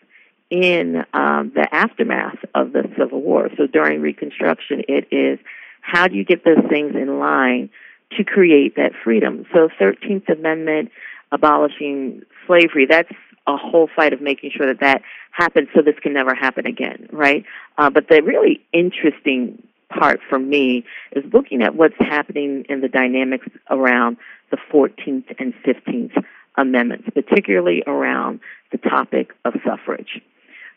in 0.49 1.03
um, 1.13 1.51
the 1.55 1.67
aftermath 1.71 2.37
of 2.55 2.73
the 2.73 2.83
Civil 2.97 3.21
War. 3.21 3.49
So 3.57 3.67
during 3.67 4.01
Reconstruction, 4.01 4.83
it 4.87 5.07
is 5.11 5.39
how 5.81 6.07
do 6.07 6.15
you 6.15 6.23
get 6.23 6.45
those 6.45 6.63
things 6.69 6.95
in 6.95 7.19
line 7.19 7.69
to 8.17 8.23
create 8.23 8.75
that 8.75 8.91
freedom? 9.03 9.45
So 9.53 9.69
13th 9.79 10.29
Amendment, 10.29 10.91
abolishing 11.31 12.21
slavery, 12.47 12.85
that's 12.85 13.11
a 13.47 13.57
whole 13.57 13.89
fight 13.93 14.13
of 14.13 14.21
making 14.21 14.51
sure 14.55 14.67
that 14.67 14.79
that 14.81 15.01
happens 15.31 15.69
so 15.73 15.81
this 15.81 15.95
can 16.01 16.13
never 16.13 16.35
happen 16.35 16.65
again, 16.65 17.09
right? 17.11 17.43
Uh, 17.77 17.89
but 17.89 18.07
the 18.07 18.21
really 18.21 18.61
interesting 18.73 19.63
part 19.97 20.19
for 20.29 20.39
me 20.39 20.85
is 21.11 21.23
looking 21.33 21.61
at 21.61 21.75
what's 21.75 21.95
happening 21.99 22.65
in 22.69 22.81
the 22.81 22.87
dynamics 22.87 23.47
around 23.69 24.17
the 24.49 24.57
14th 24.71 25.33
and 25.39 25.53
15th 25.65 26.23
Amendments, 26.57 27.07
particularly 27.13 27.81
around 27.87 28.41
the 28.73 28.77
topic 28.77 29.31
of 29.45 29.53
suffrage, 29.65 30.21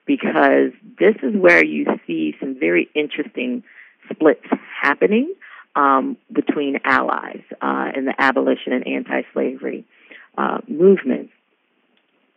because 0.07 0.71
this 1.01 1.17
is 1.21 1.35
where 1.35 1.65
you 1.65 1.87
see 2.07 2.37
some 2.39 2.57
very 2.59 2.89
interesting 2.95 3.65
splits 4.09 4.47
happening 4.81 5.35
um, 5.75 6.17
between 6.33 6.79
allies 6.85 7.43
uh, 7.61 7.91
in 7.97 8.05
the 8.05 8.15
abolition 8.19 8.73
and 8.73 8.87
anti-slavery 8.87 9.85
uh, 10.39 10.59
movements. 10.69 11.33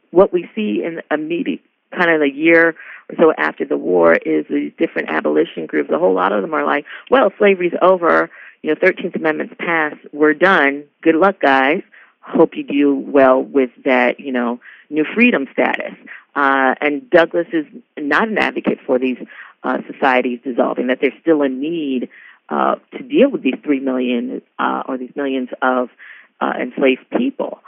What 0.10 0.34
we 0.34 0.50
see 0.56 0.84
in 0.84 1.02
immediate 1.12 1.62
kind 1.92 2.12
of 2.12 2.22
a 2.22 2.30
year 2.30 2.76
or 3.10 3.16
so 3.18 3.34
after 3.38 3.66
the 3.66 3.78
war 3.78 4.14
is 4.14 4.46
these 4.50 4.72
different 4.78 5.10
abolition 5.10 5.66
groups. 5.66 5.90
A 5.92 6.00
whole 6.00 6.14
lot 6.14 6.32
of 6.32 6.42
them 6.42 6.54
are 6.54 6.66
like, 6.66 6.86
well, 7.10 7.32
slavery's 7.38 7.74
over. 7.82 8.30
You 8.62 8.72
know, 8.72 8.76
13th 8.76 9.16
Amendment's 9.16 9.54
passed. 9.60 9.98
We're 10.12 10.34
done. 10.34 10.86
Good 11.02 11.16
luck, 11.16 11.40
guys. 11.40 11.84
Hope 12.22 12.56
you 12.56 12.64
do 12.64 12.96
well 12.96 13.42
with 13.42 13.70
that, 13.86 14.20
you 14.20 14.32
know, 14.32 14.60
new 14.90 15.06
freedom 15.16 15.48
status. 15.54 15.94
Uh, 16.36 16.76
and 16.82 17.10
Douglass 17.10 17.48
is 17.54 17.66
not 17.98 18.28
an 18.28 18.38
advocate 18.38 18.80
for 18.86 19.00
these 19.00 19.18
uh, 19.64 19.78
societies 19.92 20.40
dissolving, 20.44 20.88
that 20.88 21.00
there's 21.02 21.14
still 21.22 21.42
a 21.42 21.50
need 21.50 22.10
uh, 22.50 22.76
to 22.92 23.04
deal 23.04 23.30
with 23.30 23.42
these 23.42 23.56
three 23.64 23.80
million 23.80 24.42
uh, 24.60 24.84
or 24.88 24.98
these 24.98 25.12
millions 25.16 25.50
of 25.62 25.90
uh, 26.40 26.54
enslaved 26.62 27.10
people. 27.18 27.60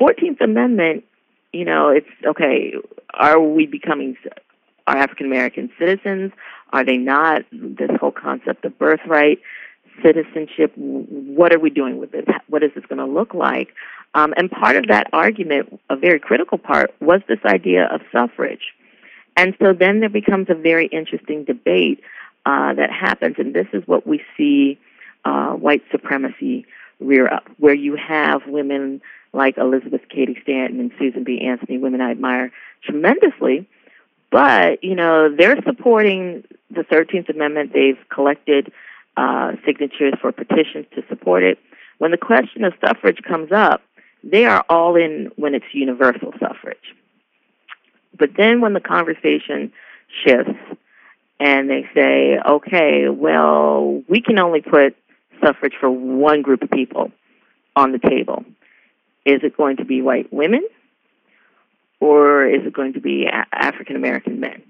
14th 0.00 0.42
Amendment 0.42 1.04
you 1.52 1.64
know, 1.64 1.88
it's 1.88 2.08
okay. 2.24 2.74
Are 3.14 3.40
we 3.40 3.66
becoming 3.66 4.16
are 4.86 4.96
African 4.96 5.26
American 5.26 5.70
citizens? 5.78 6.32
Are 6.72 6.84
they 6.84 6.96
not? 6.96 7.42
This 7.52 7.90
whole 8.00 8.12
concept 8.12 8.64
of 8.64 8.78
birthright, 8.78 9.40
citizenship. 10.02 10.72
What 10.76 11.54
are 11.54 11.58
we 11.58 11.70
doing 11.70 11.98
with 11.98 12.12
this? 12.12 12.24
What 12.48 12.62
is 12.62 12.70
this 12.74 12.84
going 12.86 12.98
to 12.98 13.06
look 13.06 13.34
like? 13.34 13.68
Um, 14.14 14.32
and 14.36 14.50
part 14.50 14.76
of 14.76 14.86
that 14.88 15.08
argument, 15.12 15.80
a 15.90 15.96
very 15.96 16.20
critical 16.20 16.58
part, 16.58 16.94
was 17.00 17.20
this 17.28 17.38
idea 17.44 17.86
of 17.86 18.00
suffrage. 18.12 18.72
And 19.36 19.54
so 19.60 19.72
then 19.72 20.00
there 20.00 20.08
becomes 20.08 20.46
a 20.48 20.54
very 20.54 20.86
interesting 20.86 21.44
debate 21.44 22.00
uh, 22.46 22.74
that 22.74 22.90
happens, 22.90 23.36
and 23.38 23.54
this 23.54 23.66
is 23.72 23.82
what 23.86 24.06
we 24.06 24.22
see 24.36 24.78
uh, 25.24 25.50
white 25.52 25.82
supremacy 25.90 26.64
rear 27.00 27.26
up, 27.26 27.44
where 27.58 27.74
you 27.74 27.96
have 27.96 28.42
women 28.46 29.02
like 29.36 29.58
Elizabeth 29.58 30.00
Cady 30.08 30.36
Stanton 30.42 30.80
and 30.80 30.90
Susan 30.98 31.22
B. 31.22 31.40
Anthony, 31.46 31.78
women 31.78 32.00
I 32.00 32.10
admire 32.10 32.50
tremendously, 32.82 33.68
but 34.30 34.82
you 34.82 34.94
know 34.94 35.34
they're 35.34 35.62
supporting 35.62 36.44
the 36.70 36.82
13th 36.82 37.28
Amendment. 37.28 37.72
They've 37.72 37.98
collected 38.08 38.72
uh, 39.16 39.52
signatures 39.64 40.14
for 40.20 40.32
petitions 40.32 40.86
to 40.94 41.02
support 41.08 41.42
it. 41.42 41.58
When 41.98 42.10
the 42.10 42.18
question 42.18 42.64
of 42.64 42.72
suffrage 42.84 43.18
comes 43.22 43.52
up, 43.52 43.82
they 44.24 44.44
are 44.44 44.64
all 44.68 44.96
in 44.96 45.30
when 45.36 45.54
it's 45.54 45.66
universal 45.72 46.32
suffrage. 46.40 46.94
But 48.18 48.30
then 48.36 48.60
when 48.60 48.72
the 48.72 48.80
conversation 48.80 49.72
shifts 50.24 50.58
and 51.38 51.68
they 51.68 51.88
say, 51.94 52.38
okay, 52.38 53.08
well, 53.08 54.02
we 54.08 54.20
can 54.20 54.38
only 54.38 54.62
put 54.62 54.96
suffrage 55.44 55.74
for 55.78 55.90
one 55.90 56.42
group 56.42 56.62
of 56.62 56.70
people 56.70 57.12
on 57.74 57.92
the 57.92 57.98
table. 57.98 58.44
Is 59.26 59.40
it 59.42 59.56
going 59.56 59.78
to 59.78 59.84
be 59.84 60.00
white 60.00 60.32
women 60.32 60.66
or 62.00 62.46
is 62.46 62.64
it 62.64 62.72
going 62.72 62.92
to 62.92 63.00
be 63.00 63.26
African 63.52 63.96
American 63.96 64.40
men? 64.40 64.62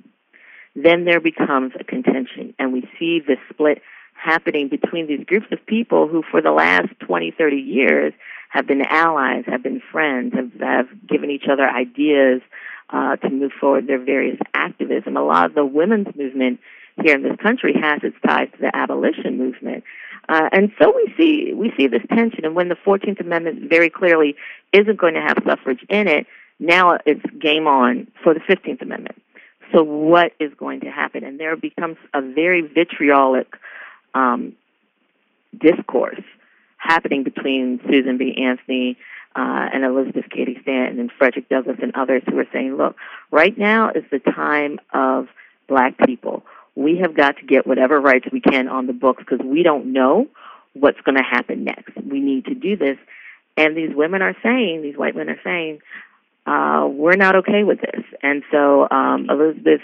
Then 0.75 1.05
there 1.05 1.21
becomes 1.21 1.73
a 1.79 1.85
contention, 1.85 2.55
and 2.59 2.73
we 2.73 2.89
see 2.99 3.21
this 3.21 3.39
split 3.51 3.81
happening 4.15 4.69
between 4.69 5.07
these 5.07 5.25
groups 5.25 5.47
of 5.51 5.65
people 5.67 6.09
who, 6.09 6.23
for 6.31 6.43
the 6.43 6.51
last 6.51 6.89
20, 7.01 7.35
30 7.37 7.57
years, 7.57 8.13
have 8.51 8.67
been 8.67 8.83
allies, 8.83 9.45
have 9.47 9.63
been 9.63 9.81
friends, 9.93 10.35
have, 10.35 10.53
have 10.61 11.07
given 11.07 11.31
each 11.31 11.45
other 11.51 11.69
ideas 11.69 12.43
uh, 12.91 13.17
to 13.17 13.31
move 13.31 13.53
forward 13.59 13.87
their 13.87 14.03
various 14.03 14.39
activism. 14.55 15.17
A 15.17 15.23
lot 15.23 15.47
of 15.47 15.55
the 15.55 15.65
women's 15.65 16.15
movement 16.15 16.61
here 17.03 17.15
in 17.15 17.23
this 17.23 17.37
country 17.43 17.75
has 17.81 18.01
its 18.03 18.17
ties 18.27 18.49
to 18.53 18.59
the 18.59 18.75
abolition 18.75 19.39
movement. 19.39 19.85
Uh, 20.29 20.49
and 20.53 20.73
so 20.81 20.93
we 20.95 21.13
see 21.17 21.53
we 21.55 21.73
see 21.77 21.87
this 21.87 22.03
tension, 22.09 22.45
and 22.45 22.55
when 22.55 22.69
the 22.69 22.77
Fourteenth 22.85 23.21
Amendment 23.21 23.69
very 23.69 23.91
clearly 23.91 24.35
isn't 24.73 24.99
going 24.99 25.15
to 25.15 25.21
have 25.21 25.39
suffrage 25.47 25.85
in 25.89 26.09
it, 26.09 26.27
now 26.59 26.99
it's 27.07 27.25
game 27.39 27.67
on 27.67 28.09
for 28.23 28.35
the 28.35 28.41
Fifteenth 28.41 28.83
Amendment. 28.83 29.21
So 29.73 29.83
what 29.83 30.33
is 30.39 30.53
going 30.57 30.81
to 30.81 30.91
happen? 30.91 31.25
And 31.25 31.41
there 31.41 31.57
becomes 31.57 31.97
a 32.15 32.21
very 32.21 32.63
vitriolic 32.63 33.49
um, 34.15 34.55
discourse 35.57 36.23
happening 36.79 37.25
between 37.25 37.81
Susan 37.89 38.17
B. 38.17 38.37
Anthony 38.43 38.97
uh, 39.35 39.69
and 39.73 39.85
Elizabeth 39.85 40.25
Cady 40.31 40.59
Stanton 40.63 41.01
and 41.01 41.11
Frederick 41.19 41.49
Douglass 41.49 41.79
and 41.83 41.95
others 41.95 42.23
who 42.29 42.39
are 42.39 42.47
saying, 42.53 42.77
look, 42.77 42.97
right 43.31 43.57
now 43.59 43.91
is 43.91 44.05
the 44.11 44.19
time 44.19 44.79
of 44.93 45.29
black 45.69 45.99
people. 46.07 46.45
We 46.77 46.99
have 46.99 47.17
got 47.17 47.39
to 47.39 47.47
get 47.47 47.67
whatever 47.67 48.01
rights 48.01 48.27
we 48.31 48.41
can 48.41 48.69
on 48.69 48.87
the 48.87 48.93
books 48.93 49.25
because 49.29 49.45
we 49.45 49.63
don't 49.65 49.93
know 49.93 50.29
what's 50.75 51.01
going 51.01 51.17
to 51.17 51.25
happen 51.25 51.65
next. 51.65 51.97
We 51.97 52.21
need 52.21 52.45
to 52.45 52.55
do 52.55 52.77
this. 52.77 52.99
And 53.57 53.77
these 53.77 53.95
women 53.95 54.23
are 54.23 54.37
saying, 54.43 54.83
these 54.83 54.97
white 54.97 55.15
women 55.15 55.35
are 55.35 55.41
saying, 55.43 55.81
uh, 56.47 56.87
we're 56.87 57.17
not 57.17 57.37
okay 57.37 57.65
with 57.65 57.81
this. 57.81 58.05
And 58.23 58.43
so 58.53 58.87
um, 58.91 59.29
Elizabeth 59.31 59.81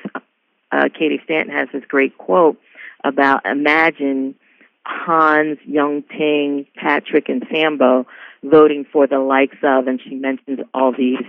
uh, 0.70 0.88
Cady 0.96 1.20
Stanton 1.24 1.54
has 1.54 1.68
this 1.72 1.82
great 1.88 2.16
quote 2.18 2.60
about 3.02 3.46
imagine 3.46 4.34
Hans, 4.84 5.58
Young 5.64 6.02
Ting, 6.02 6.66
Patrick, 6.76 7.28
and 7.28 7.44
Sambo 7.52 8.06
voting 8.42 8.84
for 8.92 9.06
the 9.06 9.18
likes 9.18 9.56
of, 9.62 9.86
and 9.86 10.00
she 10.02 10.14
mentions 10.14 10.60
all 10.74 10.92
these 10.92 11.24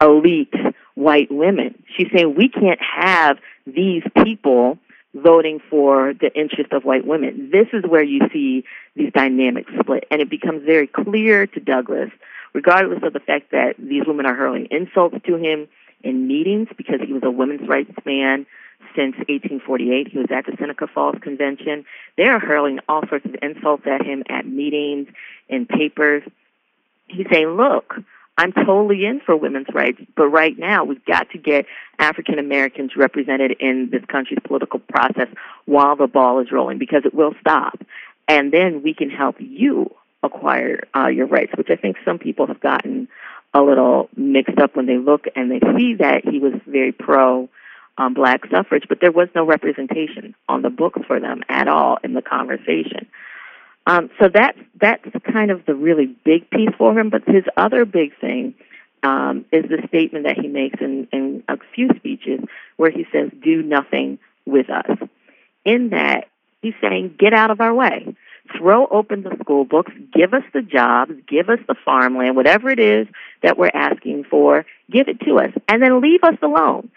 elite 0.00 0.54
white 0.94 1.30
women. 1.30 1.82
She's 1.96 2.08
saying 2.14 2.34
we 2.36 2.48
can't 2.48 2.80
have 2.80 3.38
these 3.66 4.02
people 4.24 4.78
voting 5.14 5.60
for 5.70 6.14
the 6.14 6.32
interest 6.34 6.72
of 6.72 6.84
white 6.84 7.06
women. 7.06 7.50
This 7.52 7.68
is 7.72 7.84
where 7.86 8.02
you 8.02 8.20
see 8.32 8.64
these 8.96 9.12
dynamics 9.12 9.70
split. 9.78 10.04
And 10.10 10.20
it 10.22 10.30
becomes 10.30 10.64
very 10.64 10.86
clear 10.86 11.46
to 11.46 11.60
Douglass, 11.60 12.10
regardless 12.54 13.00
of 13.02 13.12
the 13.12 13.20
fact 13.20 13.50
that 13.52 13.74
these 13.78 14.04
women 14.06 14.26
are 14.26 14.34
hurling 14.34 14.68
insults 14.70 15.16
to 15.26 15.36
him 15.36 15.68
in 16.02 16.26
meetings 16.26 16.68
because 16.76 17.00
he 17.06 17.12
was 17.12 17.22
a 17.24 17.30
women's 17.30 17.68
rights 17.68 17.92
man 18.04 18.46
since 18.96 19.16
1848. 19.16 20.08
He 20.08 20.18
was 20.18 20.28
at 20.30 20.46
the 20.46 20.56
Seneca 20.58 20.86
Falls 20.86 21.16
Convention. 21.20 21.84
They 22.16 22.24
are 22.24 22.40
hurling 22.40 22.80
all 22.88 23.02
sorts 23.08 23.24
of 23.26 23.36
insults 23.40 23.84
at 23.86 24.04
him 24.04 24.24
at 24.28 24.46
meetings, 24.46 25.08
in 25.48 25.66
papers. 25.66 26.22
He's 27.06 27.26
saying, 27.30 27.48
look, 27.48 27.94
I'm 28.38 28.52
totally 28.52 29.04
in 29.04 29.20
for 29.20 29.36
women's 29.36 29.68
rights, 29.74 30.00
but 30.16 30.28
right 30.28 30.58
now 30.58 30.84
we've 30.84 31.04
got 31.04 31.30
to 31.30 31.38
get 31.38 31.66
African 31.98 32.38
Americans 32.38 32.92
represented 32.96 33.56
in 33.60 33.90
this 33.90 34.04
country's 34.06 34.38
political 34.44 34.80
process 34.80 35.28
while 35.66 35.96
the 35.96 36.06
ball 36.06 36.40
is 36.40 36.50
rolling 36.50 36.78
because 36.78 37.02
it 37.04 37.14
will 37.14 37.34
stop. 37.40 37.78
And 38.28 38.52
then 38.52 38.82
we 38.82 38.94
can 38.94 39.10
help 39.10 39.36
you 39.38 39.94
acquire 40.22 40.84
uh, 40.96 41.08
your 41.08 41.26
rights, 41.26 41.52
which 41.56 41.68
I 41.70 41.76
think 41.76 41.96
some 42.04 42.18
people 42.18 42.46
have 42.46 42.60
gotten 42.60 43.08
a 43.52 43.60
little 43.60 44.08
mixed 44.16 44.58
up 44.58 44.76
when 44.76 44.86
they 44.86 44.96
look 44.96 45.26
and 45.36 45.50
they 45.50 45.60
see 45.76 45.94
that 45.96 46.22
he 46.24 46.38
was 46.38 46.54
very 46.66 46.92
pro 46.92 47.48
um, 47.98 48.14
black 48.14 48.42
suffrage, 48.50 48.84
but 48.88 48.98
there 49.00 49.12
was 49.12 49.28
no 49.34 49.44
representation 49.44 50.34
on 50.48 50.62
the 50.62 50.70
books 50.70 51.00
for 51.06 51.20
them 51.20 51.42
at 51.48 51.68
all 51.68 51.98
in 52.02 52.14
the 52.14 52.22
conversation. 52.22 53.06
Um, 53.86 54.10
so 54.20 54.28
that's 54.32 54.58
that's 54.80 55.04
kind 55.32 55.50
of 55.50 55.66
the 55.66 55.74
really 55.74 56.06
big 56.24 56.48
piece 56.50 56.70
for 56.78 56.98
him. 56.98 57.10
But 57.10 57.22
his 57.26 57.44
other 57.56 57.84
big 57.84 58.18
thing 58.20 58.54
um, 59.02 59.44
is 59.52 59.64
the 59.64 59.82
statement 59.88 60.26
that 60.26 60.38
he 60.38 60.48
makes 60.48 60.80
in, 60.80 61.08
in 61.12 61.42
a 61.48 61.56
few 61.74 61.88
speeches 61.96 62.40
where 62.76 62.90
he 62.90 63.06
says, 63.12 63.30
"Do 63.42 63.62
nothing 63.62 64.18
with 64.46 64.70
us." 64.70 64.98
In 65.64 65.90
that, 65.90 66.28
he's 66.60 66.74
saying, 66.80 67.16
"Get 67.18 67.32
out 67.32 67.50
of 67.50 67.60
our 67.60 67.74
way." 67.74 68.14
Throw 68.58 68.86
open 68.88 69.22
the 69.22 69.36
school 69.40 69.64
books, 69.64 69.92
give 70.12 70.34
us 70.34 70.42
the 70.52 70.62
jobs, 70.62 71.12
give 71.28 71.48
us 71.48 71.60
the 71.68 71.76
farmland, 71.84 72.36
whatever 72.36 72.70
it 72.70 72.80
is 72.80 73.06
that 73.42 73.56
we're 73.56 73.70
asking 73.72 74.24
for, 74.24 74.66
give 74.90 75.08
it 75.08 75.20
to 75.20 75.38
us, 75.38 75.52
and 75.68 75.80
then 75.80 76.00
leave 76.00 76.22
us 76.24 76.34
alone. 76.42 76.90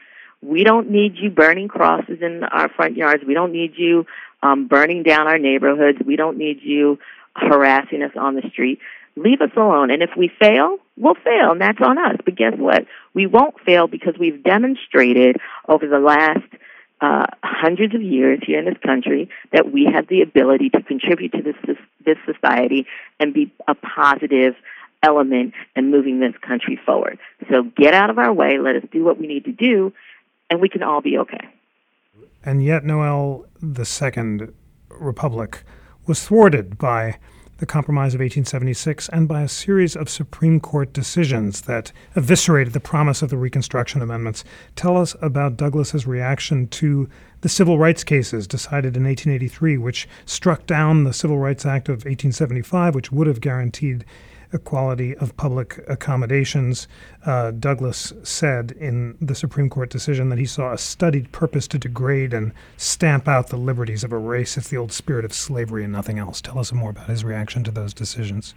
We 0.46 0.64
don't 0.64 0.92
need 0.92 1.16
you 1.16 1.30
burning 1.30 1.68
crosses 1.68 2.20
in 2.22 2.44
our 2.44 2.70
front 2.70 2.96
yards. 2.96 3.24
We 3.26 3.34
don't 3.34 3.52
need 3.52 3.74
you 3.78 4.06
um, 4.44 4.68
burning 4.68 5.04
down 5.04 5.28
our 5.28 5.40
neighborhoods. 5.40 6.00
We 6.06 6.16
don't 6.16 6.38
need 6.38 6.60
you 6.62 7.00
harassing 7.36 8.04
us 8.04 8.12
on 8.16 8.36
the 8.36 8.44
street. 8.52 8.80
Leave 9.16 9.42
us 9.42 9.52
alone. 9.56 9.92
And 9.92 10.04
if 10.04 10.12
we 10.18 10.30
fail, 10.40 10.78
we'll 10.98 11.16
fail, 11.16 11.52
and 11.52 11.62
that's 11.62 11.80
on 11.82 11.98
us. 11.98 12.18
But 12.24 12.36
guess 12.36 12.54
what? 12.58 12.86
We 13.14 13.26
won't 13.26 13.60
fail 13.66 13.88
because 13.88 14.16
we've 14.20 14.44
demonstrated 14.44 15.38
over 15.68 15.88
the 15.88 16.00
last 16.00 16.48
uh, 17.02 17.26
hundreds 17.44 17.96
of 17.96 18.02
years 18.02 18.40
here 18.46 18.60
in 18.60 18.66
this 18.66 18.78
country 18.86 19.30
that 19.52 19.72
we 19.72 19.90
have 19.92 20.08
the 20.08 20.22
ability 20.22 20.70
to 20.70 20.82
contribute 20.82 21.32
to 21.34 21.42
this 21.42 21.78
this 22.06 22.18
society 22.26 22.86
and 23.20 23.34
be 23.34 23.52
a 23.68 23.76
positive 23.76 24.56
element 25.04 25.54
in 25.76 25.92
moving 25.92 26.20
this 26.20 26.34
country 26.42 26.80
forward. 26.86 27.20
So 27.52 27.64
get 27.64 27.94
out 27.94 28.10
of 28.10 28.18
our 28.18 28.34
way. 28.34 28.58
Let 28.60 28.76
us 28.76 28.84
do 28.92 29.04
what 29.04 29.20
we 29.20 29.28
need 29.28 29.46
to 29.46 29.52
do, 29.52 29.94
and 30.50 30.62
we 30.62 30.70
can 30.70 30.84
all 30.84 31.02
be 31.02 31.18
okay. 31.18 31.48
And 32.44 32.64
yet, 32.64 32.86
Noelle, 32.86 33.46
the 33.62 33.86
Second 33.86 34.54
Republic 34.90 35.64
was 36.06 36.24
thwarted 36.24 36.78
by 36.78 37.18
the 37.58 37.66
Compromise 37.66 38.14
of 38.14 38.20
1876 38.20 39.08
and 39.10 39.28
by 39.28 39.42
a 39.42 39.48
series 39.48 39.96
of 39.96 40.10
Supreme 40.10 40.60
Court 40.60 40.92
decisions 40.92 41.62
that 41.62 41.94
eviscerated 42.16 42.74
the 42.74 42.82
promise 42.82 43.22
of 43.22 43.30
the 43.30 43.38
Reconstruction 43.38 44.02
Amendments. 44.02 44.44
Tell 44.76 44.98
us 44.98 45.16
about 45.22 45.56
Douglass's 45.56 46.06
reaction 46.06 46.68
to 46.68 47.10
the 47.42 47.50
civil 47.50 47.80
rights 47.80 48.04
cases 48.04 48.46
decided 48.46 48.98
in 48.98 49.06
1883, 49.06 49.78
which 49.78 50.08
struck 50.26 50.66
down 50.66 51.06
the 51.06 51.14
Civil 51.14 51.38
Rights 51.38 51.66
Act 51.66 51.88
of 51.88 52.00
1875, 52.00 52.94
which 52.94 53.12
would 53.12 53.28
have 53.28 53.40
guaranteed 53.40 54.04
equality 54.54 55.16
of 55.18 55.36
public 55.38 55.80
accommodations. 55.88 56.88
Uh, 57.26 57.52
Douglass 57.52 58.14
said 58.24 58.72
in 58.80 59.18
the 59.22 59.36
Supreme 59.36 59.70
Court 59.70 59.90
decision 59.90 60.30
that 60.30 60.40
he 60.40 60.46
saw 60.46 60.74
a 60.74 60.78
studied 60.78 61.32
purpose 61.32 61.68
to 61.70 61.78
degrade 61.78 62.34
and 62.34 62.52
stamp 62.78 63.28
out 63.28 63.48
the 63.48 63.58
liberties 63.58 64.04
of 64.04 64.12
a 64.12 64.18
race. 64.18 64.58
It's 64.58 64.70
the 64.70 64.78
old 64.78 64.92
spirit 64.92 65.26
of 65.26 65.34
slavery 65.34 65.84
and 65.84 65.94
nothing 65.94 66.20
else. 66.20 66.42
Tell 66.42 66.60
us 66.60 66.72
more 66.72 66.92
about 66.92 67.08
his 67.08 67.24
reaction 67.24 67.64
to 67.64 67.72
those 67.72 67.94
decisions. 67.94 68.54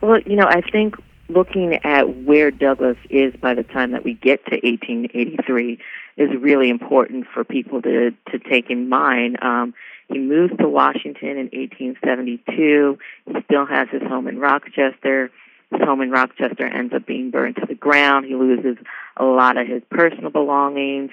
Well, 0.00 0.20
you 0.22 0.36
know, 0.36 0.46
I 0.46 0.60
think 0.60 0.96
looking 1.28 1.74
at 1.84 2.24
where 2.24 2.50
Douglass 2.50 2.98
is 3.08 3.34
by 3.36 3.54
the 3.54 3.62
time 3.62 3.92
that 3.92 4.04
we 4.04 4.14
get 4.14 4.44
to 4.46 4.52
1883 4.62 5.78
is 6.16 6.30
really 6.40 6.68
important 6.68 7.26
for 7.32 7.44
people 7.44 7.80
to, 7.82 8.10
to 8.30 8.38
take 8.38 8.70
in 8.70 8.88
mind. 8.88 9.42
Um, 9.42 9.74
he 10.12 10.18
moves 10.18 10.52
to 10.58 10.68
Washington 10.68 11.30
in 11.30 11.50
1872. 11.52 12.98
He 13.26 13.34
still 13.44 13.66
has 13.66 13.88
his 13.90 14.02
home 14.02 14.28
in 14.28 14.38
Rochester. 14.38 15.30
His 15.70 15.80
home 15.80 16.02
in 16.02 16.10
Rochester 16.10 16.66
ends 16.66 16.92
up 16.94 17.06
being 17.06 17.30
burned 17.30 17.56
to 17.56 17.66
the 17.66 17.74
ground. 17.74 18.26
He 18.26 18.34
loses 18.34 18.76
a 19.16 19.24
lot 19.24 19.56
of 19.56 19.66
his 19.66 19.82
personal 19.90 20.30
belongings. 20.30 21.10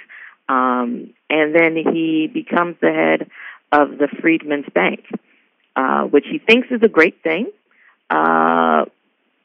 Um, 0.47 1.13
and 1.29 1.55
then 1.55 1.75
he 1.75 2.29
becomes 2.31 2.75
the 2.81 2.91
head 2.91 3.29
of 3.71 3.97
the 3.97 4.07
Freedmen's 4.21 4.65
Bank, 4.73 5.05
uh, 5.75 6.03
which 6.03 6.25
he 6.29 6.39
thinks 6.39 6.67
is 6.71 6.81
a 6.83 6.89
great 6.89 7.21
thing. 7.23 7.51
Uh, 8.09 8.85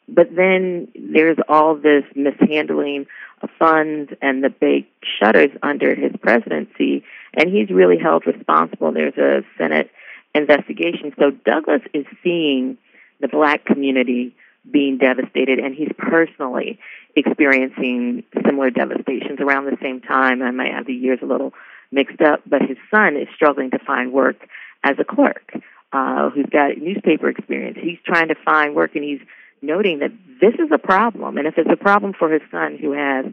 but 0.08 0.34
then 0.34 0.88
there's 0.94 1.38
all 1.48 1.76
this 1.76 2.04
mishandling 2.14 3.06
of 3.42 3.50
funds 3.58 4.12
and 4.20 4.42
the 4.42 4.50
big 4.50 4.86
shutters 5.18 5.50
under 5.62 5.94
his 5.94 6.12
presidency, 6.20 7.04
and 7.36 7.50
he's 7.50 7.70
really 7.70 7.98
held 7.98 8.26
responsible. 8.26 8.92
There's 8.92 9.16
a 9.16 9.42
Senate 9.58 9.90
investigation. 10.34 11.12
So 11.18 11.30
Douglass 11.30 11.82
is 11.92 12.06
seeing 12.22 12.78
the 13.20 13.28
black 13.28 13.64
community 13.64 14.34
being 14.70 14.98
devastated, 14.98 15.58
and 15.58 15.74
he's 15.74 15.90
personally 15.98 16.78
experiencing 17.16 18.24
similar 18.44 18.70
devastations 18.70 19.38
around 19.40 19.66
the 19.66 19.76
same 19.82 20.00
time. 20.00 20.42
I 20.42 20.50
might 20.50 20.72
have 20.72 20.86
the 20.86 20.94
years 20.94 21.20
a 21.22 21.26
little 21.26 21.52
mixed 21.92 22.20
up, 22.20 22.40
but 22.46 22.62
his 22.62 22.78
son 22.90 23.16
is 23.16 23.28
struggling 23.34 23.70
to 23.70 23.78
find 23.78 24.12
work 24.12 24.36
as 24.82 24.96
a 24.98 25.04
clerk 25.04 25.52
uh, 25.92 26.30
who's 26.30 26.46
got 26.50 26.76
newspaper 26.78 27.28
experience. 27.28 27.78
He's 27.80 27.98
trying 28.04 28.28
to 28.28 28.34
find 28.44 28.74
work, 28.74 28.94
and 28.94 29.04
he's 29.04 29.20
noting 29.62 30.00
that 30.00 30.12
this 30.40 30.54
is 30.54 30.70
a 30.72 30.78
problem. 30.78 31.38
And 31.38 31.46
if 31.46 31.54
it's 31.56 31.70
a 31.70 31.76
problem 31.76 32.12
for 32.18 32.30
his 32.30 32.42
son, 32.50 32.76
who 32.80 32.92
has 32.92 33.26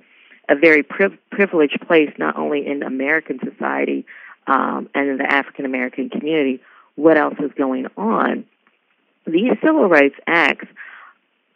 a 0.52 0.56
very 0.56 0.84
priv- 0.84 1.18
privileged 1.32 1.80
place 1.88 2.12
not 2.18 2.38
only 2.38 2.68
in 2.68 2.84
American 2.84 3.40
society 3.40 4.06
um, 4.48 4.90
and 4.94 5.10
in 5.10 5.18
the 5.18 5.32
African 5.32 5.66
American 5.66 6.10
community, 6.10 6.60
what 6.96 7.18
else 7.18 7.36
is 7.40 7.52
going 7.58 7.88
on? 7.96 8.46
These 9.26 9.54
civil 9.64 9.88
rights 9.88 10.16
acts 10.28 10.68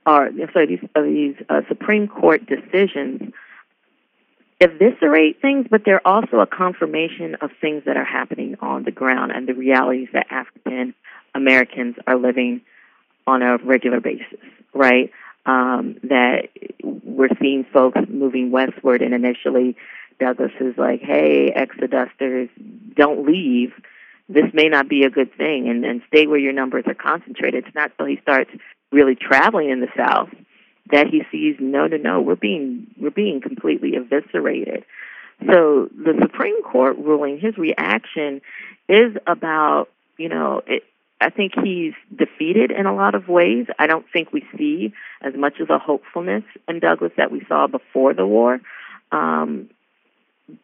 are 0.06 0.30
sorry 0.54 0.68
these 0.68 0.89
uh, 0.96 1.02
these 1.02 1.36
uh, 1.50 1.62
Supreme 1.68 2.08
Court 2.08 2.41
decisions 2.46 3.34
eviscerate 4.62 5.41
things, 5.41 5.68
but 5.70 5.82
they're 5.84 6.06
also 6.08 6.39
a 6.39 6.48
confirmation 6.48 7.36
of 7.41 7.50
things 7.60 7.84
that 7.86 7.98
are 7.98 8.06
happening 8.06 8.56
on 8.62 8.84
the 8.84 8.91
ground 8.91 9.34
and 9.34 9.48
the 9.48 9.54
realities 9.54 10.08
that 10.14 10.28
African 10.30 10.93
Americans 11.34 11.96
are 12.08 12.18
living 12.18 12.62
on 13.28 13.41
a 13.41 13.58
regular 13.58 14.00
basis, 14.00 14.39
right? 14.74 15.12
Um, 15.46 15.98
that 16.04 16.50
we're 16.84 17.30
seeing 17.39 17.66
folks 17.72 18.00
moving 18.10 18.50
westward, 18.50 19.02
and 19.04 19.14
initially 19.14 19.78
Douglass 20.20 20.52
is 20.60 20.76
like, 20.78 21.02
hey, 21.02 21.54
exodusters, 21.56 22.50
don't 22.96 23.28
leave. 23.28 23.72
This 24.28 24.46
may 24.54 24.70
not 24.70 24.89
be 24.89 25.04
a 25.04 25.10
good 25.12 25.36
thing, 25.38 25.70
and, 25.70 25.86
and 25.86 26.02
stay 26.08 26.26
where 26.26 26.39
your 26.39 26.54
numbers 26.54 26.86
are 26.88 26.96
concentrated. 26.96 27.66
It's 27.66 27.76
not 27.76 27.91
until 27.91 28.08
he 28.08 28.20
starts 28.24 28.50
really 28.91 29.16
traveling 29.16 29.70
in 29.70 29.82
the 29.82 29.89
South 29.96 30.30
that 30.91 31.08
he 31.08 31.24
sees 31.32 31.56
no 31.60 31.88
no 31.88 31.98
no 31.98 32.22
we're 32.22 32.36
being 32.36 32.88
we're 33.00 33.10
being 33.10 33.41
completely 33.41 33.96
eviscerated 33.96 34.86
so 35.41 35.89
the 35.96 36.14
supreme 36.22 36.62
court 36.64 36.98
ruling 36.98 37.39
his 37.39 37.58
reaction 37.58 38.41
is 38.88 39.16
about 39.28 39.88
you 40.18 40.30
know 40.30 40.62
it, 40.68 40.84
i 41.26 41.30
think 41.30 41.53
he's 41.63 41.93
defeated 42.15 42.71
in 42.71 42.86
a 42.86 42.95
lot 42.95 43.15
of 43.15 43.28
ways 43.28 43.65
i 43.80 43.88
don't 43.88 44.05
think 44.13 44.32
we 44.32 44.43
see 44.57 44.93
as 45.21 45.34
much 45.36 45.59
of 45.59 45.69
a 45.69 45.80
hopefulness 45.80 46.43
in 46.67 46.80
douglass 46.80 47.11
that 47.17 47.32
we 47.32 47.43
saw 47.47 47.67
before 47.67 48.13
the 48.13 48.26
war 48.26 48.59
um, 49.11 49.69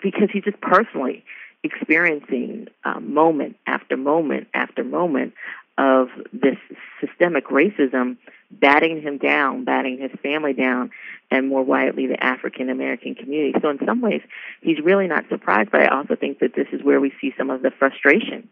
because 0.01 0.29
he's 0.31 0.43
just 0.43 0.61
personally 0.61 1.23
experiencing 1.63 2.67
um, 2.83 3.13
moment 3.13 3.55
after 3.67 3.95
moment 3.97 4.47
after 4.53 4.83
moment 4.83 5.33
of 5.77 6.09
this 6.33 6.57
systemic 6.99 7.47
racism 7.47 8.17
batting 8.51 9.01
him 9.01 9.17
down, 9.17 9.63
batting 9.63 9.97
his 9.99 10.11
family 10.21 10.53
down, 10.53 10.91
and 11.29 11.47
more 11.47 11.63
widely 11.63 12.07
the 12.07 12.21
African 12.21 12.69
American 12.69 13.15
community. 13.15 13.53
So 13.61 13.69
in 13.69 13.79
some 13.85 14.01
ways, 14.01 14.21
he's 14.61 14.79
really 14.83 15.07
not 15.07 15.25
surprised, 15.29 15.71
but 15.71 15.81
I 15.81 15.87
also 15.87 16.15
think 16.15 16.39
that 16.39 16.53
this 16.55 16.67
is 16.73 16.83
where 16.83 16.99
we 16.99 17.13
see 17.21 17.33
some 17.37 17.49
of 17.49 17.61
the 17.61 17.71
frustration 17.71 18.49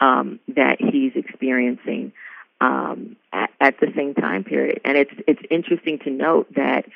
um, 0.00 0.40
that 0.48 0.76
he's 0.78 1.12
experiencing 1.14 2.12
um, 2.60 3.16
at, 3.32 3.50
at 3.60 3.80
the 3.80 3.88
same 3.96 4.14
time 4.14 4.44
period. 4.44 4.80
And 4.84 4.96
it's 4.96 5.12
it's 5.26 5.42
interesting 5.50 5.98
to 6.00 6.10
note 6.10 6.54
that 6.54 6.86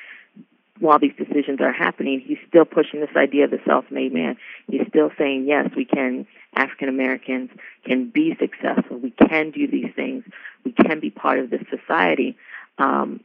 while 0.79 0.99
these 0.99 1.15
decisions 1.17 1.59
are 1.59 1.73
happening, 1.73 2.21
he's 2.25 2.37
still 2.47 2.65
pushing 2.65 3.01
this 3.01 3.09
idea 3.15 3.45
of 3.45 3.51
the 3.51 3.59
self-made 3.65 4.13
man. 4.13 4.37
He's 4.69 4.87
still 4.87 5.11
saying, 5.17 5.45
yes, 5.45 5.69
we 5.75 5.83
can, 5.83 6.25
African 6.55 6.87
Americans 6.87 7.49
can 7.85 8.09
be 8.09 8.37
successful. 8.39 8.97
We 8.97 9.11
can 9.11 9.51
do 9.51 9.67
these 9.67 9.91
things. 9.95 10.23
We 10.63 10.71
can 10.71 11.01
be 11.01 11.09
part 11.09 11.39
of 11.39 11.49
this 11.49 11.63
society. 11.69 12.37
Um, 12.77 13.19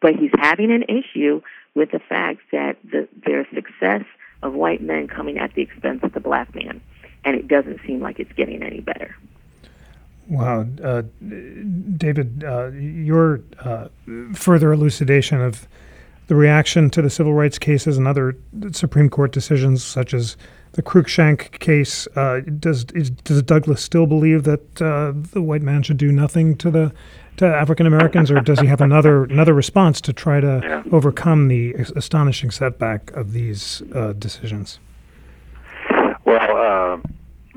but 0.00 0.14
he's 0.14 0.30
having 0.38 0.70
an 0.70 0.84
issue 0.84 1.40
with 1.74 1.90
the 1.90 1.98
fact 1.98 2.42
that 2.52 2.76
the, 2.84 3.08
their 3.26 3.46
success 3.52 4.04
of 4.42 4.54
white 4.54 4.80
men 4.80 5.08
coming 5.08 5.38
at 5.38 5.54
the 5.54 5.62
expense 5.62 6.00
of 6.04 6.12
the 6.12 6.20
black 6.20 6.54
man. 6.54 6.80
And 7.28 7.36
it 7.36 7.46
doesn't 7.46 7.78
seem 7.86 8.00
like 8.00 8.18
it's 8.18 8.32
getting 8.32 8.62
any 8.62 8.80
better. 8.80 9.14
Wow. 10.30 10.66
Uh, 10.82 11.02
David, 11.98 12.42
uh, 12.42 12.68
your 12.68 13.42
uh, 13.60 13.88
further 14.32 14.72
elucidation 14.72 15.38
of 15.38 15.68
the 16.28 16.34
reaction 16.34 16.88
to 16.88 17.02
the 17.02 17.10
civil 17.10 17.34
rights 17.34 17.58
cases 17.58 17.98
and 17.98 18.08
other 18.08 18.34
Supreme 18.72 19.10
Court 19.10 19.30
decisions, 19.30 19.84
such 19.84 20.14
as 20.14 20.38
the 20.72 20.82
Cruikshank 20.82 21.58
case, 21.58 22.08
uh, 22.16 22.40
does 22.58 22.86
is, 22.94 23.10
does 23.10 23.42
Douglass 23.42 23.82
still 23.82 24.06
believe 24.06 24.44
that 24.44 24.80
uh, 24.80 25.12
the 25.32 25.42
white 25.42 25.60
man 25.60 25.82
should 25.82 25.98
do 25.98 26.10
nothing 26.10 26.56
to 26.56 26.70
the 26.70 26.94
to 27.36 27.46
African 27.46 27.86
Americans, 27.86 28.30
or 28.30 28.40
does 28.40 28.58
he 28.58 28.66
have 28.68 28.80
another 28.80 29.24
another 29.24 29.52
response 29.52 30.00
to 30.00 30.14
try 30.14 30.40
to 30.40 30.60
yeah. 30.62 30.82
overcome 30.92 31.48
the 31.48 31.74
astonishing 31.94 32.50
setback 32.50 33.10
of 33.10 33.32
these 33.32 33.82
uh, 33.94 34.14
decisions? 34.14 34.78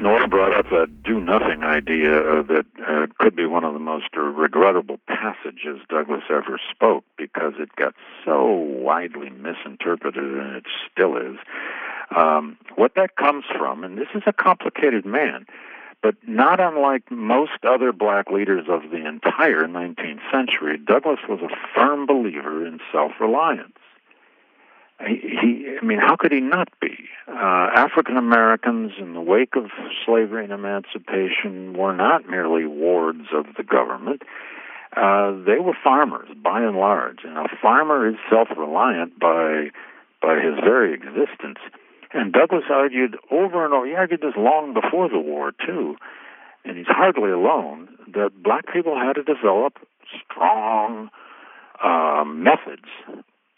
Nora 0.01 0.27
brought 0.27 0.57
up 0.57 0.71
a 0.71 0.87
do 0.87 1.21
nothing 1.21 1.61
idea 1.63 2.41
that 2.43 2.65
uh, 2.87 3.05
could 3.19 3.35
be 3.35 3.45
one 3.45 3.63
of 3.63 3.73
the 3.73 3.79
most 3.79 4.07
regrettable 4.15 4.99
passages 5.07 5.79
Douglass 5.89 6.23
ever 6.29 6.59
spoke 6.71 7.03
because 7.17 7.53
it 7.59 7.69
got 7.75 7.93
so 8.25 8.47
widely 8.51 9.29
misinterpreted, 9.29 10.23
and 10.23 10.55
it 10.55 10.63
still 10.91 11.17
is. 11.17 11.37
Um, 12.15 12.57
what 12.75 12.95
that 12.95 13.15
comes 13.15 13.45
from, 13.55 13.83
and 13.83 13.95
this 13.95 14.07
is 14.15 14.23
a 14.25 14.33
complicated 14.33 15.05
man, 15.05 15.45
but 16.01 16.15
not 16.27 16.59
unlike 16.59 17.11
most 17.11 17.63
other 17.63 17.93
black 17.93 18.31
leaders 18.31 18.65
of 18.67 18.89
the 18.89 19.07
entire 19.07 19.67
19th 19.67 20.21
century, 20.31 20.79
Douglass 20.79 21.19
was 21.29 21.41
a 21.41 21.55
firm 21.75 22.07
believer 22.07 22.65
in 22.65 22.79
self 22.91 23.11
reliance 23.19 23.77
he, 25.07 25.77
I 25.81 25.85
mean, 25.85 25.99
how 25.99 26.15
could 26.15 26.31
he 26.31 26.41
not 26.41 26.67
be? 26.79 26.97
Uh, 27.27 27.69
African 27.75 28.17
Americans, 28.17 28.91
in 28.99 29.13
the 29.13 29.21
wake 29.21 29.55
of 29.55 29.69
slavery 30.05 30.43
and 30.43 30.53
emancipation, 30.53 31.73
were 31.73 31.95
not 31.95 32.29
merely 32.29 32.65
wards 32.65 33.27
of 33.33 33.45
the 33.57 33.63
government. 33.63 34.23
Uh, 34.95 35.31
they 35.45 35.59
were 35.59 35.75
farmers, 35.83 36.29
by 36.43 36.61
and 36.61 36.75
large, 36.75 37.19
and 37.23 37.37
a 37.37 37.47
farmer 37.61 38.09
is 38.09 38.15
self-reliant 38.29 39.17
by 39.19 39.69
by 40.21 40.35
his 40.35 40.55
very 40.63 40.93
existence. 40.93 41.57
And 42.13 42.33
Douglass 42.33 42.65
argued 42.69 43.17
over 43.31 43.63
and 43.63 43.73
over. 43.73 43.87
He 43.87 43.95
argued 43.95 44.21
this 44.21 44.35
long 44.35 44.73
before 44.73 45.07
the 45.09 45.19
war 45.19 45.53
too, 45.65 45.95
and 46.65 46.77
he's 46.77 46.87
hardly 46.87 47.31
alone. 47.31 47.87
That 48.13 48.31
black 48.43 48.65
people 48.71 48.95
had 48.99 49.13
to 49.13 49.23
develop 49.23 49.79
strong 50.25 51.09
uh, 51.81 52.25
methods 52.25 52.89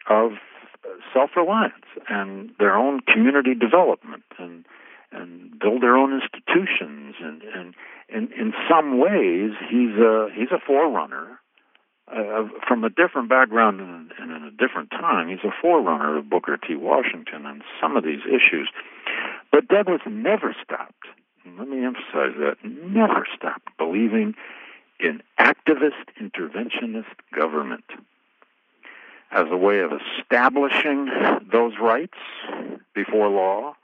of 0.07 0.33
self-reliance 1.13 1.85
and 2.09 2.51
their 2.59 2.75
own 2.75 2.99
community 3.01 3.55
development 3.55 4.23
and 4.37 4.65
and 5.11 5.59
build 5.59 5.83
their 5.83 5.95
own 5.95 6.19
institutions. 6.19 7.15
And 7.21 7.41
and 7.43 7.75
in 8.09 8.31
in 8.33 8.53
some 8.69 8.99
ways 8.99 9.51
he's 9.69 9.95
a 9.97 10.29
he's 10.35 10.51
a 10.51 10.59
forerunner 10.65 11.39
uh, 12.07 12.47
from 12.67 12.83
a 12.83 12.89
different 12.89 13.29
background 13.29 13.79
and, 13.79 14.11
and 14.19 14.31
in 14.31 14.43
a 14.43 14.51
different 14.51 14.91
time 14.91 15.29
he's 15.29 15.43
a 15.43 15.53
forerunner 15.61 16.17
of 16.17 16.29
Booker 16.29 16.57
T. 16.57 16.75
Washington 16.75 17.45
on 17.45 17.63
some 17.81 17.95
of 17.95 18.03
these 18.03 18.21
issues. 18.25 18.69
But 19.51 19.67
Douglass 19.67 20.01
never 20.07 20.55
stopped 20.63 21.05
let 21.57 21.67
me 21.67 21.85
emphasize 21.85 22.35
that 22.39 22.55
never 22.63 23.27
stopped 23.35 23.69
believing 23.77 24.33
in 24.99 25.21
activist 25.39 26.07
interventionist 26.21 27.15
government 27.37 27.83
as 29.33 29.47
a 29.49 29.57
way 29.57 29.79
of 29.79 29.91
establishing 29.91 31.09
those 31.51 31.73
rights 31.81 32.17
before 32.93 33.29
law 33.29 33.75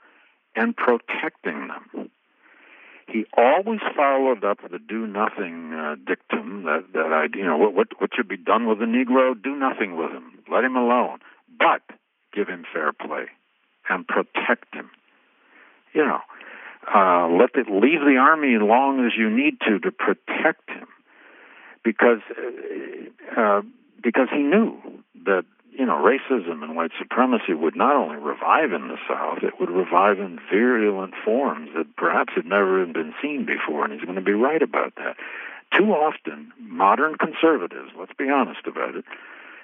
and 0.54 0.76
protecting 0.76 1.68
them. 1.68 2.10
He 3.08 3.24
always 3.36 3.80
followed 3.96 4.44
up 4.44 4.58
the 4.70 4.78
do 4.78 5.06
nothing 5.06 5.74
uh, 5.74 5.96
dictum 6.06 6.62
that 6.64 6.84
that 6.94 7.12
I 7.12 7.26
you 7.36 7.44
know 7.44 7.56
what, 7.56 7.88
what 7.98 8.10
should 8.14 8.28
be 8.28 8.36
done 8.36 8.68
with 8.68 8.78
the 8.78 8.84
Negro? 8.84 9.34
Do 9.40 9.56
nothing 9.56 9.96
with 9.96 10.12
him. 10.12 10.38
Let 10.50 10.62
him 10.62 10.76
alone, 10.76 11.18
but 11.58 11.82
give 12.32 12.46
him 12.46 12.64
fair 12.72 12.92
play 12.92 13.26
and 13.88 14.06
protect 14.06 14.72
him. 14.72 14.90
You 15.92 16.04
know, 16.04 16.20
uh, 16.94 17.28
let 17.28 17.56
it 17.56 17.68
leave 17.68 18.00
the 18.00 18.16
army 18.20 18.54
as 18.54 18.62
long 18.62 19.04
as 19.04 19.12
you 19.18 19.28
need 19.28 19.58
to 19.66 19.80
to 19.80 19.90
protect 19.90 20.70
him, 20.70 20.86
because 21.82 22.20
uh, 23.36 23.40
uh 23.40 23.62
because 24.02 24.28
he 24.30 24.42
knew 24.42 24.76
that 25.26 25.44
you 25.72 25.86
know 25.86 25.96
racism 25.96 26.62
and 26.62 26.76
white 26.76 26.90
supremacy 26.98 27.54
would 27.54 27.76
not 27.76 27.96
only 27.96 28.16
revive 28.16 28.72
in 28.72 28.88
the 28.88 28.98
South, 29.08 29.38
it 29.42 29.54
would 29.60 29.70
revive 29.70 30.18
in 30.18 30.38
virulent 30.50 31.14
forms 31.24 31.70
that 31.76 31.96
perhaps 31.96 32.32
had 32.34 32.46
never 32.46 32.84
been 32.86 33.14
seen 33.22 33.46
before, 33.46 33.84
and 33.84 33.92
he's 33.92 34.04
going 34.04 34.16
to 34.16 34.22
be 34.22 34.32
right 34.32 34.62
about 34.62 34.94
that. 34.96 35.16
Too 35.76 35.92
often, 35.92 36.52
modern 36.58 37.14
conservatives, 37.16 37.90
let's 37.98 38.12
be 38.18 38.28
honest 38.28 38.66
about 38.66 38.96
it, 38.96 39.04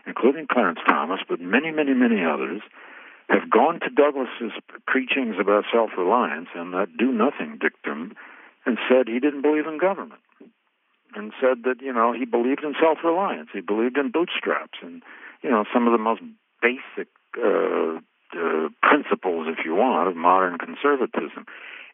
including 0.07 0.47
Clarence 0.47 0.79
Thomas, 0.87 1.21
but 1.29 1.41
many, 1.41 1.73
many, 1.73 1.95
many 1.95 2.25
others, 2.25 2.63
have 3.29 3.51
gone 3.51 3.81
to 3.81 3.91
Douglass's 3.91 4.53
preachings 4.87 5.35
about 5.41 5.65
self-reliance 5.73 6.47
and 6.55 6.73
that 6.75 6.97
do-nothing 6.97 7.59
dictum 7.61 8.15
and 8.65 8.79
said 8.89 9.09
he 9.09 9.19
didn't 9.19 9.43
believe 9.43 9.67
in 9.67 9.79
government 9.79 10.21
and 11.17 11.33
said 11.41 11.65
that, 11.65 11.81
you 11.81 11.93
know, 11.93 12.13
he 12.13 12.25
believed 12.25 12.63
in 12.63 12.75
self-reliance. 12.81 13.49
He 13.53 13.61
believed 13.61 13.97
in 13.97 14.11
bootstraps 14.11 14.79
and, 14.83 15.03
you 15.43 15.51
know, 15.51 15.65
some 15.73 15.87
of 15.87 15.93
the 15.93 15.99
most 15.99 16.23
basic 16.63 17.09
uh, 17.37 17.99
uh, 18.37 18.69
principles, 18.83 19.49
if 19.49 19.65
you 19.65 19.75
want, 19.75 20.09
of 20.09 20.17
modern 20.17 20.59
conservatism. 20.59 21.47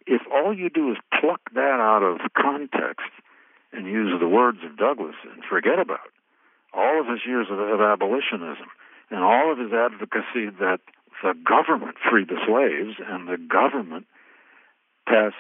If 0.06 0.22
all 0.32 0.56
you 0.56 0.68
do 0.68 0.90
is 0.90 0.98
pluck 1.20 1.40
that 1.54 1.78
out 1.78 2.02
of 2.02 2.18
context 2.34 3.10
and 3.72 3.86
use 3.86 4.12
the 4.20 4.28
words 4.28 4.58
of 4.64 4.76
Douglass 4.76 5.16
and 5.22 5.42
forget 5.48 5.78
about 5.78 6.10
all 6.74 7.00
of 7.00 7.06
his 7.06 7.20
years 7.26 7.46
of, 7.50 7.58
of 7.58 7.80
abolitionism 7.80 8.66
and 9.10 9.22
all 9.22 9.52
of 9.52 9.58
his 9.58 9.72
advocacy 9.72 10.50
that 10.58 10.80
the 11.22 11.34
government 11.44 11.96
freed 12.10 12.28
the 12.28 12.40
slaves 12.46 12.96
and 13.06 13.28
the 13.28 13.36
government 13.36 14.06
passed 15.06 15.36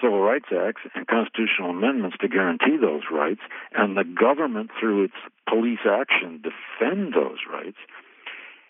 civil 0.00 0.20
rights 0.20 0.48
acts 0.52 0.82
and 0.94 1.06
constitutional 1.06 1.70
amendments 1.70 2.16
to 2.20 2.28
guarantee 2.28 2.76
those 2.80 3.02
rights, 3.10 3.40
and 3.72 3.96
the 3.96 4.04
government, 4.04 4.70
through 4.78 5.04
its 5.04 5.18
police 5.48 5.84
action, 5.88 6.42
defend 6.42 7.14
those 7.14 7.38
rights. 7.50 7.78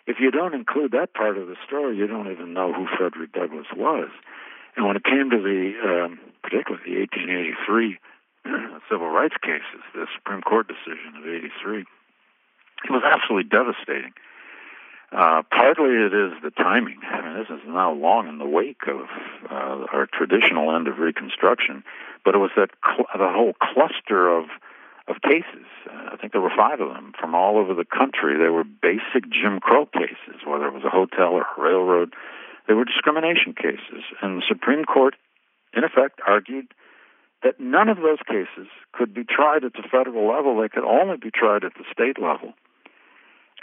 If 0.06 0.16
you 0.20 0.30
don't 0.30 0.54
include 0.54 0.92
that 0.92 1.12
part 1.12 1.36
of 1.36 1.48
the 1.48 1.56
story, 1.66 1.96
you 1.96 2.06
don't 2.06 2.30
even 2.32 2.54
know 2.54 2.72
who 2.72 2.86
Frederick 2.96 3.32
Douglass 3.32 3.68
was. 3.76 4.08
And 4.76 4.86
when 4.86 4.96
it 4.96 5.04
came 5.04 5.28
to 5.30 5.40
the, 5.42 5.74
um, 5.84 6.18
particularly 6.42 6.84
the 6.86 7.00
1883 7.00 7.98
civil 8.88 9.10
rights 9.10 9.36
cases, 9.42 9.84
the 9.92 10.06
Supreme 10.16 10.40
Court 10.40 10.68
decision 10.68 11.18
of 11.18 11.26
83, 11.26 11.84
it 12.84 12.90
was 12.90 13.02
absolutely 13.04 13.50
devastating. 13.50 14.12
Uh, 15.10 15.42
partly 15.50 15.88
it 15.88 16.12
is 16.12 16.32
the 16.42 16.50
timing. 16.50 17.00
I 17.10 17.22
mean, 17.22 17.38
this 17.38 17.48
is 17.48 17.64
now 17.66 17.92
long 17.92 18.28
in 18.28 18.36
the 18.36 18.46
wake 18.46 18.82
of 18.86 19.08
uh, 19.50 19.86
our 19.90 20.06
traditional 20.12 20.74
end 20.76 20.86
of 20.86 20.98
Reconstruction, 20.98 21.82
but 22.24 22.34
it 22.34 22.38
was 22.38 22.50
that 22.56 22.70
cl- 22.84 23.08
the 23.16 23.32
whole 23.32 23.54
cluster 23.54 24.28
of 24.28 24.44
of 25.08 25.22
cases. 25.22 25.64
Uh, 25.88 26.10
I 26.12 26.16
think 26.16 26.32
there 26.32 26.42
were 26.42 26.52
five 26.54 26.80
of 26.80 26.90
them 26.90 27.14
from 27.18 27.34
all 27.34 27.56
over 27.56 27.72
the 27.72 27.86
country. 27.86 28.36
They 28.36 28.50
were 28.50 28.64
basic 28.64 29.24
Jim 29.32 29.60
Crow 29.60 29.86
cases, 29.86 30.44
whether 30.46 30.66
it 30.66 30.74
was 30.74 30.84
a 30.84 30.90
hotel 30.90 31.32
or 31.32 31.46
a 31.56 31.60
railroad. 31.60 32.12
They 32.66 32.74
were 32.74 32.84
discrimination 32.84 33.54
cases, 33.54 34.04
and 34.20 34.36
the 34.36 34.44
Supreme 34.46 34.84
Court, 34.84 35.14
in 35.72 35.84
effect, 35.84 36.20
argued 36.26 36.74
that 37.42 37.58
none 37.58 37.88
of 37.88 37.96
those 37.96 38.20
cases 38.28 38.68
could 38.92 39.14
be 39.14 39.24
tried 39.24 39.64
at 39.64 39.72
the 39.72 39.88
federal 39.90 40.28
level. 40.28 40.60
They 40.60 40.68
could 40.68 40.84
only 40.84 41.16
be 41.16 41.30
tried 41.30 41.64
at 41.64 41.72
the 41.72 41.84
state 41.90 42.20
level 42.20 42.52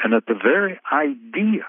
and 0.04 0.14
that 0.14 0.26
the 0.28 0.36
very 0.36 0.80
idea 0.91 1.66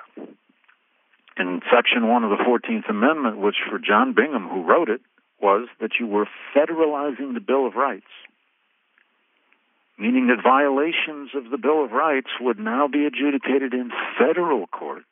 in 1.38 1.60
Section 1.74 2.08
1 2.08 2.24
of 2.24 2.30
the 2.30 2.44
14th 2.44 2.88
Amendment, 2.88 3.38
which 3.38 3.56
for 3.68 3.78
John 3.78 4.14
Bingham, 4.14 4.48
who 4.48 4.64
wrote 4.64 4.88
it, 4.88 5.00
was 5.40 5.68
that 5.80 5.92
you 6.00 6.06
were 6.06 6.26
federalizing 6.54 7.34
the 7.34 7.44
Bill 7.46 7.66
of 7.66 7.74
Rights, 7.74 8.06
meaning 9.98 10.28
that 10.28 10.42
violations 10.42 11.30
of 11.34 11.50
the 11.50 11.58
Bill 11.58 11.84
of 11.84 11.92
Rights 11.92 12.30
would 12.40 12.58
now 12.58 12.88
be 12.88 13.04
adjudicated 13.04 13.74
in 13.74 13.90
federal 14.18 14.66
courts. 14.66 15.04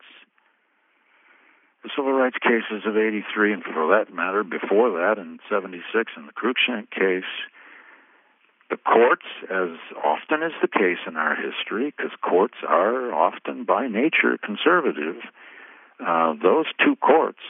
The 1.83 1.91
civil 1.95 2.13
rights 2.13 2.39
cases 2.41 2.87
of 2.87 2.97
83, 2.97 3.53
and 3.53 3.63
for 3.63 3.99
that 3.99 4.13
matter, 4.15 4.43
before 4.43 4.91
that, 4.93 5.19
in 5.19 5.39
76, 5.51 6.13
in 6.17 6.25
the 6.25 6.33
Cruikshank 6.33 6.91
case, 6.91 7.29
the 8.71 8.77
courts, 8.77 9.27
as 9.51 9.79
often 10.03 10.43
is 10.43 10.53
the 10.63 10.69
case 10.69 10.99
in 11.07 11.17
our 11.17 11.37
history, 11.37 11.93
because 11.97 12.13
courts 12.23 12.55
are 12.67 13.13
often 13.13 13.65
by 13.65 13.87
nature 13.87 14.39
conservative, 14.43 15.17
uh, 16.05 16.35
those 16.43 16.67
two 16.85 16.97
courts, 16.97 17.41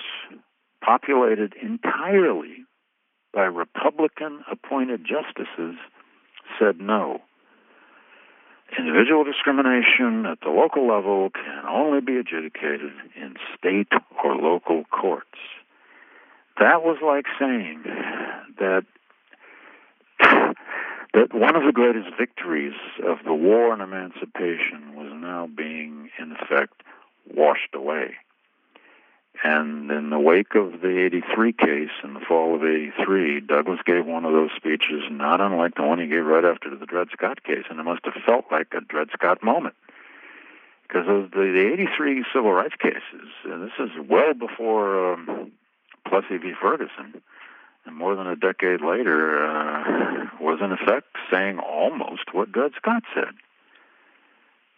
populated 0.82 1.54
entirely 1.62 2.64
by 3.32 3.42
Republican 3.42 4.44
appointed 4.50 5.04
justices, 5.04 5.76
said 6.58 6.78
no. 6.78 7.20
Individual 8.78 9.24
discrimination 9.24 10.26
at 10.26 10.40
the 10.40 10.50
local 10.50 10.86
level 10.88 11.30
can 11.30 11.64
only 11.68 12.00
be 12.00 12.16
adjudicated 12.16 12.92
in 13.16 13.34
state 13.56 13.88
or 14.22 14.36
local 14.36 14.84
courts. 14.90 15.38
That 16.58 16.82
was 16.82 16.98
like 17.02 17.26
saying 17.38 17.82
that 18.58 18.84
that 21.14 21.32
one 21.32 21.54
of 21.54 21.64
the 21.64 21.72
greatest 21.72 22.08
victories 22.18 22.74
of 23.04 23.18
the 23.24 23.34
war 23.34 23.72
on 23.72 23.80
emancipation 23.80 24.94
was 24.96 25.12
now 25.14 25.46
being, 25.46 26.10
in 26.18 26.32
effect, 26.32 26.82
washed 27.32 27.74
away. 27.74 28.16
And 29.42 29.90
in 29.90 30.10
the 30.10 30.18
wake 30.18 30.54
of 30.54 30.80
the 30.80 31.04
83 31.04 31.52
case 31.52 31.90
in 32.02 32.14
the 32.14 32.20
fall 32.20 32.54
of 32.54 32.64
83, 32.64 33.40
Douglass 33.40 33.80
gave 33.84 34.06
one 34.06 34.24
of 34.24 34.32
those 34.32 34.50
speeches 34.56 35.02
not 35.10 35.40
unlike 35.40 35.74
the 35.76 35.82
one 35.82 35.98
he 35.98 36.06
gave 36.06 36.24
right 36.24 36.44
after 36.44 36.74
the 36.74 36.86
Dred 36.86 37.08
Scott 37.12 37.42
case, 37.42 37.64
and 37.70 37.78
it 37.78 37.84
must 37.84 38.04
have 38.04 38.14
felt 38.26 38.46
like 38.50 38.68
a 38.76 38.80
Dred 38.80 39.08
Scott 39.12 39.42
moment. 39.42 39.74
Because 40.82 41.06
the, 41.06 41.28
the 41.32 41.72
83 41.72 42.24
civil 42.32 42.52
rights 42.52 42.76
cases, 42.80 43.28
and 43.44 43.62
this 43.62 43.72
is 43.78 43.90
well 44.08 44.34
before 44.34 45.14
um, 45.14 45.52
Plessy 46.06 46.38
v. 46.38 46.52
Ferguson, 46.60 47.20
and 47.86 47.96
more 47.96 48.14
than 48.14 48.26
a 48.26 48.36
decade 48.36 48.80
later, 48.80 49.44
uh, 49.44 50.26
was 50.40 50.60
in 50.62 50.72
effect 50.72 51.06
saying 51.30 51.58
almost 51.58 52.32
what 52.32 52.52
Dred 52.52 52.72
Scott 52.76 53.02
said 53.14 53.34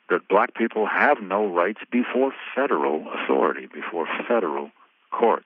that 0.08 0.28
black 0.28 0.54
people 0.54 0.86
have 0.86 1.20
no 1.20 1.46
rights 1.46 1.80
before 1.90 2.32
federal 2.54 3.06
authority, 3.12 3.66
before 3.66 4.06
federal 4.28 4.70
courts. 5.10 5.44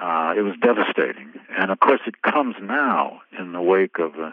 Uh, 0.00 0.32
it 0.36 0.42
was 0.42 0.54
devastating. 0.62 1.32
And 1.56 1.70
of 1.70 1.80
course, 1.80 2.00
it 2.06 2.22
comes 2.22 2.54
now 2.62 3.20
in 3.36 3.52
the 3.52 3.60
wake 3.60 3.98
of 3.98 4.14
a, 4.14 4.32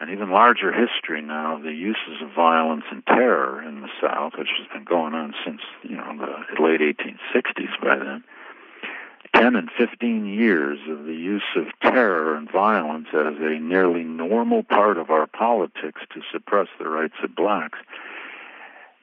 an 0.00 0.10
even 0.10 0.30
larger 0.30 0.72
history 0.72 1.22
now 1.22 1.56
of 1.56 1.62
the 1.62 1.72
uses 1.72 2.20
of 2.20 2.34
violence 2.34 2.84
and 2.90 3.06
terror 3.06 3.62
in 3.62 3.82
the 3.82 3.88
South, 4.00 4.32
which 4.36 4.48
has 4.58 4.66
been 4.72 4.84
going 4.84 5.14
on 5.14 5.34
since 5.44 5.60
you 5.82 5.96
know 5.96 6.16
the 6.18 6.62
late 6.62 6.80
1860s 6.80 7.80
by 7.80 7.96
then. 7.96 8.24
10 9.34 9.56
and 9.56 9.70
15 9.76 10.26
years 10.26 10.78
of 10.88 11.04
the 11.04 11.14
use 11.14 11.42
of 11.56 11.66
terror 11.80 12.34
and 12.34 12.50
violence 12.50 13.08
as 13.12 13.34
a 13.40 13.58
nearly 13.58 14.04
normal 14.04 14.62
part 14.62 14.98
of 14.98 15.10
our 15.10 15.26
politics 15.26 16.02
to 16.14 16.20
suppress 16.30 16.68
the 16.78 16.88
rights 16.88 17.14
of 17.22 17.34
blacks. 17.34 17.78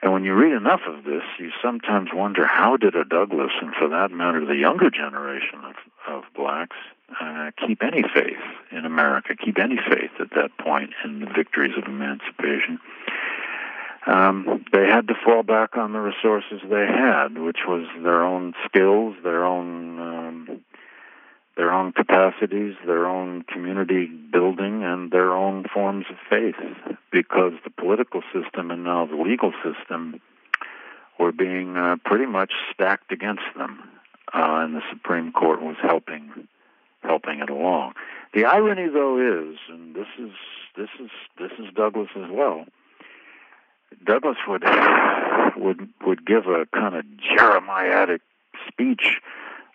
And 0.02 0.14
when 0.14 0.24
you 0.24 0.34
read 0.34 0.54
enough 0.54 0.82
of 0.88 1.04
this, 1.04 1.24
you 1.40 1.52
sometimes 1.62 2.12
wonder 2.14 2.46
how 2.46 2.78
did 2.78 2.96
a 2.96 3.04
Douglass, 3.04 3.52
and 3.62 3.74
for 3.74 3.90
that 3.90 4.12
matter, 4.12 4.46
the 4.46 4.56
younger 4.56 4.90
generation 4.90 5.60
of, 5.66 5.76
of 6.08 6.24
blacks, 6.34 6.78
uh, 7.20 7.52
keep 7.66 7.84
any 7.84 8.04
faith 8.04 8.40
in 8.72 8.86
America, 8.86 9.36
keep 9.36 9.60
any 9.60 9.78
faith 9.78 10.12
at 10.20 10.30
that 10.36 10.58
point 10.58 10.92
in 11.04 11.20
the 11.20 11.26
victories 11.26 11.74
of 11.78 11.84
emancipation 11.84 12.80
um, 14.10 14.66
they 14.72 14.86
had 14.86 15.08
to 15.08 15.14
fall 15.24 15.44
back 15.44 15.78
on 15.78 15.94
the 15.94 16.00
resources 16.00 16.62
they 16.64 16.88
had, 16.88 17.38
which 17.38 17.60
was 17.68 17.86
their 18.02 18.24
own 18.24 18.54
skills, 18.66 19.16
their 19.24 19.46
own 19.46 20.00
um, 20.00 20.62
their 21.56 21.72
own 21.72 21.92
capacities, 21.92 22.76
their 22.86 23.06
own 23.06 23.44
community 23.44 24.06
building, 24.06 24.84
and 24.84 25.12
their 25.12 25.34
own 25.34 25.66
forms 25.72 26.06
of 26.10 26.16
faith, 26.30 26.56
because 27.12 27.54
the 27.64 27.70
political 27.70 28.22
system 28.34 28.72
and 28.72 28.84
now 28.84 29.06
the 29.06 29.16
legal 29.16 29.52
system 29.64 30.20
were 31.20 31.34
being 31.34 31.76
uh, 31.76 31.98
pretty 32.06 32.26
much 32.26 32.52
stacked 32.74 33.12
against 33.12 33.44
them, 33.58 33.80
uh, 34.34 34.64
and 34.64 34.74
the 34.74 34.82
Supreme 34.90 35.32
Court 35.32 35.62
was 35.62 35.76
helping 35.82 36.48
helping 37.04 37.40
it 37.42 37.50
along. 37.50 37.94
The 38.34 38.46
irony, 38.46 38.88
though, 38.92 39.52
is, 39.52 39.58
and 39.70 39.96
this 39.96 40.08
is 40.18 40.32
this 40.76 40.90
is 41.00 41.12
this 41.38 41.52
is 41.60 41.74
Douglass 41.76 42.10
as 42.16 42.32
well 42.32 42.66
Douglass 44.04 44.38
would 44.48 44.64
would 45.58 45.90
would 46.06 46.26
give 46.26 46.48
a 46.48 46.66
kind 46.74 46.96
of 46.96 47.06
Jeremiadic 47.38 48.22
speech 48.68 49.20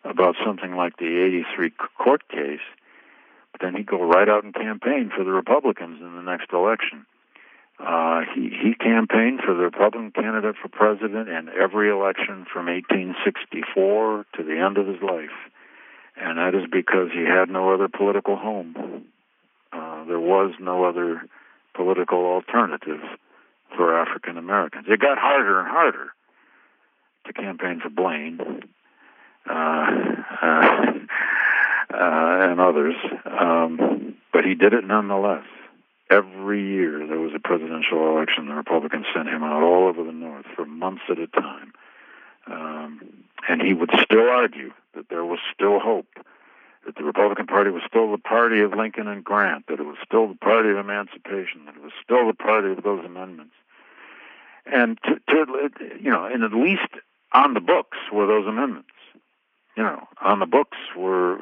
about 0.05 0.37
something 0.45 0.77
like 0.77 0.97
the 0.99 1.43
83 1.55 1.71
court 1.99 2.29
case, 2.29 2.61
but 3.53 3.61
then 3.61 3.75
he'd 3.75 3.87
go 3.87 4.03
right 4.03 4.29
out 4.29 4.45
and 4.45 4.55
campaign 4.55 5.11
for 5.15 5.25
the 5.25 5.31
Republicans 5.31 6.01
in 6.01 6.15
the 6.17 6.23
next 6.23 6.53
election. 6.53 7.07
Uh, 7.79 8.23
he 8.35 8.51
he 8.51 8.75
campaigned 8.75 9.41
for 9.45 9.55
the 9.55 9.63
Republican 9.63 10.13
candidate 10.13 10.55
for 10.61 10.69
president 10.69 11.29
in 11.29 11.49
every 11.49 11.91
election 11.91 12.47
from 12.53 12.67
1864 12.67 14.27
to 14.37 14.43
the 14.45 14.59
end 14.59 14.79
of 14.79 14.87
his 14.87 15.03
life, 15.03 15.35
and 16.17 16.39
that 16.39 16.55
is 16.55 16.71
because 16.71 17.11
he 17.13 17.25
had 17.25 17.51
no 17.51 17.75
other 17.75 17.89
political 17.89 18.37
home. 18.37 19.05
Uh, 19.73 20.05
there 20.05 20.21
was 20.21 20.53
no 20.61 20.85
other 20.85 21.23
political 21.75 22.25
alternative 22.27 23.01
for 23.77 23.99
African 23.99 24.39
Americans. 24.39 24.87
It 24.89 25.01
got 25.01 25.19
harder 25.19 25.61
and 25.61 25.69
harder 25.69 26.13
to 27.27 27.33
campaign 27.33 27.81
for 27.81 27.91
Blaine 27.91 28.39
uh, 29.49 29.53
uh, 29.53 29.85
uh, 31.93 32.51
and 32.51 32.61
others, 32.61 32.97
um, 33.25 34.15
but 34.33 34.45
he 34.45 34.55
did 34.55 34.73
it 34.75 34.85
nonetheless. 34.85 35.45
every 36.11 36.63
year 36.63 37.07
there 37.07 37.19
was 37.19 37.33
a 37.35 37.39
presidential 37.39 38.11
election, 38.17 38.47
the 38.47 38.55
Republicans 38.55 39.07
sent 39.15 39.29
him 39.29 39.43
out 39.43 39.63
all 39.63 39.89
over 39.89 40.05
the 40.05 40.13
North 40.13 40.47
for 40.55 40.65
months 40.65 41.03
at 41.11 41.19
a 41.19 41.27
time. 41.27 41.73
Um, 42.47 43.01
and 43.49 43.63
he 43.63 43.73
would 43.73 43.91
still 44.03 44.29
argue 44.29 44.73
that 44.95 45.09
there 45.09 45.25
was 45.25 45.39
still 45.53 45.81
hope, 45.81 46.07
that 46.87 46.97
the 46.97 47.05
Republican 47.05 47.47
Party 47.47 47.71
was 47.71 47.83
still 47.87 48.11
the 48.11 48.19
party 48.19 48.61
of 48.61 48.73
Lincoln 48.75 49.09
and 49.09 49.25
Grant, 49.25 49.67
that 49.69 49.81
it 49.81 49.85
was 49.87 49.97
still 50.05 50.29
the 50.29 50.35
party 50.35 50.71
of 50.71 50.77
emancipation, 50.77 51.65
that 51.67 51.77
it 51.77 51.83
was 51.83 51.93
still 52.03 52.27
the 52.27 52.35
party 52.35 52.71
of 52.71 52.83
those 52.83 53.05
amendments. 53.05 53.55
And 54.67 54.99
to, 55.05 55.21
to 55.29 55.69
you 56.01 56.11
know, 56.11 56.25
and 56.25 56.43
at 56.43 56.53
least 56.53 56.89
on 57.33 57.55
the 57.55 57.61
books 57.61 57.99
were 58.13 58.27
those 58.27 58.47
amendments. 58.47 58.89
You 59.77 59.83
know, 59.83 60.07
on 60.23 60.39
the 60.39 60.47
books 60.47 60.79
were 60.97 61.39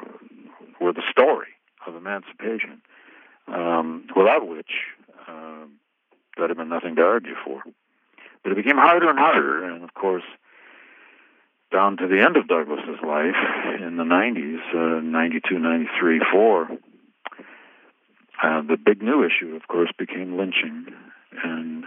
were 0.81 0.93
the 0.93 1.03
story 1.09 1.47
of 1.87 1.95
emancipation, 1.95 2.81
um, 3.47 4.07
without 4.15 4.47
which 4.47 4.71
uh, 5.27 5.65
there'd 6.35 6.49
have 6.49 6.57
been 6.57 6.69
nothing 6.69 6.95
to 6.95 7.03
argue 7.03 7.35
for. 7.45 7.61
But 8.43 8.51
it 8.51 8.55
became 8.55 8.77
harder 8.77 9.09
and 9.09 9.17
harder, 9.17 9.63
and 9.63 9.83
of 9.83 9.93
course, 9.93 10.23
down 11.71 11.97
to 11.97 12.07
the 12.07 12.21
end 12.21 12.37
of 12.37 12.47
Douglass's 12.47 13.01
life 13.05 13.35
in 13.79 13.97
the 13.97 14.03
90s, 14.03 14.59
uh, 14.75 15.01
92, 15.01 15.57
93, 15.57 16.21
4, 16.31 16.67
uh, 18.43 18.61
the 18.61 18.77
big 18.77 19.01
new 19.01 19.25
issue, 19.25 19.55
of 19.55 19.67
course, 19.67 19.89
became 19.97 20.37
lynching. 20.37 20.87
And 21.43 21.85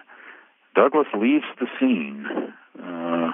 Douglass 0.77 1.09
leaves 1.19 1.47
the 1.59 1.67
scene 1.81 2.27
uh, 2.79 3.33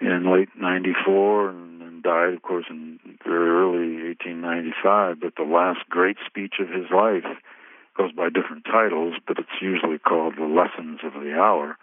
in 0.00 0.32
late 0.32 0.48
94 0.60 1.50
and, 1.50 1.82
and 1.82 2.02
died, 2.02 2.34
of 2.34 2.42
course, 2.42 2.64
in 2.68 2.98
very 3.24 3.48
early 3.48 4.08
1895. 4.08 5.20
But 5.20 5.36
the 5.36 5.44
last 5.44 5.88
great 5.88 6.16
speech 6.26 6.54
of 6.58 6.68
his 6.68 6.90
life 6.90 7.24
goes 7.96 8.10
by 8.10 8.28
different 8.28 8.64
titles, 8.64 9.14
but 9.26 9.38
it's 9.38 9.62
usually 9.62 9.98
called 9.98 10.34
The 10.36 10.46
Lessons 10.46 10.98
of 11.04 11.12
the 11.14 11.34
Hour. 11.38 11.78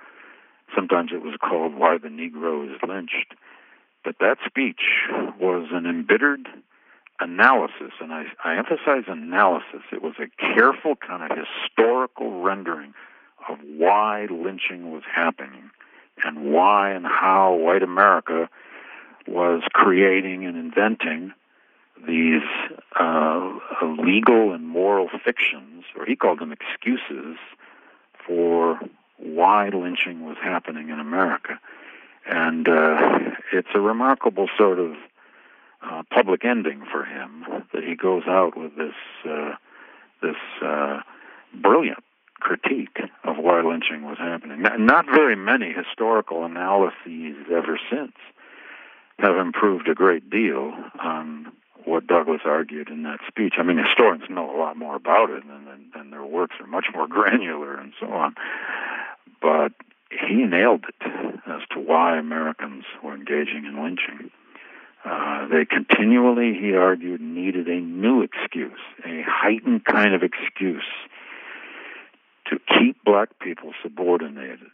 Sometimes 0.75 1.11
it 1.13 1.21
was 1.21 1.35
called 1.39 1.75
Why 1.75 1.97
the 1.97 2.09
Negro 2.09 2.65
is 2.65 2.77
Lynched. 2.85 3.33
But 4.03 4.17
that 4.19 4.37
speech 4.45 5.07
was 5.39 5.69
an 5.71 5.85
embittered 5.85 6.47
analysis, 7.21 7.93
and 8.01 8.11
I, 8.11 8.25
I 8.43 8.57
emphasize 8.57 9.05
analysis. 9.07 9.87
It 9.93 10.01
was 10.01 10.15
a 10.19 10.27
careful 10.37 10.97
kind 10.97 11.23
of 11.23 11.37
historical 11.37 12.41
rendering 12.41 12.93
of 13.49 13.57
why 13.77 14.27
lynching 14.29 14.91
was 14.91 15.03
happening 15.13 15.69
and 16.23 16.51
why 16.51 16.91
and 16.91 17.05
how 17.05 17.53
white 17.53 17.83
America 17.83 18.49
was 19.27 19.61
creating 19.73 20.45
and 20.45 20.57
inventing 20.57 21.33
these 22.07 22.43
uh, 22.99 23.51
legal 23.81 24.53
and 24.53 24.67
moral 24.67 25.09
fictions, 25.23 25.83
or 25.97 26.05
he 26.05 26.15
called 26.15 26.39
them 26.39 26.51
excuses, 26.51 27.37
for 28.25 28.79
why 29.17 29.69
lynching 29.69 30.25
was 30.25 30.37
happening 30.41 30.89
in 30.89 30.99
America. 30.99 31.59
And 32.25 32.67
uh, 32.67 33.19
it's 33.53 33.69
a 33.73 33.79
remarkable 33.79 34.47
sort 34.57 34.79
of 34.79 34.95
uh, 35.81 36.03
public 36.11 36.43
ending 36.43 36.83
for 36.91 37.05
him 37.05 37.45
that 37.73 37.83
he 37.83 37.95
goes 37.95 38.23
out 38.27 38.57
with 38.57 38.75
this 38.75 38.95
uh, 39.29 39.55
this 40.21 40.35
uh, 40.61 41.01
brilliant 41.53 42.03
critique 42.39 42.97
of 43.23 43.37
why 43.37 43.61
lynching 43.61 44.03
was 44.03 44.17
happening. 44.17 44.61
Not 44.61 45.05
very 45.05 45.35
many 45.35 45.73
historical 45.73 46.45
analyses 46.45 47.37
ever 47.51 47.79
since 47.89 48.13
have 49.19 49.37
improved 49.37 49.87
a 49.87 49.95
great 49.95 50.29
deal 50.29 50.73
on 50.99 51.51
what 51.85 52.07
Douglass 52.07 52.41
argued 52.45 52.89
in 52.89 53.03
that 53.03 53.19
speech. 53.27 53.53
I 53.57 53.63
mean, 53.63 53.77
historians 53.77 54.23
know 54.29 54.55
a 54.55 54.57
lot 54.57 54.75
more 54.77 54.95
about 54.95 55.29
it, 55.29 55.43
and, 55.43 55.67
and, 55.67 55.85
and 55.93 56.13
their 56.13 56.25
works 56.25 56.55
are 56.59 56.67
much 56.67 56.87
more 56.93 57.07
granular 57.09 57.75
and 57.75 57.93
so 57.99 58.07
on. 58.07 58.35
But 59.41 59.71
he 60.09 60.43
nailed 60.43 60.85
it 60.85 61.41
as 61.47 61.61
to 61.71 61.79
why 61.79 62.17
Americans 62.17 62.85
were 63.03 63.13
engaging 63.13 63.65
in 63.65 63.81
lynching. 63.81 64.31
Uh, 65.03 65.47
they 65.47 65.65
continually, 65.65 66.57
he 66.59 66.75
argued, 66.75 67.21
needed 67.21 67.67
a 67.67 67.79
new 67.79 68.23
excuse, 68.23 68.79
a 69.05 69.21
heightened 69.21 69.85
kind 69.85 70.15
of 70.15 70.23
excuse 70.23 70.83
to 72.47 72.59
keep 72.79 73.03
black 73.03 73.39
people 73.39 73.73
subordinated, 73.81 74.71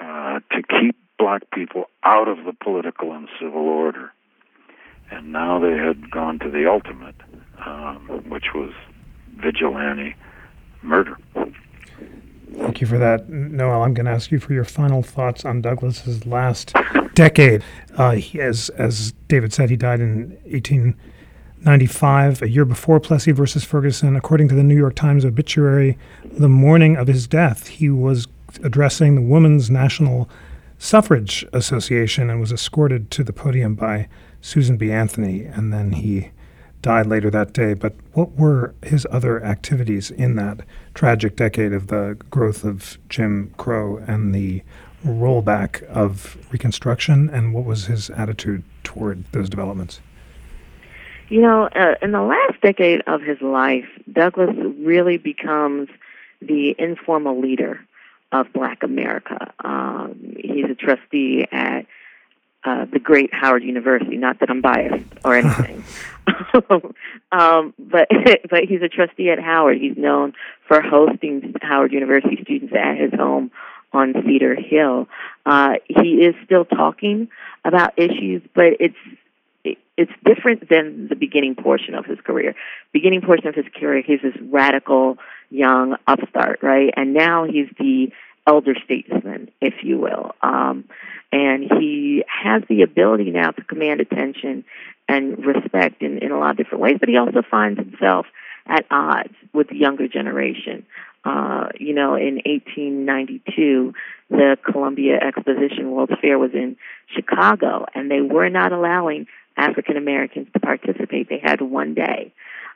uh, 0.00 0.40
to 0.52 0.62
keep 0.80 0.96
black 1.18 1.50
people 1.52 1.84
out 2.04 2.28
of 2.28 2.44
the 2.44 2.52
political 2.52 3.12
and 3.12 3.28
civil 3.40 3.62
order. 3.62 4.12
And 5.10 5.32
now 5.32 5.58
they 5.58 5.76
had 5.76 6.10
gone 6.10 6.38
to 6.40 6.50
the 6.50 6.68
ultimate, 6.70 7.16
um, 7.64 8.24
which 8.28 8.54
was 8.54 8.72
vigilante 9.36 10.14
murder. 10.82 11.16
Thank 12.54 12.80
you 12.80 12.86
for 12.86 12.98
that, 12.98 13.28
Noelle. 13.28 13.82
I'm 13.82 13.94
going 13.94 14.06
to 14.06 14.12
ask 14.12 14.30
you 14.30 14.38
for 14.38 14.52
your 14.52 14.64
final 14.64 15.02
thoughts 15.02 15.44
on 15.44 15.60
Douglass's 15.60 16.26
last 16.26 16.72
decade. 17.14 17.62
Uh, 17.96 18.12
he, 18.12 18.40
as 18.40 18.70
as 18.70 19.12
David 19.28 19.52
said, 19.52 19.70
he 19.70 19.76
died 19.76 20.00
in 20.00 20.38
1895, 21.64 22.42
a 22.42 22.48
year 22.48 22.64
before 22.64 23.00
Plessy 23.00 23.32
versus 23.32 23.64
Ferguson. 23.64 24.14
According 24.14 24.46
to 24.48 24.54
the 24.54 24.62
New 24.62 24.76
York 24.76 24.94
Times 24.94 25.24
obituary, 25.24 25.98
the 26.24 26.48
morning 26.48 26.96
of 26.96 27.08
his 27.08 27.26
death, 27.26 27.66
he 27.66 27.90
was 27.90 28.28
addressing 28.62 29.16
the 29.16 29.22
Women's 29.22 29.68
National 29.68 30.30
Suffrage 30.78 31.44
Association 31.52 32.30
and 32.30 32.38
was 32.40 32.52
escorted 32.52 33.10
to 33.10 33.24
the 33.24 33.32
podium 33.32 33.74
by 33.74 34.08
Susan 34.40 34.76
B. 34.76 34.92
Anthony, 34.92 35.42
and 35.42 35.72
then 35.72 35.94
he 35.94 36.30
died 36.80 37.06
later 37.06 37.28
that 37.28 37.52
day. 37.54 37.74
But 37.74 37.94
what 38.12 38.36
were 38.36 38.72
his 38.84 39.04
other 39.10 39.42
activities 39.44 40.12
in 40.12 40.36
that 40.36 40.60
tragic 40.94 41.34
decade 41.34 41.72
of 41.72 41.88
the 41.88 42.16
growth 42.30 42.64
of 42.64 42.98
Jim 43.08 43.52
Crow 43.56 43.96
and 44.06 44.32
the 44.32 44.62
rollback 45.04 45.82
of 45.88 46.36
Reconstruction? 46.52 47.28
And 47.28 47.52
what 47.52 47.64
was 47.64 47.86
his 47.86 48.10
attitude 48.10 48.62
toward 48.84 49.24
those 49.32 49.48
developments? 49.48 50.00
You 51.28 51.42
know, 51.42 51.64
uh, 51.64 51.94
in 52.00 52.12
the 52.12 52.22
last 52.22 52.60
decade 52.62 53.02
of 53.06 53.20
his 53.20 53.40
life, 53.42 53.86
Douglass 54.10 54.56
really 54.78 55.18
becomes 55.18 55.88
the 56.40 56.74
informal 56.78 57.40
leader 57.40 57.80
of 58.32 58.52
Black 58.52 58.82
America. 58.82 59.52
Um, 59.62 60.36
he's 60.38 60.64
a 60.70 60.74
trustee 60.74 61.46
at 61.50 61.86
uh, 62.64 62.86
the 62.86 62.98
great 62.98 63.32
Howard 63.32 63.62
University. 63.62 64.16
Not 64.16 64.40
that 64.40 64.50
I'm 64.50 64.60
biased 64.60 65.04
or 65.24 65.36
anything, 65.36 65.84
um, 67.32 67.74
but 67.78 68.08
but 68.50 68.64
he's 68.68 68.82
a 68.82 68.88
trustee 68.88 69.30
at 69.30 69.38
Howard. 69.38 69.78
He's 69.78 69.96
known 69.96 70.32
for 70.66 70.80
hosting 70.80 71.54
Howard 71.62 71.92
University 71.92 72.38
students 72.42 72.74
at 72.74 72.98
his 72.98 73.12
home 73.12 73.50
on 73.92 74.14
Cedar 74.26 74.54
Hill. 74.54 75.08
Uh, 75.46 75.74
he 75.86 76.24
is 76.24 76.34
still 76.44 76.64
talking 76.64 77.28
about 77.64 77.98
issues, 77.98 78.42
but 78.54 78.74
it's 78.80 78.96
it's 79.96 80.12
different 80.24 80.68
than 80.68 81.08
the 81.08 81.16
beginning 81.16 81.54
portion 81.54 81.94
of 81.94 82.06
his 82.06 82.18
career. 82.20 82.54
Beginning 82.92 83.20
portion 83.20 83.48
of 83.48 83.54
his 83.54 83.66
career, 83.74 84.02
he's 84.06 84.22
this 84.22 84.36
radical 84.40 85.18
young 85.50 85.96
upstart, 86.06 86.60
right? 86.62 86.92
And 86.96 87.14
now 87.14 87.44
he's 87.44 87.68
the 87.78 88.12
elder 88.46 88.74
statesman, 88.84 89.50
if 89.60 89.74
you 89.82 89.98
will. 89.98 90.32
Um, 90.42 90.84
and 91.32 91.64
he 91.78 92.24
has 92.26 92.62
the 92.68 92.82
ability 92.82 93.30
now 93.30 93.50
to 93.50 93.62
command 93.64 94.00
attention 94.00 94.64
and 95.08 95.44
respect 95.44 96.02
in, 96.02 96.18
in 96.18 96.32
a 96.32 96.38
lot 96.38 96.52
of 96.52 96.56
different 96.56 96.80
ways, 96.82 96.96
but 97.00 97.08
he 97.08 97.16
also 97.16 97.42
finds 97.50 97.78
himself 97.78 98.26
at 98.66 98.86
odds 98.90 99.34
with 99.52 99.68
the 99.68 99.76
younger 99.76 100.08
generation. 100.08 100.86
Uh, 101.24 101.68
you 101.78 101.94
know, 101.94 102.14
in 102.14 102.36
1892, 102.46 103.92
the 104.30 104.56
Columbia 104.64 105.18
Exposition 105.20 105.90
World's 105.90 106.12
Fair 106.20 106.38
was 106.38 106.52
in 106.54 106.76
Chicago, 107.14 107.86
and 107.94 108.10
they 108.10 108.20
were 108.20 108.48
not 108.48 108.72
allowing 108.72 109.26
African 109.58 109.96
Americans 109.96 110.48
to 110.52 110.60
participate. 110.60 111.28
They 111.28 111.40
had 111.42 111.60
one 111.60 111.94
day. 111.94 112.32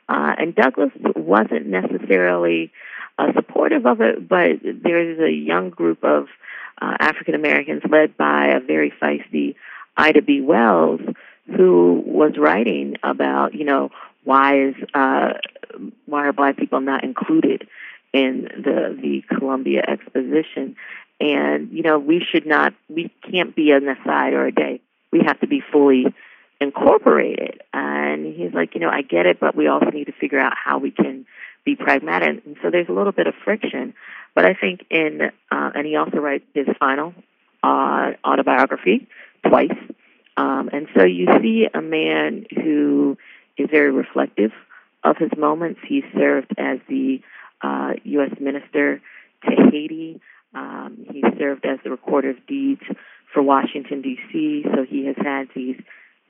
Uh, 0.09 0.35
and 0.37 0.53
Douglass 0.53 0.91
wasn't 1.15 1.65
necessarily 1.67 2.71
uh, 3.17 3.31
supportive 3.33 3.85
of 3.85 4.01
it, 4.01 4.27
but 4.27 4.59
there's 4.61 5.19
a 5.19 5.31
young 5.31 5.69
group 5.69 6.03
of 6.03 6.27
uh, 6.81 6.97
African 6.99 7.35
Americans 7.35 7.83
led 7.89 8.17
by 8.17 8.47
a 8.47 8.59
very 8.59 8.91
feisty 9.01 9.55
Ida 9.95 10.21
B. 10.21 10.41
Wells 10.41 10.99
who 11.45 12.03
was 12.05 12.33
writing 12.37 12.95
about, 13.03 13.53
you 13.53 13.65
know, 13.65 13.91
why 14.23 14.67
is 14.67 14.75
uh, 14.93 15.33
why 16.05 16.27
are 16.27 16.33
black 16.33 16.57
people 16.57 16.81
not 16.81 17.03
included 17.03 17.67
in 18.13 18.47
the 18.55 18.97
the 19.01 19.21
Columbia 19.37 19.83
Exposition? 19.87 20.75
And 21.19 21.71
you 21.71 21.83
know, 21.83 21.99
we 21.99 22.25
should 22.31 22.45
not, 22.45 22.73
we 22.89 23.11
can't 23.29 23.55
be 23.55 23.71
an 23.71 23.87
aside 23.87 24.33
or 24.33 24.47
a 24.47 24.51
day. 24.51 24.81
We 25.11 25.21
have 25.25 25.39
to 25.41 25.47
be 25.47 25.61
fully 25.71 26.05
incorporated. 26.63 27.61
And 27.73 28.25
he's 28.35 28.53
like, 28.53 28.73
you 28.73 28.81
know, 28.81 28.89
I 28.89 29.01
get 29.01 29.25
it, 29.25 29.39
but 29.39 29.55
we 29.55 29.67
also 29.67 29.89
need 29.91 30.05
to 30.05 30.13
figure 30.13 30.39
out 30.39 30.53
how 30.55 30.79
we 30.79 30.91
can 30.91 31.25
be 31.65 31.75
pragmatic. 31.75 32.43
And 32.45 32.57
so 32.61 32.71
there's 32.71 32.89
a 32.89 32.93
little 32.93 33.11
bit 33.11 33.27
of 33.27 33.35
friction. 33.43 33.93
But 34.35 34.45
I 34.45 34.53
think 34.53 34.85
in, 34.89 35.21
uh, 35.51 35.71
and 35.75 35.85
he 35.85 35.95
also 35.95 36.17
writes 36.17 36.45
his 36.53 36.67
final 36.79 37.13
uh, 37.63 38.11
autobiography 38.25 39.07
twice. 39.47 39.77
Um, 40.35 40.69
and 40.73 40.87
so 40.97 41.03
you 41.05 41.27
see 41.41 41.67
a 41.73 41.81
man 41.81 42.45
who 42.55 43.17
is 43.57 43.69
very 43.69 43.91
reflective 43.91 44.51
of 45.03 45.17
his 45.17 45.29
moments. 45.37 45.79
He 45.87 46.01
served 46.17 46.51
as 46.57 46.79
the 46.89 47.21
uh, 47.61 47.93
U.S. 48.03 48.31
minister 48.39 49.01
to 49.45 49.51
Haiti. 49.71 50.19
Um, 50.55 51.05
he 51.11 51.23
served 51.37 51.65
as 51.65 51.79
the 51.83 51.91
recorder 51.91 52.31
of 52.31 52.47
deeds 52.47 52.81
for 53.33 53.41
Washington, 53.41 54.01
D.C., 54.01 54.65
so 54.73 54.85
he 54.87 55.05
has 55.07 55.15
had 55.17 55.47
these 55.55 55.79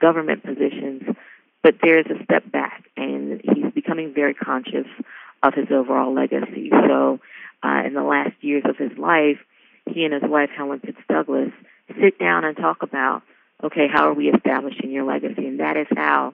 government 0.04 0.43
positions. 0.43 1.04
But 1.64 1.76
there's 1.82 2.06
a 2.08 2.22
step 2.26 2.51
back, 2.51 2.84
and 2.97 3.39
he's 3.41 3.72
becoming 3.74 4.14
very 4.14 4.34
conscious 4.34 4.88
of 5.41 5.54
his 5.54 5.68
overall 5.72 6.14
legacy. 6.14 6.70
So, 6.70 7.22
uh, 7.64 7.84
in 7.86 7.93
the 7.93 8.04
last 8.04 8.36
years 8.41 8.64
of 8.66 8.76
his 8.76 8.91
life, 8.97 9.39
he 9.89 10.04
and 10.04 10.14
his 10.14 10.30
wife, 10.30 10.49
Helen 10.56 10.82
Pitts 10.82 10.97
Douglass, 11.08 11.54
sit 12.01 12.20
down 12.20 12.43
and 12.43 12.58
talk 12.58 12.84
about 12.84 13.24
okay, 13.64 13.88
how 13.88 14.10
are 14.10 14.14
we 14.14 14.30
establishing 14.30 14.91
your 14.91 15.06
legacy? 15.06 15.47
And 15.47 15.62
that 15.62 15.78
is 15.78 15.88
how 15.95 16.34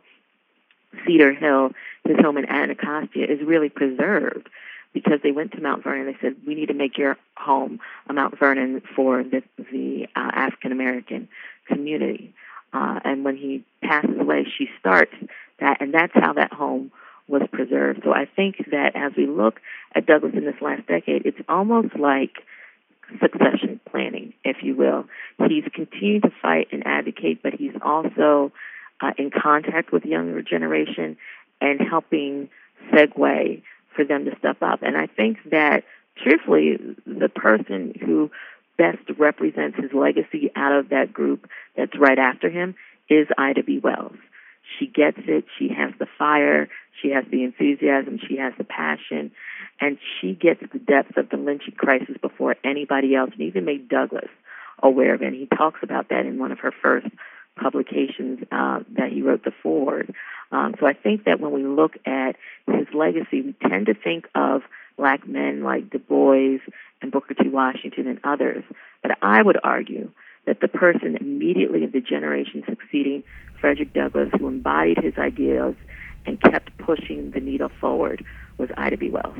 Cedar 1.05 1.32
Hill, 1.32 1.72
his 2.03 2.17
home 2.20 2.38
in 2.38 2.45
Anacostia, 2.45 3.26
is 3.32 3.39
really 3.45 3.70
preserved 3.70 4.49
because 4.93 5.20
they 5.22 5.32
went 5.32 5.51
to 5.51 5.61
Mount 5.61 5.84
Vernon. 5.84 6.07
And 6.07 6.15
they 6.15 6.20
said, 6.22 6.36
we 6.47 6.55
need 6.55 6.67
to 6.67 6.74
make 6.74 6.97
your 6.97 7.17
home 7.38 7.80
a 8.07 8.13
Mount 8.13 8.39
Vernon 8.39 8.82
for 8.95 9.24
the, 9.24 9.43
the 9.57 10.07
uh, 10.15 10.32
African 10.34 10.72
American 10.72 11.28
community. 11.67 12.34
Uh, 12.74 12.99
and 13.03 13.26
when 13.26 13.36
he 13.36 13.63
passes 13.82 14.17
away, 14.20 14.45
she 14.57 14.67
starts 14.80 15.13
that, 15.59 15.82
and 15.82 15.93
that's 15.93 16.13
how 16.13 16.34
that 16.34 16.53
home 16.53 16.91
was 17.28 17.43
preserved. 17.51 18.01
So 18.03 18.11
I 18.11 18.26
think 18.26 18.57
that 18.72 18.95
as 18.95 19.11
we 19.15 19.28
look 19.28 19.59
at 19.95 20.05
Douglass 20.05 20.34
in 20.36 20.45
this 20.45 20.61
last 20.61 20.88
decade, 20.88 21.26
it's 21.26 21.39
almost 21.47 21.95
like 21.95 22.38
succession 23.22 23.80
planning, 23.89 24.34
if 24.43 24.57
you 24.61 24.76
will. 24.76 25.05
He's 25.47 25.63
continued 25.74 26.24
to 26.24 26.32
fight 26.41 26.67
and 26.72 26.86
advocate, 26.86 27.41
but 27.41 27.53
he's 27.53 27.74
also 27.82 28.51
uh, 29.01 29.11
in 29.17 29.32
contact 29.32 29.91
with 29.91 30.05
younger 30.05 30.41
generation 30.41 31.17
and 31.61 31.80
helping 31.82 32.49
segue 32.91 33.61
for 33.95 34.05
them 34.05 34.26
to 34.26 34.36
step 34.38 34.57
up. 34.61 34.82
And 34.84 34.95
I 34.95 35.07
think 35.07 35.38
that, 35.51 35.84
truthfully, 36.24 36.78
the 37.05 37.30
person 37.30 37.93
who 37.99 38.30
best 38.80 39.19
represents 39.19 39.77
his 39.77 39.91
legacy 39.93 40.49
out 40.55 40.71
of 40.71 40.89
that 40.89 41.11
group 41.11 41.49
that's 41.75 41.91
right 41.99 42.17
after 42.17 42.49
him 42.49 42.75
is 43.09 43.27
Ida 43.38 43.63
B. 43.63 43.80
Wells. 43.84 44.15
She 44.77 44.88
gets 44.88 45.17
it. 45.27 45.45
She 45.57 45.67
has 45.69 45.91
the 45.99 46.07
fire. 46.17 46.69
She 47.01 47.09
has 47.09 47.25
the 47.30 47.43
enthusiasm. 47.43 48.19
She 48.25 48.38
has 48.38 48.53
the 48.57 48.63
passion. 48.63 49.32
And 49.82 49.97
she 50.19 50.34
gets 50.34 50.61
the 50.71 50.80
depths 50.80 51.17
of 51.17 51.30
the 51.30 51.38
lynching 51.38 51.75
crisis 51.75 52.15
before 52.21 52.55
anybody 52.63 53.15
else, 53.15 53.32
and 53.34 53.41
even 53.41 53.65
made 53.65 53.89
Douglass 53.89 54.30
aware 54.82 55.15
of 55.15 55.21
it. 55.21 55.27
And 55.27 55.36
he 55.36 55.47
talks 55.47 55.80
about 55.84 56.09
that 56.09 56.25
in 56.25 56.39
one 56.39 56.53
of 56.53 56.59
her 56.59 56.71
first 56.71 57.07
publications 57.59 58.39
uh, 58.51 58.80
that 58.97 59.11
he 59.11 59.21
wrote, 59.21 59.43
The 59.43 59.53
Foreword. 59.61 60.13
Um, 60.51 60.75
so 60.80 60.88
I 60.88 60.93
think 60.93 61.25
that 61.25 61.41
when 61.41 61.51
we 61.51 61.63
look 61.63 61.97
at 62.05 62.38
his 62.67 62.88
legacy, 62.93 63.41
we 63.41 63.55
tend 63.67 63.88
to 63.88 63.93
think 63.93 64.27
of 64.36 64.61
black 65.00 65.26
men 65.28 65.64
like 65.64 65.89
Du 65.89 65.97
Bois 65.97 66.60
and 67.02 67.12
Booker 67.12 67.34
T. 67.34 67.47
Washington 67.47 68.06
and 68.06 68.20
others. 68.24 68.64
But 69.02 69.18
I 69.22 69.41
would 69.41 69.58
argue 69.64 70.12
that 70.45 70.60
the 70.60 70.68
person 70.68 71.18
immediately 71.20 71.86
of 71.86 71.93
the 71.93 72.02
generation 72.02 72.64
succeeding 72.68 73.24
Frederick 73.60 73.93
Douglass, 73.93 74.30
who 74.38 74.47
embodied 74.47 74.97
his 74.97 75.14
ideals 75.18 75.76
and 76.26 76.41
kept 76.41 76.78
pushing 76.78 77.32
the 77.32 77.39
needle 77.39 77.70
forward, 77.80 78.26
was 78.58 78.70
Ida 78.76 78.97
B. 78.97 79.10
Wells. 79.10 79.38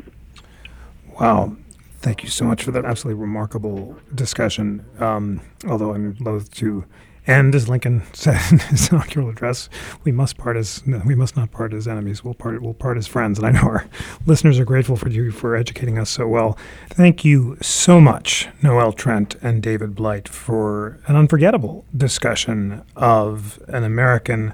Wow. 1.20 1.58
Thank 2.00 2.24
you 2.24 2.30
so 2.30 2.46
much 2.46 2.64
for 2.64 2.72
that 2.72 2.86
absolutely 2.86 3.20
remarkable 3.20 3.98
discussion. 4.16 4.86
Um, 5.00 5.42
although 5.68 5.94
I'm 5.94 6.16
loath 6.22 6.50
to 6.56 6.86
end, 7.28 7.56
as 7.56 7.70
Lincoln 7.70 8.04
said 8.14 8.40
in 8.52 8.60
his 8.60 8.90
inaugural 8.90 9.30
address, 9.30 9.70
we 10.04 10.12
must 10.12 10.38
part 10.38 10.58
as 10.58 10.84
we 11.06 11.16
must 11.16 11.36
not 11.36 11.52
part 11.52 11.74
as 11.74 11.88
enemies. 11.88 12.24
We'll 12.24 12.34
part 12.34 12.62
we'll 12.62 12.74
part 12.74 12.98
as 12.98 13.08
friends. 13.08 13.40
And 13.40 13.48
I 13.48 13.52
know 13.52 13.62
our 13.62 13.88
listeners 14.26 14.60
are 14.60 14.66
grateful 14.66 14.96
for 14.96 15.10
you 15.10 15.32
for 15.32 15.56
educating 15.56 15.98
us 15.98 16.10
so 16.10 16.28
well. 16.28 16.58
Thank 16.90 17.24
you 17.24 17.58
so 17.62 18.00
much, 18.02 18.48
Noelle 18.62 18.94
Trent 18.94 19.36
and 19.42 19.62
David 19.62 19.96
Blight, 19.96 20.28
for 20.28 21.00
an 21.08 21.16
unforgettable 21.16 21.86
discussion 21.96 22.84
of 22.96 23.60
an 23.68 23.84
American 23.84 24.54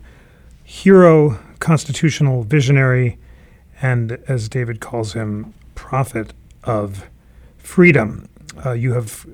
hero, 0.63 1.39
constitutional 1.59 2.43
visionary, 2.43 3.19
and 3.81 4.13
as 4.27 4.49
David 4.49 4.79
calls 4.79 5.13
him, 5.13 5.53
prophet 5.75 6.33
of 6.63 7.07
freedom. 7.57 8.27
Uh, 8.63 8.71
you 8.73 8.93
have 8.93 9.25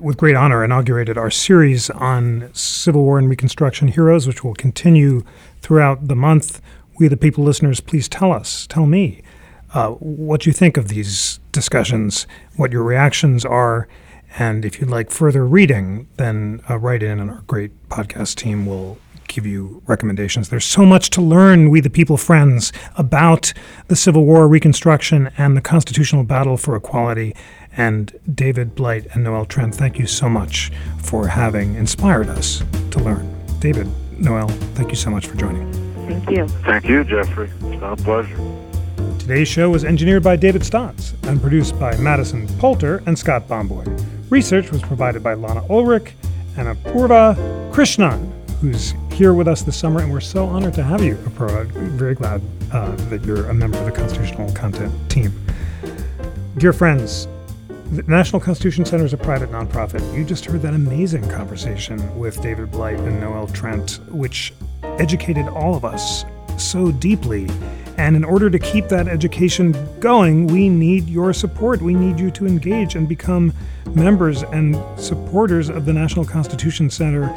with 0.00 0.16
great 0.16 0.36
honor, 0.36 0.64
inaugurated 0.64 1.18
our 1.18 1.30
series 1.30 1.90
on 1.90 2.50
Civil 2.52 3.02
War 3.02 3.18
and 3.18 3.28
Reconstruction 3.28 3.88
heroes, 3.88 4.26
which 4.26 4.44
will 4.44 4.54
continue 4.54 5.24
throughout 5.60 6.08
the 6.08 6.16
month. 6.16 6.60
We, 6.98 7.08
the 7.08 7.16
people 7.16 7.44
listeners, 7.44 7.80
please 7.80 8.08
tell 8.08 8.32
us, 8.32 8.66
tell 8.66 8.86
me 8.86 9.22
uh, 9.74 9.90
what 9.90 10.46
you 10.46 10.52
think 10.52 10.76
of 10.76 10.88
these 10.88 11.40
discussions, 11.52 12.26
what 12.56 12.72
your 12.72 12.82
reactions 12.82 13.44
are. 13.44 13.88
And 14.38 14.64
if 14.64 14.80
you'd 14.80 14.90
like 14.90 15.10
further 15.10 15.46
reading, 15.46 16.08
then 16.16 16.60
uh, 16.68 16.78
write 16.78 17.02
in, 17.02 17.18
and 17.18 17.30
our 17.30 17.42
great 17.46 17.88
podcast 17.88 18.36
team 18.36 18.66
will 18.66 18.98
give 19.26 19.46
you 19.46 19.82
recommendations. 19.86 20.48
There's 20.48 20.64
so 20.64 20.84
much 20.84 21.10
to 21.10 21.20
learn, 21.20 21.70
we 21.70 21.80
the 21.80 21.90
people 21.90 22.16
friends, 22.16 22.72
about 22.96 23.52
the 23.88 23.96
Civil 23.96 24.24
War, 24.24 24.48
Reconstruction, 24.48 25.30
and 25.36 25.56
the 25.56 25.60
constitutional 25.60 26.24
battle 26.24 26.56
for 26.56 26.74
equality. 26.74 27.34
And 27.78 28.18
David 28.34 28.74
Blight 28.74 29.06
and 29.14 29.22
Noelle 29.22 29.46
Trent, 29.46 29.72
thank 29.72 30.00
you 30.00 30.06
so 30.06 30.28
much 30.28 30.72
for 30.98 31.28
having 31.28 31.76
inspired 31.76 32.28
us 32.28 32.64
to 32.90 32.98
learn. 32.98 33.32
David, 33.60 33.88
Noelle, 34.18 34.48
thank 34.74 34.90
you 34.90 34.96
so 34.96 35.10
much 35.10 35.28
for 35.28 35.36
joining. 35.36 35.72
Thank 36.08 36.28
you. 36.28 36.48
Thank 36.48 36.88
you, 36.88 37.04
Jeffrey. 37.04 37.46
It's 37.48 37.62
been 37.62 37.82
a 37.84 37.96
pleasure. 37.96 38.36
Today's 39.20 39.46
show 39.46 39.70
was 39.70 39.84
engineered 39.84 40.24
by 40.24 40.34
David 40.34 40.64
Stotts 40.64 41.14
and 41.22 41.40
produced 41.40 41.78
by 41.78 41.96
Madison 41.98 42.48
Poulter 42.58 43.00
and 43.06 43.16
Scott 43.16 43.46
Bomboy. 43.46 43.84
Research 44.28 44.72
was 44.72 44.82
provided 44.82 45.22
by 45.22 45.34
Lana 45.34 45.64
Ulrich 45.70 46.14
and 46.56 46.66
Apurva 46.66 47.36
Krishnan, 47.72 48.32
who's 48.60 48.92
here 49.12 49.34
with 49.34 49.46
us 49.46 49.62
this 49.62 49.76
summer, 49.76 50.00
and 50.00 50.12
we're 50.12 50.18
so 50.18 50.46
honored 50.46 50.74
to 50.74 50.82
have 50.82 51.04
you, 51.04 51.14
Apurva. 51.14 51.66
Very 51.66 52.16
glad 52.16 52.42
uh, 52.72 52.90
that 53.08 53.24
you're 53.24 53.48
a 53.50 53.54
member 53.54 53.78
of 53.78 53.84
the 53.84 53.92
Constitutional 53.92 54.52
Content 54.52 54.92
team. 55.08 55.32
Dear 56.56 56.72
friends, 56.72 57.28
the 57.90 58.02
National 58.02 58.38
Constitution 58.38 58.84
Center 58.84 59.06
is 59.06 59.14
a 59.14 59.16
private 59.16 59.50
nonprofit. 59.50 60.14
You 60.14 60.22
just 60.22 60.44
heard 60.44 60.60
that 60.60 60.74
amazing 60.74 61.26
conversation 61.30 62.18
with 62.18 62.40
David 62.42 62.70
Blight 62.70 62.98
and 62.98 63.18
Noelle 63.18 63.46
Trent, 63.48 63.98
which 64.08 64.52
educated 64.82 65.48
all 65.48 65.74
of 65.74 65.86
us 65.86 66.24
so 66.58 66.92
deeply. 66.92 67.48
And 67.96 68.14
in 68.14 68.24
order 68.24 68.50
to 68.50 68.58
keep 68.58 68.88
that 68.88 69.08
education 69.08 69.74
going, 70.00 70.48
we 70.48 70.68
need 70.68 71.08
your 71.08 71.32
support. 71.32 71.80
We 71.80 71.94
need 71.94 72.20
you 72.20 72.30
to 72.32 72.46
engage 72.46 72.94
and 72.94 73.08
become 73.08 73.54
members 73.94 74.42
and 74.42 74.76
supporters 75.00 75.70
of 75.70 75.86
the 75.86 75.92
National 75.94 76.26
Constitution 76.26 76.90
Center 76.90 77.30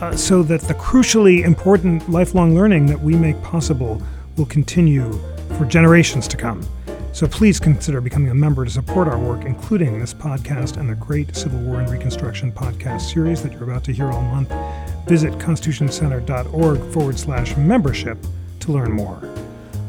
uh, 0.00 0.16
so 0.16 0.42
that 0.42 0.62
the 0.62 0.74
crucially 0.74 1.44
important 1.44 2.10
lifelong 2.10 2.56
learning 2.56 2.86
that 2.86 3.00
we 3.00 3.14
make 3.14 3.40
possible 3.42 4.02
will 4.36 4.46
continue 4.46 5.12
for 5.56 5.64
generations 5.64 6.26
to 6.26 6.36
come. 6.36 6.66
So 7.12 7.26
please 7.28 7.60
consider 7.60 8.00
becoming 8.00 8.30
a 8.30 8.34
member 8.34 8.64
to 8.64 8.70
support 8.70 9.06
our 9.06 9.18
work, 9.18 9.44
including 9.44 10.00
this 10.00 10.14
podcast 10.14 10.78
and 10.78 10.88
the 10.88 10.94
great 10.94 11.36
Civil 11.36 11.60
War 11.60 11.80
and 11.80 11.90
Reconstruction 11.90 12.50
podcast 12.50 13.02
series 13.02 13.42
that 13.42 13.52
you're 13.52 13.64
about 13.64 13.84
to 13.84 13.92
hear 13.92 14.10
all 14.10 14.22
month. 14.22 14.50
Visit 15.06 15.34
constitutioncenter.org 15.34 16.92
forward 16.92 17.18
slash 17.18 17.54
membership 17.56 18.16
to 18.60 18.72
learn 18.72 18.92
more. 18.92 19.20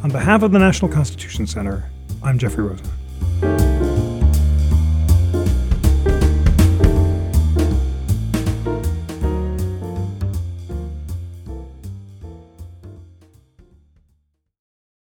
On 0.04 0.12
behalf 0.12 0.44
of 0.44 0.52
the 0.52 0.60
National 0.60 0.92
Constitution 0.92 1.48
Center, 1.48 1.90
I'm 2.22 2.38
Jeffrey 2.38 2.66
Rosen. 2.66 3.73